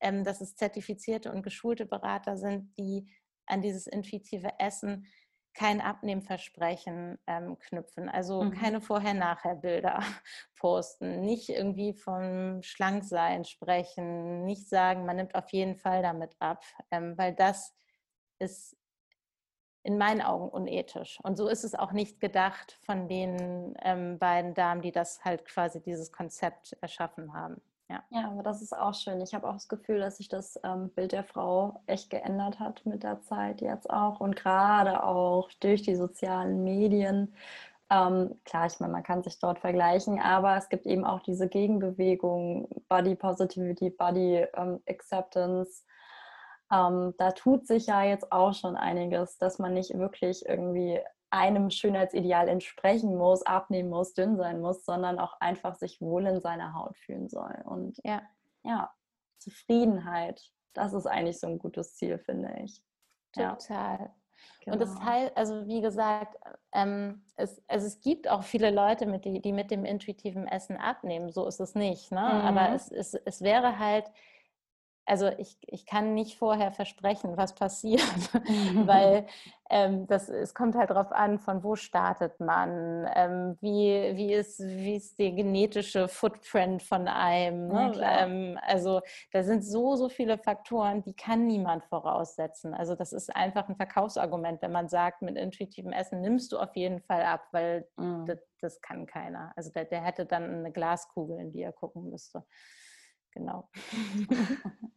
ähm, 0.00 0.24
dass 0.24 0.40
es 0.40 0.56
zertifizierte 0.56 1.30
und 1.30 1.42
geschulte 1.42 1.86
Berater 1.86 2.36
sind, 2.36 2.76
die 2.78 3.06
an 3.46 3.60
dieses 3.60 3.86
intuitive 3.86 4.48
Essen 4.58 5.06
kein 5.54 5.80
Abnehmversprechen 5.80 7.18
ähm, 7.26 7.58
knüpfen, 7.58 8.08
also 8.08 8.42
mhm. 8.42 8.52
keine 8.52 8.80
Vorher-Nachher-Bilder 8.80 10.00
posten, 10.58 11.20
nicht 11.22 11.48
irgendwie 11.48 11.92
vom 11.92 12.62
Schlanksein 12.62 13.44
sprechen, 13.44 14.44
nicht 14.44 14.68
sagen, 14.68 15.06
man 15.06 15.16
nimmt 15.16 15.34
auf 15.34 15.50
jeden 15.50 15.76
Fall 15.76 16.02
damit 16.02 16.36
ab, 16.38 16.62
ähm, 16.90 17.16
weil 17.18 17.34
das 17.34 17.74
ist 18.38 18.76
in 19.82 19.96
meinen 19.96 20.20
Augen 20.20 20.48
unethisch. 20.48 21.18
Und 21.22 21.36
so 21.36 21.48
ist 21.48 21.64
es 21.64 21.74
auch 21.74 21.92
nicht 21.92 22.20
gedacht 22.20 22.78
von 22.82 23.08
den 23.08 23.74
ähm, 23.82 24.18
beiden 24.18 24.54
Damen, 24.54 24.82
die 24.82 24.92
das 24.92 25.24
halt 25.24 25.46
quasi 25.46 25.80
dieses 25.80 26.12
Konzept 26.12 26.76
erschaffen 26.80 27.32
haben. 27.32 27.62
Ja. 27.90 28.04
ja, 28.10 28.28
aber 28.28 28.44
das 28.44 28.62
ist 28.62 28.72
auch 28.72 28.94
schön. 28.94 29.20
Ich 29.20 29.34
habe 29.34 29.48
auch 29.48 29.54
das 29.54 29.66
Gefühl, 29.66 29.98
dass 29.98 30.18
sich 30.18 30.28
das 30.28 30.60
ähm, 30.62 30.90
Bild 30.90 31.10
der 31.10 31.24
Frau 31.24 31.82
echt 31.86 32.08
geändert 32.08 32.60
hat 32.60 32.86
mit 32.86 33.02
der 33.02 33.20
Zeit 33.22 33.60
jetzt 33.60 33.90
auch 33.90 34.20
und 34.20 34.36
gerade 34.36 35.02
auch 35.02 35.50
durch 35.58 35.82
die 35.82 35.96
sozialen 35.96 36.62
Medien. 36.62 37.34
Ähm, 37.90 38.38
klar, 38.44 38.66
ich 38.66 38.78
meine, 38.78 38.92
man 38.92 39.02
kann 39.02 39.24
sich 39.24 39.40
dort 39.40 39.58
vergleichen, 39.58 40.20
aber 40.20 40.56
es 40.56 40.68
gibt 40.68 40.86
eben 40.86 41.04
auch 41.04 41.20
diese 41.20 41.48
Gegenbewegung, 41.48 42.68
Body 42.88 43.16
Positivity, 43.16 43.90
Body 43.90 44.46
ähm, 44.54 44.80
Acceptance. 44.88 45.82
Ähm, 46.70 47.14
da 47.18 47.32
tut 47.32 47.66
sich 47.66 47.86
ja 47.86 48.04
jetzt 48.04 48.30
auch 48.30 48.54
schon 48.54 48.76
einiges, 48.76 49.36
dass 49.38 49.58
man 49.58 49.74
nicht 49.74 49.98
wirklich 49.98 50.46
irgendwie 50.46 51.00
einem 51.30 51.70
Schönheitsideal 51.70 52.48
entsprechen 52.48 53.16
muss, 53.16 53.42
abnehmen 53.42 53.90
muss, 53.90 54.14
dünn 54.14 54.36
sein 54.36 54.60
muss, 54.60 54.84
sondern 54.84 55.18
auch 55.18 55.40
einfach 55.40 55.74
sich 55.76 56.00
wohl 56.00 56.26
in 56.26 56.40
seiner 56.40 56.74
Haut 56.74 56.96
fühlen 56.96 57.28
soll. 57.28 57.62
Und 57.64 57.98
ja, 58.04 58.22
ja 58.62 58.90
Zufriedenheit, 59.38 60.42
das 60.72 60.92
ist 60.92 61.06
eigentlich 61.06 61.38
so 61.38 61.46
ein 61.46 61.58
gutes 61.58 61.94
Ziel, 61.94 62.18
finde 62.18 62.52
ich. 62.62 62.82
Total. 63.32 63.98
Ja. 64.00 64.14
Genau. 64.64 64.74
Und 64.74 64.80
das 64.80 64.94
genau. 64.94 65.06
heißt, 65.06 65.36
also 65.36 65.66
wie 65.66 65.80
gesagt, 65.80 66.36
ähm, 66.72 67.24
es, 67.36 67.62
also 67.68 67.86
es 67.86 68.00
gibt 68.00 68.28
auch 68.28 68.42
viele 68.42 68.70
Leute, 68.70 69.06
mit 69.06 69.24
die, 69.24 69.40
die 69.40 69.52
mit 69.52 69.70
dem 69.70 69.84
intuitiven 69.84 70.46
Essen 70.46 70.76
abnehmen. 70.76 71.30
So 71.30 71.46
ist 71.46 71.60
es 71.60 71.74
nicht. 71.74 72.10
Ne? 72.10 72.20
Mhm. 72.20 72.26
Aber 72.26 72.74
es, 72.74 72.90
es, 72.90 73.14
es 73.14 73.42
wäre 73.42 73.78
halt 73.78 74.10
also 75.06 75.28
ich, 75.38 75.56
ich 75.62 75.86
kann 75.86 76.14
nicht 76.14 76.38
vorher 76.38 76.72
versprechen, 76.72 77.36
was 77.36 77.54
passiert, 77.54 78.00
weil 78.86 79.26
ähm, 79.70 80.06
das, 80.08 80.28
es 80.28 80.52
kommt 80.52 80.74
halt 80.74 80.90
darauf 80.90 81.12
an, 81.12 81.38
von 81.38 81.62
wo 81.62 81.76
startet 81.76 82.40
man, 82.40 83.08
ähm, 83.14 83.56
wie, 83.60 84.16
wie, 84.16 84.34
ist, 84.34 84.60
wie 84.60 84.96
ist 84.96 85.18
der 85.18 85.30
genetische 85.30 86.08
Footprint 86.08 86.82
von 86.82 87.06
einem. 87.06 87.68
Ne? 87.68 87.92
Ja, 87.96 88.24
ähm, 88.24 88.58
also 88.62 89.00
da 89.32 89.44
sind 89.44 89.64
so, 89.64 89.94
so 89.94 90.08
viele 90.08 90.38
Faktoren, 90.38 91.02
die 91.02 91.14
kann 91.14 91.46
niemand 91.46 91.84
voraussetzen. 91.84 92.74
Also 92.74 92.96
das 92.96 93.12
ist 93.12 93.34
einfach 93.34 93.68
ein 93.68 93.76
Verkaufsargument, 93.76 94.60
wenn 94.60 94.72
man 94.72 94.88
sagt, 94.88 95.22
mit 95.22 95.36
intuitivem 95.36 95.92
Essen 95.92 96.20
nimmst 96.20 96.50
du 96.50 96.58
auf 96.58 96.74
jeden 96.74 97.00
Fall 97.00 97.22
ab, 97.22 97.46
weil 97.52 97.86
mhm. 97.96 98.26
das, 98.26 98.38
das, 98.60 98.80
kann 98.80 99.06
keiner. 99.06 99.52
Also 99.56 99.70
der, 99.70 99.84
der 99.84 100.02
hätte 100.02 100.26
dann 100.26 100.44
eine 100.52 100.72
Glaskugel, 100.72 101.38
in 101.38 101.52
die 101.52 101.62
er 101.62 101.72
gucken 101.72 102.10
müsste. 102.10 102.44
Genau. 103.32 103.68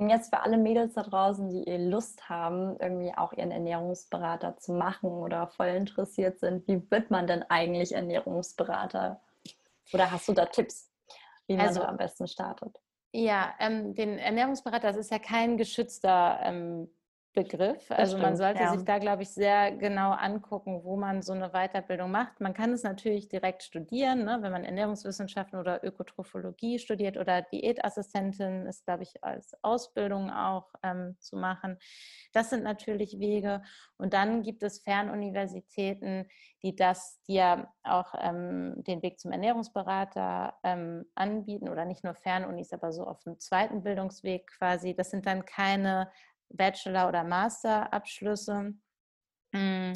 Und 0.00 0.08
jetzt 0.08 0.34
für 0.34 0.40
alle 0.40 0.56
Mädels 0.56 0.94
da 0.94 1.02
draußen, 1.02 1.50
die 1.50 1.76
Lust 1.76 2.30
haben, 2.30 2.74
irgendwie 2.80 3.12
auch 3.14 3.34
ihren 3.34 3.50
Ernährungsberater 3.50 4.56
zu 4.56 4.72
machen 4.72 5.10
oder 5.10 5.48
voll 5.48 5.68
interessiert 5.68 6.40
sind, 6.40 6.66
wie 6.66 6.90
wird 6.90 7.10
man 7.10 7.26
denn 7.26 7.42
eigentlich 7.50 7.92
Ernährungsberater? 7.92 9.20
Oder 9.92 10.10
hast 10.10 10.26
du 10.26 10.32
da 10.32 10.46
Tipps, 10.46 10.90
wie 11.48 11.56
man 11.56 11.66
also, 11.66 11.80
da 11.80 11.88
am 11.88 11.98
besten 11.98 12.26
startet? 12.28 12.80
Ja, 13.12 13.52
ähm, 13.58 13.94
den 13.94 14.18
Ernährungsberater, 14.18 14.88
das 14.88 14.96
ist 14.96 15.10
ja 15.10 15.18
kein 15.18 15.58
geschützter 15.58 16.40
ähm, 16.44 16.88
Begriff. 17.32 17.90
Also 17.90 18.16
stimmt, 18.16 18.22
man 18.22 18.36
sollte 18.36 18.62
ja. 18.62 18.72
sich 18.72 18.84
da, 18.84 18.98
glaube 18.98 19.22
ich, 19.22 19.30
sehr 19.30 19.70
genau 19.72 20.10
angucken, 20.10 20.80
wo 20.82 20.96
man 20.96 21.22
so 21.22 21.32
eine 21.32 21.50
Weiterbildung 21.50 22.10
macht. 22.10 22.40
Man 22.40 22.54
kann 22.54 22.72
es 22.72 22.82
natürlich 22.82 23.28
direkt 23.28 23.62
studieren, 23.62 24.24
ne? 24.24 24.38
wenn 24.40 24.50
man 24.50 24.64
Ernährungswissenschaften 24.64 25.58
oder 25.58 25.84
Ökotrophologie 25.84 26.80
studiert 26.80 27.16
oder 27.16 27.42
Diätassistentin 27.42 28.66
ist, 28.66 28.84
glaube 28.84 29.04
ich, 29.04 29.22
als 29.22 29.54
Ausbildung 29.62 30.30
auch 30.30 30.72
ähm, 30.82 31.16
zu 31.20 31.36
machen. 31.36 31.78
Das 32.32 32.50
sind 32.50 32.64
natürlich 32.64 33.20
Wege. 33.20 33.62
Und 33.96 34.12
dann 34.12 34.42
gibt 34.42 34.64
es 34.64 34.80
Fernuniversitäten, 34.80 36.26
die 36.62 36.74
das, 36.74 37.20
ja 37.26 37.72
auch 37.84 38.12
ähm, 38.18 38.74
den 38.84 39.02
Weg 39.02 39.20
zum 39.20 39.30
Ernährungsberater 39.30 40.54
ähm, 40.64 41.04
anbieten 41.14 41.68
oder 41.68 41.84
nicht 41.84 42.02
nur 42.02 42.14
Fernunis, 42.14 42.72
aber 42.72 42.92
so 42.92 43.04
auf 43.04 43.20
dem 43.20 43.38
zweiten 43.38 43.82
Bildungsweg 43.82 44.48
quasi. 44.48 44.94
Das 44.94 45.10
sind 45.10 45.26
dann 45.26 45.44
keine 45.44 46.10
Bachelor- 46.50 47.08
oder 47.08 47.24
Masterabschlüsse. 47.24 48.74
Mm, 49.52 49.92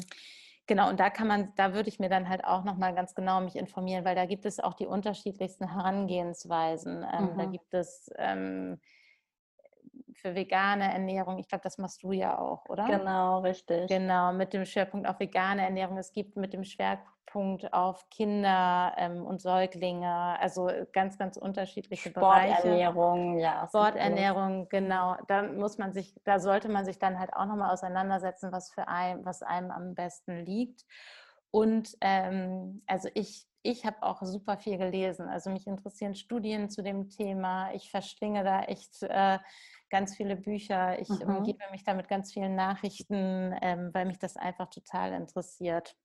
genau, 0.65 0.89
und 0.89 0.99
da 0.99 1.09
kann 1.09 1.27
man, 1.27 1.53
da 1.55 1.73
würde 1.73 1.89
ich 1.89 1.99
mir 1.99 2.09
dann 2.09 2.29
halt 2.29 2.43
auch 2.43 2.63
nochmal 2.63 2.93
ganz 2.93 3.15
genau 3.15 3.41
mich 3.41 3.55
informieren, 3.55 4.05
weil 4.05 4.15
da 4.15 4.25
gibt 4.25 4.45
es 4.45 4.59
auch 4.59 4.73
die 4.73 4.87
unterschiedlichsten 4.87 5.71
Herangehensweisen. 5.73 7.05
Ähm, 7.11 7.33
mhm. 7.33 7.37
Da 7.37 7.45
gibt 7.45 7.73
es 7.73 8.09
ähm, 8.17 8.79
für 10.13 10.35
vegane 10.35 10.91
Ernährung, 10.91 11.37
ich 11.37 11.47
glaube, 11.47 11.63
das 11.63 11.77
machst 11.77 12.03
du 12.03 12.11
ja 12.11 12.37
auch, 12.37 12.65
oder? 12.65 12.85
Genau, 12.85 13.39
richtig. 13.39 13.87
Genau, 13.87 14.33
mit 14.33 14.53
dem 14.53 14.65
Schwerpunkt 14.65 15.07
auf 15.07 15.19
vegane 15.19 15.63
Ernährung. 15.63 15.97
Es 15.97 16.11
gibt 16.11 16.35
mit 16.35 16.53
dem 16.53 16.63
Schwerpunkt 16.63 17.14
auf 17.71 18.09
Kinder 18.09 18.93
ähm, 18.97 19.25
und 19.25 19.41
Säuglinge, 19.41 20.39
also 20.39 20.69
ganz, 20.93 21.17
ganz 21.17 21.35
unterschiedliche 21.35 22.09
Sporternährung, 22.09 23.33
Bereiche. 23.33 23.41
ja. 23.41 23.67
Sporternährung, 23.67 24.69
genau. 24.69 25.17
Da 25.27 25.43
muss 25.43 25.77
man 25.77 25.91
sich, 25.91 26.15
da 26.23 26.39
sollte 26.39 26.69
man 26.69 26.85
sich 26.85 26.97
dann 26.97 27.19
halt 27.19 27.33
auch 27.33 27.45
nochmal 27.45 27.73
auseinandersetzen, 27.73 28.51
was 28.51 28.71
für 28.71 28.87
ein, 28.87 29.25
was 29.25 29.41
einem 29.43 29.71
am 29.71 29.95
besten 29.95 30.45
liegt. 30.45 30.85
Und 31.51 31.97
ähm, 32.01 32.83
also 32.87 33.09
ich 33.13 33.47
ich 33.65 33.85
habe 33.85 34.03
auch 34.03 34.21
super 34.21 34.57
viel 34.57 34.77
gelesen. 34.77 35.27
Also 35.27 35.49
mich 35.49 35.65
interessieren 35.65 36.15
Studien 36.15 36.69
zu 36.69 36.83
dem 36.83 37.09
Thema. 37.09 37.73
Ich 37.73 37.89
verschlinge 37.89 38.43
da 38.43 38.61
echt 38.63 39.01
äh, 39.01 39.39
ganz 39.89 40.15
viele 40.15 40.35
Bücher. 40.35 40.99
Ich 40.99 41.09
mhm. 41.09 41.37
umgebe 41.37 41.63
mich 41.71 41.83
da 41.83 41.93
mit 41.93 42.07
ganz 42.07 42.31
vielen 42.31 42.55
Nachrichten, 42.55 43.55
ähm, 43.61 43.89
weil 43.93 44.05
mich 44.05 44.19
das 44.19 44.37
einfach 44.37 44.69
total 44.69 45.13
interessiert. 45.13 45.95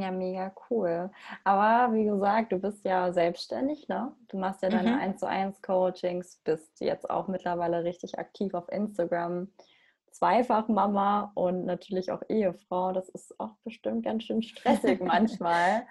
Ja, 0.00 0.10
mega 0.10 0.52
cool. 0.70 1.10
Aber 1.44 1.92
wie 1.94 2.04
gesagt, 2.04 2.52
du 2.52 2.58
bist 2.58 2.84
ja 2.84 3.12
selbstständig, 3.12 3.88
ne? 3.88 4.12
Du 4.28 4.38
machst 4.38 4.62
ja 4.62 4.70
deine 4.70 4.92
mhm. 4.92 5.00
1 5.00 5.20
zu 5.20 5.28
1 5.28 5.60
Coachings, 5.60 6.40
bist 6.44 6.80
jetzt 6.80 7.10
auch 7.10 7.28
mittlerweile 7.28 7.84
richtig 7.84 8.18
aktiv 8.18 8.54
auf 8.54 8.70
Instagram. 8.70 9.48
Zweifach 10.10 10.68
Mama 10.68 11.32
und 11.34 11.66
natürlich 11.66 12.10
auch 12.10 12.22
Ehefrau. 12.28 12.92
Das 12.92 13.08
ist 13.10 13.38
auch 13.38 13.54
bestimmt 13.64 14.04
ganz 14.04 14.24
schön 14.24 14.42
stressig 14.42 15.00
manchmal. 15.04 15.86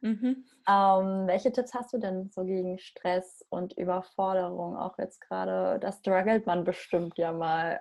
Mhm. 0.00 0.44
Ähm, 0.68 1.26
welche 1.26 1.52
Tipps 1.52 1.74
hast 1.74 1.92
du 1.92 1.98
denn 1.98 2.30
so 2.30 2.44
gegen 2.44 2.78
Stress 2.78 3.44
und 3.50 3.74
Überforderung? 3.74 4.76
Auch 4.76 4.98
jetzt 4.98 5.20
gerade, 5.20 5.78
da 5.78 5.92
struggelt 5.92 6.46
man 6.46 6.64
bestimmt 6.64 7.18
ja 7.18 7.32
mal 7.32 7.80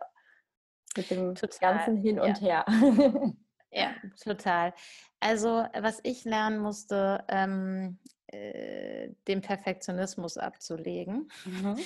mit 0.95 1.09
dem 1.09 1.33
total, 1.33 1.77
ganzen 1.77 1.97
Hin 1.97 2.19
und 2.19 2.39
ja. 2.41 2.65
Her. 2.65 3.33
ja, 3.73 3.95
total. 4.21 4.73
Also, 5.19 5.65
was 5.79 5.99
ich 6.03 6.25
lernen 6.25 6.59
musste, 6.59 7.23
ähm, 7.27 7.99
äh, 8.27 9.09
den 9.27 9.41
Perfektionismus 9.41 10.37
abzulegen. 10.37 11.29
Mhm. 11.45 11.77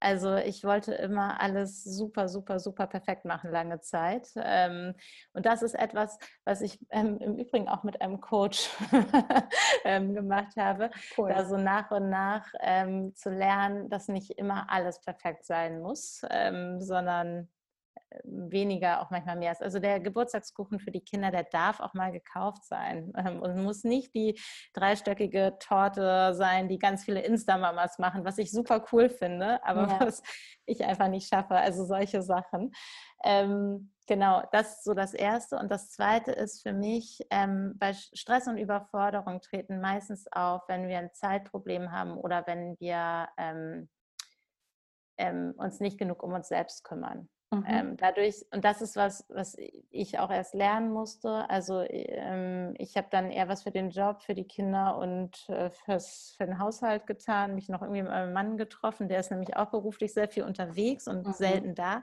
Also 0.00 0.36
ich 0.36 0.64
wollte 0.64 0.92
immer 0.92 1.40
alles 1.40 1.82
super, 1.82 2.28
super, 2.28 2.60
super 2.60 2.86
perfekt 2.86 3.24
machen 3.24 3.50
lange 3.50 3.80
Zeit. 3.80 4.28
Ähm, 4.36 4.94
und 5.32 5.46
das 5.46 5.62
ist 5.62 5.72
etwas, 5.72 6.18
was 6.44 6.60
ich 6.60 6.78
ähm, 6.90 7.16
im 7.20 7.38
Übrigen 7.38 7.68
auch 7.68 7.84
mit 7.84 8.02
einem 8.02 8.20
Coach 8.20 8.68
ähm, 9.84 10.14
gemacht 10.14 10.56
habe, 10.58 10.90
cool. 11.16 11.30
da 11.30 11.46
so 11.46 11.56
nach 11.56 11.90
und 11.90 12.10
nach 12.10 12.46
zu 13.14 13.30
lernen, 13.30 13.88
dass 13.88 14.08
nicht 14.08 14.32
immer 14.32 14.66
alles 14.68 15.00
perfekt 15.00 15.46
sein 15.46 15.80
muss, 15.80 16.20
sondern 16.78 17.48
weniger 18.24 19.00
auch 19.00 19.10
manchmal 19.10 19.36
mehr 19.36 19.52
ist. 19.52 19.62
Also 19.62 19.78
der 19.78 20.00
Geburtstagskuchen 20.00 20.78
für 20.78 20.90
die 20.90 21.00
Kinder, 21.00 21.30
der 21.30 21.44
darf 21.44 21.80
auch 21.80 21.94
mal 21.94 22.12
gekauft 22.12 22.64
sein 22.64 23.12
ähm, 23.16 23.40
und 23.40 23.62
muss 23.62 23.84
nicht 23.84 24.14
die 24.14 24.38
dreistöckige 24.72 25.56
Torte 25.60 26.34
sein, 26.34 26.68
die 26.68 26.78
ganz 26.78 27.04
viele 27.04 27.20
Insta-Mamas 27.20 27.98
machen, 27.98 28.24
was 28.24 28.38
ich 28.38 28.50
super 28.50 28.84
cool 28.92 29.10
finde, 29.10 29.64
aber 29.64 29.88
ja. 29.88 30.00
was 30.00 30.22
ich 30.66 30.84
einfach 30.84 31.08
nicht 31.08 31.28
schaffe. 31.28 31.54
Also 31.56 31.84
solche 31.84 32.22
Sachen. 32.22 32.72
Ähm, 33.24 33.92
genau, 34.06 34.42
das 34.52 34.78
ist 34.78 34.84
so 34.84 34.94
das 34.94 35.14
Erste. 35.14 35.56
Und 35.56 35.70
das 35.70 35.90
Zweite 35.90 36.32
ist 36.32 36.62
für 36.62 36.72
mich, 36.72 37.20
ähm, 37.30 37.74
bei 37.76 37.92
Stress 37.92 38.46
und 38.46 38.58
Überforderung 38.58 39.40
treten 39.40 39.80
meistens 39.80 40.26
auf, 40.32 40.62
wenn 40.68 40.88
wir 40.88 40.98
ein 40.98 41.12
Zeitproblem 41.12 41.90
haben 41.90 42.16
oder 42.16 42.46
wenn 42.46 42.76
wir 42.78 43.28
ähm, 43.38 43.88
ähm 45.16 45.54
uns 45.56 45.80
nicht 45.80 45.98
genug 45.98 46.22
um 46.22 46.32
uns 46.32 46.48
selbst 46.48 46.84
kümmern. 46.84 47.28
Mhm. 47.54 47.64
Ähm, 47.66 47.96
dadurch, 47.96 48.44
und 48.52 48.64
das 48.64 48.82
ist 48.82 48.96
was, 48.96 49.24
was 49.28 49.56
ich 49.90 50.18
auch 50.18 50.30
erst 50.30 50.54
lernen 50.54 50.92
musste. 50.92 51.48
Also 51.48 51.80
ähm, 51.88 52.74
ich 52.78 52.96
habe 52.96 53.08
dann 53.10 53.30
eher 53.30 53.48
was 53.48 53.62
für 53.62 53.70
den 53.70 53.90
Job, 53.90 54.22
für 54.22 54.34
die 54.34 54.46
Kinder 54.46 54.96
und 54.98 55.48
äh, 55.48 55.70
fürs, 55.70 56.34
für 56.36 56.46
den 56.46 56.58
Haushalt 56.58 57.06
getan, 57.06 57.54
mich 57.54 57.68
noch 57.68 57.82
irgendwie 57.82 58.02
mit 58.02 58.10
meinem 58.10 58.32
Mann 58.32 58.56
getroffen, 58.56 59.08
der 59.08 59.20
ist 59.20 59.30
nämlich 59.30 59.56
auch 59.56 59.70
beruflich 59.70 60.12
sehr 60.12 60.28
viel 60.28 60.44
unterwegs 60.44 61.08
und 61.08 61.26
mhm. 61.26 61.32
selten 61.32 61.74
da. 61.74 62.02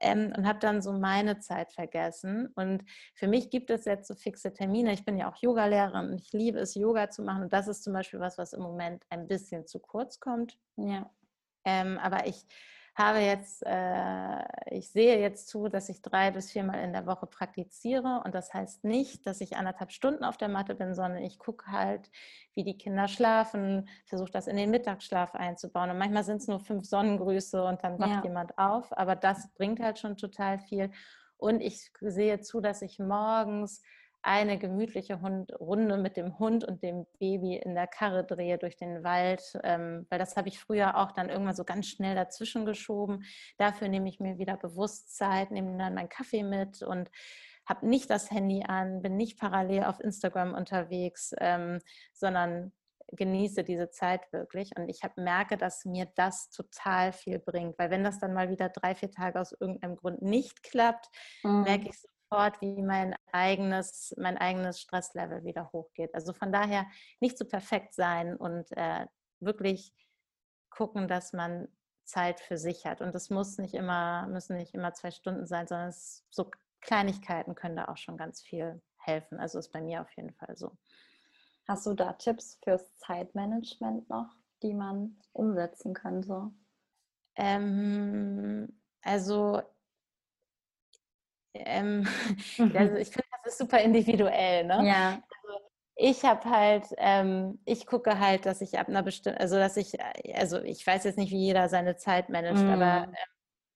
Ähm, 0.00 0.32
und 0.36 0.46
habe 0.46 0.60
dann 0.60 0.80
so 0.80 0.92
meine 0.92 1.40
Zeit 1.40 1.72
vergessen. 1.72 2.52
Und 2.54 2.84
für 3.14 3.26
mich 3.26 3.50
gibt 3.50 3.68
es 3.70 3.84
jetzt 3.84 4.06
so 4.06 4.14
fixe 4.14 4.52
Termine. 4.52 4.92
Ich 4.92 5.04
bin 5.04 5.18
ja 5.18 5.28
auch 5.28 5.36
Yogalehrerin 5.36 6.10
und 6.10 6.20
ich 6.20 6.32
liebe 6.32 6.60
es, 6.60 6.76
Yoga 6.76 7.10
zu 7.10 7.22
machen. 7.22 7.42
Und 7.42 7.52
das 7.52 7.66
ist 7.66 7.82
zum 7.82 7.94
Beispiel 7.94 8.20
was, 8.20 8.38
was 8.38 8.52
im 8.52 8.62
Moment 8.62 9.04
ein 9.10 9.26
bisschen 9.26 9.66
zu 9.66 9.80
kurz 9.80 10.20
kommt. 10.20 10.56
Ja. 10.76 11.10
Ähm, 11.64 11.98
aber 11.98 12.28
ich 12.28 12.46
habe 12.98 13.20
jetzt, 13.20 13.62
äh, 13.64 14.42
ich 14.70 14.90
sehe 14.90 15.20
jetzt 15.20 15.48
zu, 15.48 15.68
dass 15.68 15.88
ich 15.88 16.02
drei 16.02 16.30
bis 16.30 16.50
viermal 16.50 16.80
in 16.82 16.92
der 16.92 17.06
Woche 17.06 17.26
praktiziere. 17.26 18.22
Und 18.24 18.34
das 18.34 18.52
heißt 18.52 18.84
nicht, 18.84 19.26
dass 19.26 19.40
ich 19.40 19.56
anderthalb 19.56 19.92
Stunden 19.92 20.24
auf 20.24 20.36
der 20.36 20.48
Matte 20.48 20.74
bin, 20.74 20.94
sondern 20.94 21.22
ich 21.22 21.38
gucke 21.38 21.70
halt, 21.70 22.10
wie 22.54 22.64
die 22.64 22.76
Kinder 22.76 23.08
schlafen, 23.08 23.88
versuche 24.06 24.30
das 24.30 24.46
in 24.46 24.56
den 24.56 24.70
Mittagsschlaf 24.70 25.34
einzubauen. 25.34 25.90
Und 25.90 25.98
manchmal 25.98 26.24
sind 26.24 26.38
es 26.38 26.48
nur 26.48 26.60
fünf 26.60 26.84
Sonnengrüße 26.84 27.62
und 27.64 27.82
dann 27.84 27.98
wacht 27.98 28.10
ja. 28.10 28.22
jemand 28.24 28.58
auf. 28.58 28.96
Aber 28.96 29.16
das 29.16 29.48
bringt 29.54 29.80
halt 29.80 29.98
schon 29.98 30.16
total 30.16 30.58
viel. 30.58 30.90
Und 31.36 31.60
ich 31.60 31.92
sehe 32.00 32.40
zu, 32.40 32.60
dass 32.60 32.82
ich 32.82 32.98
morgens 32.98 33.80
eine 34.22 34.58
gemütliche 34.58 35.20
Hund 35.20 35.52
Runde 35.60 35.96
mit 35.96 36.16
dem 36.16 36.38
Hund 36.38 36.64
und 36.64 36.82
dem 36.82 37.06
Baby 37.18 37.56
in 37.56 37.74
der 37.74 37.86
Karre 37.86 38.24
drehe 38.24 38.58
durch 38.58 38.76
den 38.76 39.04
Wald, 39.04 39.42
ähm, 39.62 40.06
weil 40.10 40.18
das 40.18 40.36
habe 40.36 40.48
ich 40.48 40.58
früher 40.58 40.96
auch 40.96 41.12
dann 41.12 41.28
irgendwann 41.28 41.54
so 41.54 41.64
ganz 41.64 41.86
schnell 41.86 42.14
dazwischen 42.14 42.66
geschoben. 42.66 43.24
Dafür 43.58 43.88
nehme 43.88 44.08
ich 44.08 44.20
mir 44.20 44.38
wieder 44.38 44.56
Bewusstsein, 44.56 45.48
nehme 45.50 45.78
dann 45.78 45.94
meinen 45.94 46.08
Kaffee 46.08 46.42
mit 46.42 46.82
und 46.82 47.10
habe 47.66 47.86
nicht 47.86 48.10
das 48.10 48.30
Handy 48.30 48.64
an, 48.66 49.02
bin 49.02 49.16
nicht 49.16 49.38
parallel 49.38 49.84
auf 49.84 50.00
Instagram 50.00 50.54
unterwegs, 50.54 51.34
ähm, 51.38 51.80
sondern 52.12 52.72
genieße 53.12 53.64
diese 53.64 53.90
Zeit 53.90 54.32
wirklich. 54.32 54.76
Und 54.76 54.88
ich 54.88 55.02
hab, 55.02 55.16
merke, 55.16 55.56
dass 55.56 55.84
mir 55.84 56.06
das 56.16 56.50
total 56.50 57.12
viel 57.12 57.38
bringt, 57.38 57.78
weil 57.78 57.90
wenn 57.90 58.04
das 58.04 58.18
dann 58.18 58.34
mal 58.34 58.50
wieder 58.50 58.68
drei, 58.68 58.94
vier 58.94 59.10
Tage 59.10 59.40
aus 59.40 59.52
irgendeinem 59.58 59.96
Grund 59.96 60.22
nicht 60.22 60.62
klappt, 60.62 61.08
mhm. 61.42 61.62
merke 61.62 61.88
ich 61.88 62.00
so, 62.00 62.08
sofort, 62.28 62.60
wie 62.60 62.82
mein 62.82 63.14
eigenes, 63.32 64.14
mein 64.18 64.38
eigenes 64.38 64.80
Stresslevel 64.80 65.44
wieder 65.44 65.70
hochgeht. 65.72 66.14
Also 66.14 66.32
von 66.32 66.52
daher 66.52 66.86
nicht 67.20 67.38
so 67.38 67.44
perfekt 67.44 67.94
sein 67.94 68.36
und 68.36 68.66
äh, 68.76 69.06
wirklich 69.40 69.92
gucken, 70.70 71.08
dass 71.08 71.32
man 71.32 71.68
Zeit 72.04 72.40
für 72.40 72.56
sich 72.56 72.86
hat. 72.86 73.00
Und 73.00 73.14
das 73.14 73.30
muss 73.30 73.58
nicht 73.58 73.74
immer, 73.74 74.26
müssen 74.28 74.56
nicht 74.56 74.74
immer 74.74 74.94
zwei 74.94 75.10
Stunden 75.10 75.46
sein, 75.46 75.66
sondern 75.66 75.88
es, 75.88 76.24
so 76.30 76.50
Kleinigkeiten 76.80 77.54
können 77.54 77.76
da 77.76 77.86
auch 77.86 77.96
schon 77.96 78.16
ganz 78.16 78.40
viel 78.40 78.80
helfen. 78.98 79.38
Also 79.38 79.58
ist 79.58 79.72
bei 79.72 79.80
mir 79.80 80.00
auf 80.02 80.10
jeden 80.16 80.32
Fall 80.34 80.56
so. 80.56 80.76
Hast 81.66 81.86
du 81.86 81.94
da 81.94 82.14
Tipps 82.14 82.58
fürs 82.62 82.96
Zeitmanagement 82.96 84.08
noch, 84.08 84.34
die 84.62 84.74
man 84.74 85.18
umsetzen 85.32 85.92
könnte? 85.92 86.50
Ähm, 87.36 88.80
also 89.02 89.62
ähm, 91.54 92.06
mhm. 92.58 92.76
also 92.76 92.94
ich 92.96 93.08
finde, 93.08 93.28
das 93.44 93.52
ist 93.52 93.58
super 93.58 93.80
individuell. 93.80 94.64
Ne? 94.64 94.86
Ja. 94.86 95.08
Also 95.10 95.68
ich 95.96 96.24
habe 96.24 96.48
halt, 96.48 96.86
ähm, 96.98 97.58
ich 97.64 97.86
gucke 97.86 98.20
halt, 98.20 98.46
dass 98.46 98.60
ich 98.60 98.78
ab 98.78 98.88
einer 98.88 99.02
bestimmten, 99.02 99.40
also 99.40 99.56
dass 99.56 99.76
ich, 99.76 99.94
also 100.34 100.60
ich 100.62 100.86
weiß 100.86 101.04
jetzt 101.04 101.18
nicht, 101.18 101.32
wie 101.32 101.46
jeder 101.46 101.68
seine 101.68 101.96
Zeit 101.96 102.28
managt, 102.28 102.62
mm. 102.62 102.68
aber 102.68 103.08
äh, 103.12 103.26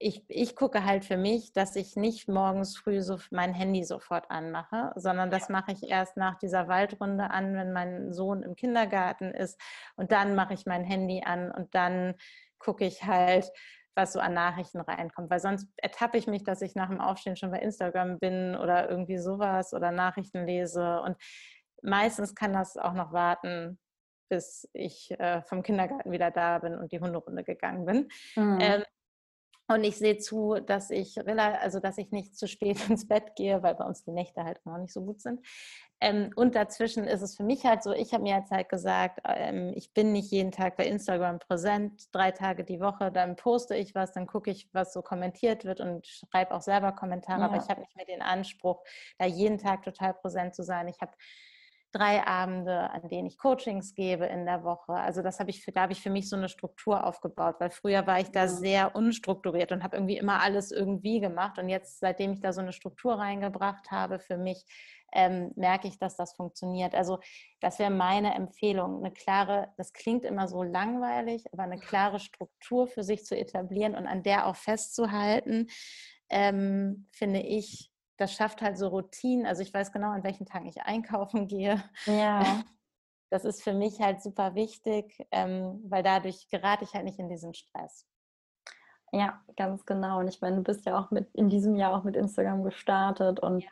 ich, 0.03 0.25
ich 0.29 0.57
gucke 0.57 0.85
halt 0.85 1.05
für 1.05 1.17
mich, 1.17 1.53
dass 1.53 1.77
ich 1.77 1.97
nicht 1.97 2.29
morgens 2.29 2.77
früh 2.77 3.01
so 3.01 3.19
mein 3.31 3.55
Handy 3.55 3.85
sofort 3.85 4.31
anmache, 4.31 4.93
sondern 4.97 5.31
das 5.31 5.49
mache 5.49 5.73
ich 5.73 5.89
erst 5.89 6.17
nach 6.17 6.39
dieser 6.39 6.69
Waldrunde 6.69 7.31
an, 7.31 7.55
wenn 7.55 7.73
mein 7.73 8.13
Sohn 8.13 8.43
im 8.43 8.57
Kindergarten 8.57 9.33
ist. 9.33 9.61
Und 9.97 10.11
dann 10.13 10.35
mache 10.35 10.55
ich 10.55 10.67
mein 10.67 10.85
Handy 10.85 11.23
an 11.25 11.53
und 11.53 11.75
dann 11.75 12.15
gucke 12.59 12.85
ich 12.85 13.05
halt, 13.05 13.51
was 13.95 14.13
so 14.13 14.21
an 14.21 14.35
Nachrichten 14.35 14.81
reinkommt. 14.81 15.31
Weil 15.31 15.41
sonst 15.41 15.69
ertappe 15.77 16.19
ich 16.19 16.27
mich, 16.27 16.45
dass 16.45 16.63
ich 16.63 16.75
nach 16.75 16.89
dem 16.89 17.01
Aufstehen 17.01 17.37
schon 17.37 17.51
bei 17.51 17.59
Instagram 17.59 18.19
bin 18.19 18.57
oder 18.57 18.89
irgendwie 18.89 19.19
sowas 19.19 19.75
oder 19.75 19.91
Nachrichten 19.91 20.47
lese. 20.47 21.01
Und 21.01 21.17
meistens 21.83 22.35
kann 22.35 22.53
das 22.53 22.77
auch 22.77 22.95
noch 22.95 23.13
warten, 23.13 23.79
bis 24.29 24.69
ich 24.73 25.11
äh, 25.19 25.43
vom 25.43 25.63
Kindergarten 25.63 26.11
wieder 26.11 26.31
da 26.31 26.59
bin 26.59 26.75
und 26.75 26.91
die 26.93 27.01
Hunderunde 27.01 27.45
gegangen 27.45 27.85
bin. 27.85 28.09
Mhm. 28.37 28.59
Ähm, 28.61 28.85
und 29.73 29.85
ich 29.85 29.97
sehe 29.99 30.19
zu, 30.19 30.57
dass 30.61 30.91
ich, 30.91 31.17
also 31.27 31.81
dass 31.81 31.99
ich 31.99 32.11
nicht 32.11 32.37
zu 32.37 32.49
spät 32.49 32.79
ins 32.89 33.09
Bett 33.09 33.35
gehe, 33.37 33.63
weil 33.63 33.75
bei 33.75 33.85
uns 33.85 34.05
die 34.05 34.13
Nächte 34.13 34.45
halt 34.45 34.65
noch 34.65 34.79
nicht 34.79 34.93
so 34.93 35.03
gut 35.03 35.21
sind. 35.21 35.41
Ähm, 36.01 36.31
und 36.35 36.57
dazwischen 36.57 37.05
ist 37.05 37.23
es 37.23 37.37
für 37.37 37.45
mich 37.45 37.65
halt 37.65 37.85
so, 37.85 37.93
ich 37.93 38.13
habe 38.13 38.25
mir 38.25 38.37
jetzt 38.37 38.51
halt 38.51 38.69
gesagt, 38.69 39.21
ähm, 39.25 39.73
ich 39.77 39.95
bin 39.95 40.11
nicht 40.11 40.33
jeden 40.33 40.51
Tag 40.51 40.77
bei 40.77 40.85
Instagram 40.85 41.39
präsent, 41.39 42.13
drei 42.13 42.33
Tage 42.33 42.65
die 42.65 42.81
Woche, 42.81 43.13
dann 43.13 43.37
poste 43.37 43.77
ich 43.77 43.95
was, 43.95 44.13
dann 44.13 44.27
gucke 44.27 44.51
ich, 44.51 44.69
was 44.73 44.93
so 44.93 45.01
kommentiert 45.01 45.65
wird 45.65 45.81
und 45.81 46.05
schreibe 46.07 46.57
auch 46.57 46.63
selber 46.63 46.91
Kommentare, 46.91 47.41
ja. 47.41 47.47
aber 47.47 47.57
ich 47.57 47.69
habe 47.69 47.83
nicht 47.83 47.95
mehr 47.95 48.05
den 48.05 48.21
Anspruch, 48.21 48.83
da 49.19 49.27
jeden 49.27 49.59
Tag 49.59 49.85
total 49.85 50.15
präsent 50.15 50.57
zu 50.57 50.65
sein. 50.65 50.89
Ich 50.89 51.01
habe 51.01 51.13
drei 51.93 52.27
Abende, 52.27 52.91
an 52.91 53.09
denen 53.09 53.27
ich 53.27 53.39
Coachings 53.39 53.95
gebe 53.95 54.27
in 54.27 54.47
der 54.47 54.65
Woche. 54.65 54.93
Also 54.93 55.23
das 55.23 55.39
habe 55.39 55.51
ich 55.51 55.63
für, 55.63 55.73
da 55.73 55.83
habe 55.83 55.93
ich 55.93 56.01
für 56.01 56.11
mich 56.11 56.29
so 56.29 56.37
eine 56.37 56.49
Struktur 56.49 57.07
aufgebaut, 57.07 57.57
weil 57.59 57.71
früher 57.71 58.07
war 58.07 58.19
ich 58.19 58.31
da 58.31 58.49
sehr 58.49 58.97
unstrukturiert 58.97 59.73
und 59.73 59.85
habe 59.85 59.97
irgendwie 59.97 60.17
immer 60.17 60.41
alles 60.43 60.73
irgendwie 60.73 61.21
gemacht. 61.21 61.59
Und 61.59 61.69
jetzt, 61.69 62.01
seitdem 62.01 62.33
ich 62.33 62.41
da 62.41 62.53
so 62.53 62.63
eine 62.63 62.73
Struktur 62.73 63.15
reingebracht 63.15 63.91
habe 63.91 64.19
für 64.19 64.39
mich, 64.39 64.65
ähm, 65.13 65.53
merke 65.57 65.89
ich, 65.89 65.99
dass 65.99 66.17
das 66.17 66.33
funktioniert. 66.33 66.95
Also 66.95 67.21
das 67.61 67.79
wäre 67.79 67.91
meine 67.91 68.35
Empfehlung, 68.35 69.05
eine 69.05 69.13
klare, 69.13 69.69
das 69.77 69.93
klingt 69.93 70.25
immer 70.25 70.49
so 70.49 70.63
langweilig, 70.63 71.45
aber 71.53 71.65
eine 71.65 71.79
klare 71.79 72.19
Struktur 72.19 72.87
für 72.87 73.05
sich 73.05 73.25
zu 73.25 73.37
etablieren 73.37 73.95
und 73.95 74.07
an 74.07 74.23
der 74.23 74.47
auch 74.47 74.57
festzuhalten, 74.57 75.69
ähm, 76.31 77.09
finde 77.13 77.41
ich 77.41 77.92
das 78.17 78.33
schafft 78.33 78.63
halt 78.63 78.79
so 78.79 78.89
Routinen. 78.89 79.47
Also 79.47 79.63
ich 79.63 79.73
weiß 79.73 79.93
genau, 79.93 80.11
an 80.11 80.25
welchen 80.25 80.47
Tagen 80.47 80.67
ich 80.67 80.83
einkaufen 80.83 81.47
gehe. 81.49 81.83
Ja. 82.07 82.63
Das 83.31 83.45
ist 83.45 83.63
für 83.63 83.73
mich 83.73 84.01
halt 84.01 84.23
super 84.23 84.55
wichtig, 84.55 85.27
ähm, 85.31 85.81
weil 85.85 86.03
dadurch 86.03 86.49
gerate 86.51 86.85
ich 86.85 86.93
halt 86.93 87.05
nicht 87.05 87.19
in 87.19 87.31
diesen 87.31 87.55
Stress. 87.55 88.07
Ja, 89.15 89.43
ganz 89.57 89.85
genau. 89.85 90.21
Und 90.21 90.29
ich 90.29 90.41
meine, 90.41 90.57
du 90.57 90.63
bist 90.63 90.87
ja 90.87 90.99
auch 90.99 91.11
mit 91.11 91.29
in 91.35 91.51
diesem 91.51 91.77
Jahr 91.77 91.95
auch 91.95 92.03
mit 92.03 92.17
Instagram 92.17 92.63
gestartet. 92.65 93.41
Und 93.41 93.61
ja. 93.61 93.71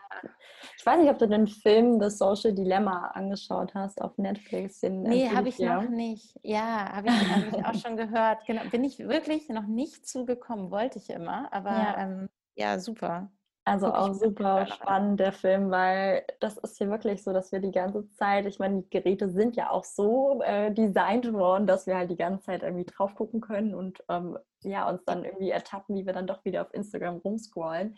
ich 0.77 0.85
weiß 0.85 1.01
nicht, 1.01 1.11
ob 1.11 1.19
du 1.19 1.27
den 1.27 1.47
Film 1.47 1.99
The 1.99 2.11
Social 2.11 2.53
Dilemma 2.53 3.09
angeschaut 3.15 3.75
hast 3.75 4.03
auf 4.03 4.19
Netflix. 4.19 4.81
Den 4.81 5.03
nee, 5.03 5.31
habe 5.31 5.49
ich 5.49 5.59
noch 5.59 5.89
nicht. 5.89 6.39
Ja, 6.43 6.93
habe 6.93 7.09
ich, 7.09 7.35
hab 7.35 7.47
ich 7.47 7.65
auch 7.65 7.75
schon 7.75 7.97
gehört. 7.97 8.45
Genau, 8.47 8.63
bin 8.71 8.85
ich 8.85 8.99
wirklich 8.99 9.49
noch 9.49 9.67
nicht 9.67 10.07
zugekommen, 10.07 10.71
wollte 10.71 10.99
ich 10.99 11.09
immer. 11.09 11.51
Aber 11.55 11.71
ja, 11.71 11.99
ähm, 11.99 12.29
ja 12.55 12.79
super. 12.79 13.31
Also 13.71 13.95
auch 13.95 14.15
super 14.15 14.67
spannend, 14.67 15.21
der 15.21 15.31
Film, 15.31 15.71
weil 15.71 16.25
das 16.41 16.57
ist 16.57 16.77
hier 16.77 16.91
wirklich 16.91 17.23
so, 17.23 17.33
dass 17.33 17.53
wir 17.53 17.61
die 17.61 17.71
ganze 17.71 18.09
Zeit, 18.11 18.47
ich 18.47 18.59
meine, 18.59 18.83
die 18.83 18.91
Geräte 18.91 19.29
sind 19.29 19.55
ja 19.55 19.71
auch 19.71 19.85
so 19.85 20.43
äh, 20.43 20.73
designt 20.73 21.33
worden, 21.33 21.69
dass 21.69 21.87
wir 21.87 21.97
halt 21.97 22.11
die 22.11 22.17
ganze 22.17 22.47
Zeit 22.47 22.65
irgendwie 22.65 22.85
drauf 22.85 23.15
gucken 23.15 23.41
können 23.41 23.77
und 23.77 24.03
ähm, 24.09 24.37
ja, 24.63 24.89
uns 24.89 25.05
dann 25.05 25.25
irgendwie 25.25 25.51
ertappen, 25.51 25.95
wie 25.95 26.05
wir 26.05 26.13
dann 26.13 26.27
doch 26.27 26.45
wieder 26.45 26.63
auf 26.63 26.75
Instagram 26.75 27.19
rumscrollen. 27.19 27.97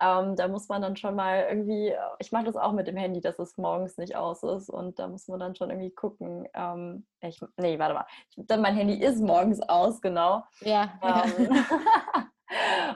Ähm, 0.00 0.34
da 0.34 0.48
muss 0.48 0.68
man 0.68 0.82
dann 0.82 0.96
schon 0.96 1.14
mal 1.14 1.46
irgendwie, 1.48 1.94
ich 2.18 2.32
mache 2.32 2.46
das 2.46 2.56
auch 2.56 2.72
mit 2.72 2.88
dem 2.88 2.96
Handy, 2.96 3.20
dass 3.20 3.38
es 3.38 3.56
morgens 3.56 3.96
nicht 3.96 4.16
aus 4.16 4.42
ist 4.42 4.68
und 4.68 4.98
da 4.98 5.06
muss 5.06 5.28
man 5.28 5.38
dann 5.38 5.54
schon 5.54 5.70
irgendwie 5.70 5.94
gucken. 5.94 6.48
Ähm, 6.54 7.06
ich, 7.20 7.40
nee, 7.56 7.78
warte 7.78 7.94
mal, 7.94 8.06
ich, 8.30 8.44
dann 8.48 8.62
mein 8.62 8.74
Handy 8.74 8.94
ist 8.94 9.20
morgens 9.20 9.60
aus, 9.60 10.00
genau. 10.00 10.42
Ja. 10.62 10.98
Ähm, 11.00 11.50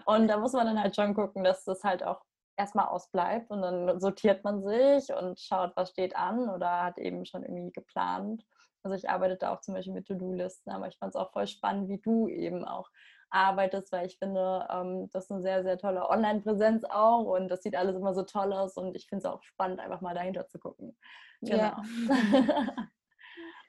und 0.06 0.28
da 0.28 0.38
muss 0.38 0.52
man 0.52 0.66
dann 0.66 0.82
halt 0.82 0.96
schon 0.96 1.14
gucken, 1.14 1.44
dass 1.44 1.64
das 1.64 1.84
halt 1.84 2.04
auch 2.04 2.22
erstmal 2.56 2.86
ausbleibt 2.86 3.50
und 3.50 3.62
dann 3.62 4.00
sortiert 4.00 4.44
man 4.44 4.62
sich 4.62 5.12
und 5.14 5.38
schaut, 5.38 5.72
was 5.76 5.90
steht 5.90 6.16
an 6.16 6.48
oder 6.48 6.84
hat 6.84 6.98
eben 6.98 7.24
schon 7.24 7.42
irgendwie 7.42 7.72
geplant. 7.72 8.44
Also 8.82 8.96
ich 8.96 9.08
arbeite 9.08 9.36
da 9.36 9.54
auch 9.54 9.60
zum 9.60 9.74
Beispiel 9.74 9.92
mit 9.92 10.06
To-Do-Listen, 10.06 10.70
aber 10.70 10.88
ich 10.88 10.98
fand 10.98 11.10
es 11.10 11.16
auch 11.16 11.32
voll 11.32 11.46
spannend, 11.46 11.88
wie 11.88 12.00
du 12.00 12.28
eben 12.28 12.64
auch 12.64 12.90
arbeitest, 13.30 13.92
weil 13.92 14.06
ich 14.06 14.18
finde, 14.18 14.66
ähm, 14.70 15.08
das 15.12 15.24
ist 15.24 15.30
eine 15.30 15.42
sehr, 15.42 15.62
sehr 15.62 15.78
tolle 15.78 16.08
Online-Präsenz 16.08 16.84
auch 16.84 17.24
und 17.24 17.48
das 17.48 17.62
sieht 17.62 17.76
alles 17.76 17.96
immer 17.96 18.14
so 18.14 18.22
toll 18.22 18.52
aus 18.52 18.76
und 18.76 18.96
ich 18.96 19.06
finde 19.06 19.26
es 19.26 19.32
auch 19.32 19.42
spannend, 19.42 19.80
einfach 19.80 20.00
mal 20.00 20.14
dahinter 20.14 20.46
zu 20.48 20.58
gucken. 20.58 20.96
Genau. 21.42 21.56
Ja. 21.58 21.82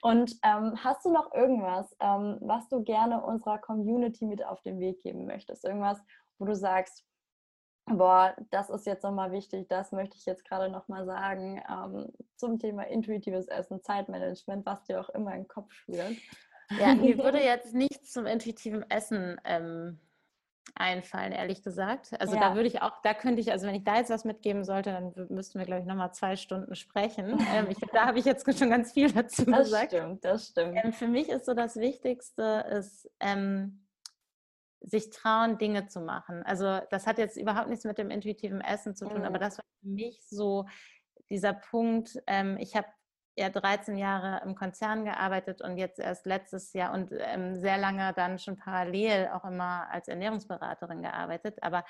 Und 0.02 0.36
ähm, 0.42 0.82
hast 0.82 1.04
du 1.04 1.12
noch 1.12 1.32
irgendwas, 1.34 1.94
ähm, 2.00 2.38
was 2.40 2.68
du 2.68 2.82
gerne 2.82 3.22
unserer 3.22 3.58
Community 3.58 4.24
mit 4.24 4.44
auf 4.44 4.62
den 4.62 4.80
Weg 4.80 5.02
geben 5.02 5.26
möchtest? 5.26 5.64
Irgendwas, 5.64 5.98
wo 6.38 6.46
du 6.46 6.54
sagst, 6.54 7.04
boah, 7.86 8.34
das 8.50 8.70
ist 8.70 8.86
jetzt 8.86 9.02
nochmal 9.02 9.32
wichtig, 9.32 9.68
das 9.68 9.92
möchte 9.92 10.16
ich 10.16 10.24
jetzt 10.24 10.44
gerade 10.44 10.70
nochmal 10.70 11.04
sagen 11.04 11.62
ähm, 11.68 12.12
zum 12.36 12.58
Thema 12.58 12.86
intuitives 12.86 13.46
Essen, 13.48 13.82
Zeitmanagement, 13.82 14.64
was 14.64 14.84
dir 14.84 15.00
auch 15.00 15.10
immer 15.10 15.32
in 15.32 15.42
den 15.42 15.48
Kopf 15.48 15.72
schwirrt. 15.72 16.16
Ja, 16.78 16.94
mir 16.94 17.18
würde 17.22 17.42
jetzt 17.42 17.74
nichts 17.74 18.12
zum 18.12 18.26
intuitiven 18.26 18.88
Essen 18.90 19.40
ähm, 19.44 19.98
einfallen, 20.74 21.32
ehrlich 21.32 21.62
gesagt. 21.62 22.18
Also 22.20 22.34
ja. 22.34 22.40
da 22.40 22.54
würde 22.54 22.68
ich 22.68 22.82
auch, 22.82 23.00
da 23.02 23.14
könnte 23.14 23.40
ich, 23.40 23.50
also 23.52 23.66
wenn 23.66 23.74
ich 23.74 23.84
da 23.84 23.96
jetzt 23.96 24.10
was 24.10 24.24
mitgeben 24.24 24.64
sollte, 24.64 24.92
dann 24.92 25.12
müssten 25.28 25.58
wir, 25.58 25.66
glaube 25.66 25.82
ich, 25.82 25.86
nochmal 25.86 26.12
zwei 26.12 26.36
Stunden 26.36 26.74
sprechen. 26.74 27.38
Ähm, 27.52 27.66
ich, 27.68 27.78
da 27.92 28.06
habe 28.06 28.18
ich 28.18 28.24
jetzt 28.24 28.46
schon 28.56 28.70
ganz 28.70 28.92
viel 28.92 29.10
dazu 29.10 29.44
das 29.44 29.64
gesagt. 29.64 29.92
Das 29.92 30.00
stimmt, 30.00 30.24
das 30.24 30.48
stimmt. 30.48 30.78
Ähm, 30.84 30.92
für 30.92 31.08
mich 31.08 31.28
ist 31.28 31.46
so 31.46 31.54
das 31.54 31.76
Wichtigste, 31.76 32.64
ist, 32.70 33.10
ähm, 33.18 33.84
sich 34.80 35.10
trauen, 35.10 35.58
Dinge 35.58 35.88
zu 35.88 36.00
machen. 36.00 36.42
Also 36.44 36.80
das 36.90 37.06
hat 37.06 37.18
jetzt 37.18 37.36
überhaupt 37.36 37.68
nichts 37.68 37.84
mit 37.84 37.98
dem 37.98 38.10
intuitiven 38.10 38.60
Essen 38.60 38.94
zu 38.94 39.08
tun, 39.08 39.20
mhm. 39.20 39.24
aber 39.24 39.38
das 39.38 39.58
war 39.58 39.64
für 39.80 39.88
mich 39.88 40.22
so 40.28 40.66
dieser 41.28 41.52
Punkt, 41.52 42.18
ähm, 42.26 42.56
ich 42.58 42.76
habe 42.76 42.88
ja 43.36 43.48
13 43.48 43.96
Jahre 43.96 44.42
im 44.44 44.54
Konzern 44.54 45.04
gearbeitet 45.04 45.62
und 45.62 45.76
jetzt 45.76 45.98
erst 45.98 46.26
letztes 46.26 46.72
Jahr 46.72 46.92
und 46.92 47.12
ähm, 47.12 47.56
sehr 47.56 47.78
lange 47.78 48.12
dann 48.14 48.38
schon 48.38 48.56
parallel 48.56 49.28
auch 49.32 49.44
immer 49.44 49.88
als 49.90 50.08
Ernährungsberaterin 50.08 51.02
gearbeitet, 51.02 51.58
aber 51.62 51.84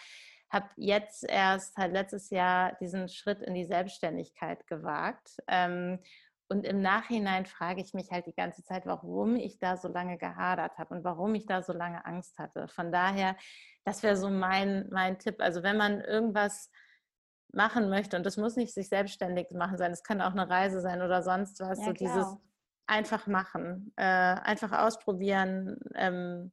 habe 0.51 0.69
jetzt 0.77 1.25
erst 1.25 1.77
halt 1.77 1.93
letztes 1.93 2.31
Jahr 2.31 2.77
diesen 2.81 3.09
Schritt 3.09 3.41
in 3.41 3.55
die 3.55 3.65
Selbstständigkeit 3.65 4.67
gewagt. 4.67 5.37
Ähm, 5.47 6.01
und 6.49 6.67
im 6.67 6.83
Nachhinein 6.83 7.47
frage 7.47 7.81
ich 7.81 7.95
mich 7.95 8.11
halt 8.11 8.27
die 8.27 8.35
ganze 8.35 8.65
Zeit, 8.65 8.85
warum 8.85 9.37
ich 9.37 9.61
da 9.61 9.77
so 9.77 9.87
lange 9.87 10.19
gehadert 10.19 10.79
habe 10.79 10.95
und 10.95 11.05
warum 11.05 11.37
ich 11.37 11.47
da 11.47 11.63
so 11.63 11.73
lange 11.73 12.05
Angst 12.05 12.41
hatte. 12.41 12.67
Von 12.67 12.91
daher, 12.91 13.37
das 13.85 14.03
wäre 14.03 14.17
so 14.17 14.29
mein, 14.29 14.89
mein 14.91 15.21
Tipp. 15.21 15.37
Also 15.39 15.63
wenn 15.63 15.77
man 15.77 16.01
irgendwas 16.01 16.69
machen 17.53 17.89
möchte. 17.89 18.17
Und 18.17 18.25
das 18.25 18.37
muss 18.37 18.57
nicht 18.57 18.75
sich 18.75 18.89
selbstständig 18.89 19.51
machen 19.53 19.79
sein. 19.79 19.93
Es 19.93 20.03
kann 20.03 20.21
auch 20.21 20.33
eine 20.33 20.49
Reise 20.49 20.81
sein 20.81 21.03
oder 21.03 21.23
sonst 21.23 21.61
was. 21.61 21.79
Ja, 21.79 21.87
so 21.87 21.93
dieses 21.93 22.27
einfach 22.87 23.27
machen, 23.27 23.93
äh, 23.97 24.03
einfach 24.03 24.73
ausprobieren. 24.73 25.79
Ähm, 25.95 26.53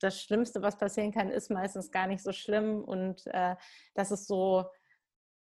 das 0.00 0.22
Schlimmste, 0.22 0.62
was 0.62 0.78
passieren 0.78 1.12
kann, 1.12 1.30
ist 1.30 1.50
meistens 1.50 1.90
gar 1.90 2.06
nicht 2.06 2.22
so 2.22 2.32
schlimm. 2.32 2.82
Und 2.82 3.26
äh, 3.26 3.56
das 3.94 4.10
ist 4.10 4.26
so, 4.28 4.66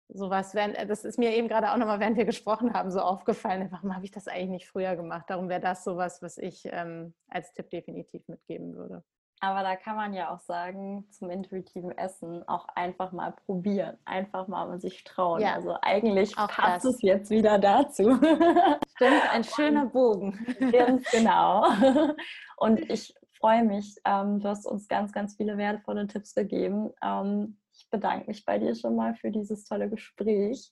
sowas, 0.09 0.55
während, 0.55 0.77
das 0.91 1.05
ist 1.05 1.19
mir 1.19 1.35
eben 1.35 1.49
gerade 1.49 1.73
auch 1.73 1.77
nochmal, 1.77 1.99
während 1.99 2.17
wir 2.17 2.25
gesprochen 2.25 2.75
haben, 2.75 2.91
so 2.91 3.01
aufgefallen. 3.01 3.69
Warum 3.71 3.95
habe 3.95 4.05
ich 4.05 4.11
das 4.11 4.29
eigentlich 4.29 4.51
nicht 4.51 4.69
früher 4.69 4.97
gemacht? 4.97 5.25
Darum 5.29 5.49
wäre 5.49 5.61
das 5.61 5.83
sowas, 5.83 6.23
was 6.23 6.39
ich 6.39 6.63
ähm, 6.67 7.15
als 7.29 7.53
Tipp 7.55 7.71
definitiv 7.71 8.29
mitgeben 8.29 8.75
würde. 8.75 9.03
Aber 9.45 9.65
da 9.65 9.75
kann 9.75 9.97
man 9.97 10.15
ja 10.15 10.33
auch 10.33 10.39
sagen, 10.39 11.05
zum 11.11 11.29
intuitiven 11.29 11.91
Essen 11.99 12.47
auch 12.47 12.69
einfach 12.77 13.11
mal 13.11 13.33
probieren, 13.33 13.99
einfach 14.05 14.47
mal 14.47 14.81
sich 14.81 15.03
trauen. 15.03 15.41
Ja, 15.41 15.55
also 15.55 15.77
eigentlich 15.83 16.37
passt 16.37 16.85
das. 16.85 16.95
es 16.95 17.03
jetzt 17.03 17.29
wieder 17.29 17.59
dazu. 17.59 18.05
Stimmt, 18.95 19.33
ein 19.33 19.43
schöner 19.43 19.87
Bogen. 19.87 20.47
Ganz 20.71 21.11
genau. 21.11 21.65
Und 22.57 22.89
ich 22.89 23.13
freue 23.41 23.65
mich, 23.65 23.97
ähm, 24.05 24.39
du 24.39 24.49
hast 24.49 24.65
uns 24.65 24.87
ganz, 24.87 25.13
ganz 25.13 25.35
viele 25.37 25.59
wertvolle 25.59 26.07
Tipps 26.07 26.37
gegeben. 26.37 26.93
Ähm, 27.03 27.59
ich 27.75 27.91
bedanke 27.91 28.29
mich 28.29 28.45
bei 28.45 28.61
dir 28.61 28.77
schon 28.77 28.95
mal 28.95 29.17
für 29.17 29.33
dieses 29.33 29.65
tolle 29.65 29.91
Gespräch. 29.91 30.71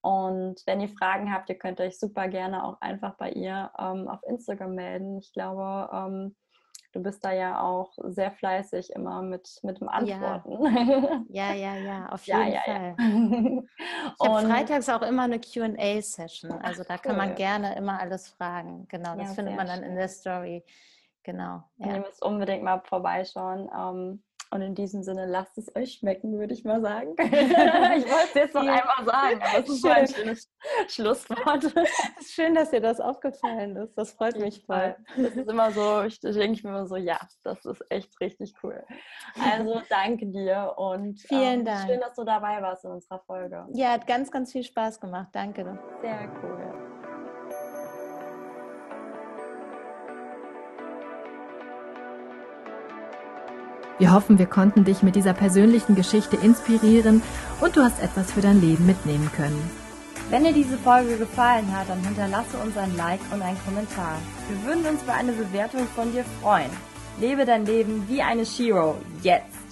Und 0.00 0.62
wenn 0.64 0.80
ihr 0.80 0.90
Fragen 0.90 1.34
habt, 1.34 1.48
ihr 1.48 1.58
könnt 1.58 1.80
euch 1.80 1.98
super 1.98 2.28
gerne 2.28 2.62
auch 2.62 2.80
einfach 2.80 3.16
bei 3.16 3.32
ihr 3.32 3.72
ähm, 3.76 4.06
auf 4.06 4.20
Instagram 4.22 4.76
melden. 4.76 5.18
Ich 5.18 5.32
glaube, 5.32 5.88
du 6.96 7.02
bist 7.02 7.24
da 7.24 7.32
ja 7.32 7.60
auch 7.60 7.92
sehr 7.98 8.32
fleißig 8.32 8.90
immer 8.90 9.20
mit, 9.20 9.60
mit 9.62 9.80
dem 9.80 9.88
Antworten. 9.88 11.26
Ja, 11.28 11.52
ja, 11.52 11.74
ja, 11.74 11.76
ja 11.84 12.08
auf 12.08 12.26
jeden 12.26 12.52
ja, 12.52 12.60
Fall. 12.60 12.94
Ja. 12.98 13.62
Ich 14.18 14.28
habe 14.28 14.46
freitags 14.46 14.88
auch 14.88 15.02
immer 15.02 15.24
eine 15.24 15.38
QA-Session. 15.38 16.52
Also 16.62 16.84
da 16.84 16.96
kann 16.96 17.16
man 17.16 17.34
gerne 17.34 17.76
immer 17.76 18.00
alles 18.00 18.28
fragen. 18.28 18.86
Genau, 18.88 19.14
das 19.14 19.34
findet 19.34 19.56
man 19.56 19.66
dann 19.66 19.80
schön. 19.80 19.90
in 19.90 19.96
der 19.96 20.08
Story. 20.08 20.64
Genau. 21.22 21.64
Ihr 21.78 21.98
müsst 21.98 22.22
unbedingt 22.22 22.62
mal 22.62 22.80
vorbeischauen. 22.84 23.68
Ähm, 23.76 24.22
und 24.50 24.62
in 24.62 24.74
diesem 24.74 25.02
Sinne, 25.02 25.26
lasst 25.26 25.58
es 25.58 25.74
euch 25.74 25.94
schmecken, 25.94 26.38
würde 26.38 26.54
ich 26.54 26.64
mal 26.64 26.80
sagen. 26.80 27.14
ich 27.18 27.30
wollte 27.30 28.28
es 28.28 28.34
jetzt 28.34 28.54
noch 28.54 28.60
einmal 28.66 29.04
sagen, 29.04 29.40
aber 29.42 29.64
es 29.64 29.68
ist 29.68 29.80
schön. 29.80 29.90
ein 29.90 30.08
schönes 30.08 30.52
Schlusswort. 30.88 31.64
Es 32.18 32.26
ist 32.26 32.34
schön, 32.34 32.54
dass 32.54 32.70
dir 32.70 32.80
das 32.80 33.00
aufgefallen 33.00 33.76
ist. 33.76 33.94
Das 33.96 34.12
freut 34.12 34.38
mich 34.38 34.64
voll. 34.64 34.96
Das 35.16 35.34
ist 35.34 35.48
immer 35.48 35.70
so, 35.70 36.02
ich 36.02 36.20
denke 36.20 36.66
mir 36.66 36.70
immer 36.70 36.86
so, 36.86 36.96
ja, 36.96 37.18
das 37.42 37.64
ist 37.64 37.84
echt 37.90 38.20
richtig 38.20 38.54
cool. 38.62 38.84
Also 39.42 39.82
danke 39.88 40.26
dir 40.26 40.74
und 40.76 41.20
vielen 41.20 41.60
ähm, 41.60 41.64
Dank. 41.64 41.88
Schön, 41.88 42.00
dass 42.00 42.14
du 42.14 42.24
dabei 42.24 42.60
warst 42.62 42.84
in 42.84 42.92
unserer 42.92 43.20
Folge. 43.20 43.66
Ja, 43.72 43.92
hat 43.92 44.06
ganz, 44.06 44.30
ganz 44.30 44.52
viel 44.52 44.62
Spaß 44.62 45.00
gemacht. 45.00 45.28
Danke. 45.32 45.78
Sehr 46.00 46.30
cool. 46.42 46.85
Wir 54.06 54.12
hoffen, 54.12 54.38
wir 54.38 54.46
konnten 54.46 54.84
dich 54.84 55.02
mit 55.02 55.16
dieser 55.16 55.32
persönlichen 55.32 55.96
Geschichte 55.96 56.36
inspirieren 56.36 57.22
und 57.60 57.74
du 57.74 57.82
hast 57.82 58.00
etwas 58.00 58.30
für 58.30 58.40
dein 58.40 58.60
Leben 58.60 58.86
mitnehmen 58.86 59.28
können. 59.34 59.60
Wenn 60.30 60.44
dir 60.44 60.52
diese 60.52 60.78
Folge 60.78 61.16
gefallen 61.16 61.76
hat, 61.76 61.88
dann 61.88 62.04
hinterlasse 62.04 62.56
uns 62.64 62.76
ein 62.76 62.96
Like 62.96 63.18
und 63.32 63.42
einen 63.42 63.58
Kommentar. 63.64 64.18
Wir 64.48 64.64
würden 64.64 64.86
uns 64.86 65.02
über 65.02 65.14
eine 65.14 65.32
Bewertung 65.32 65.88
von 65.96 66.12
dir 66.12 66.24
freuen. 66.40 66.70
Lebe 67.20 67.44
dein 67.44 67.66
Leben 67.66 68.04
wie 68.08 68.22
eine 68.22 68.46
Shiro. 68.46 68.94
Jetzt! 69.24 69.65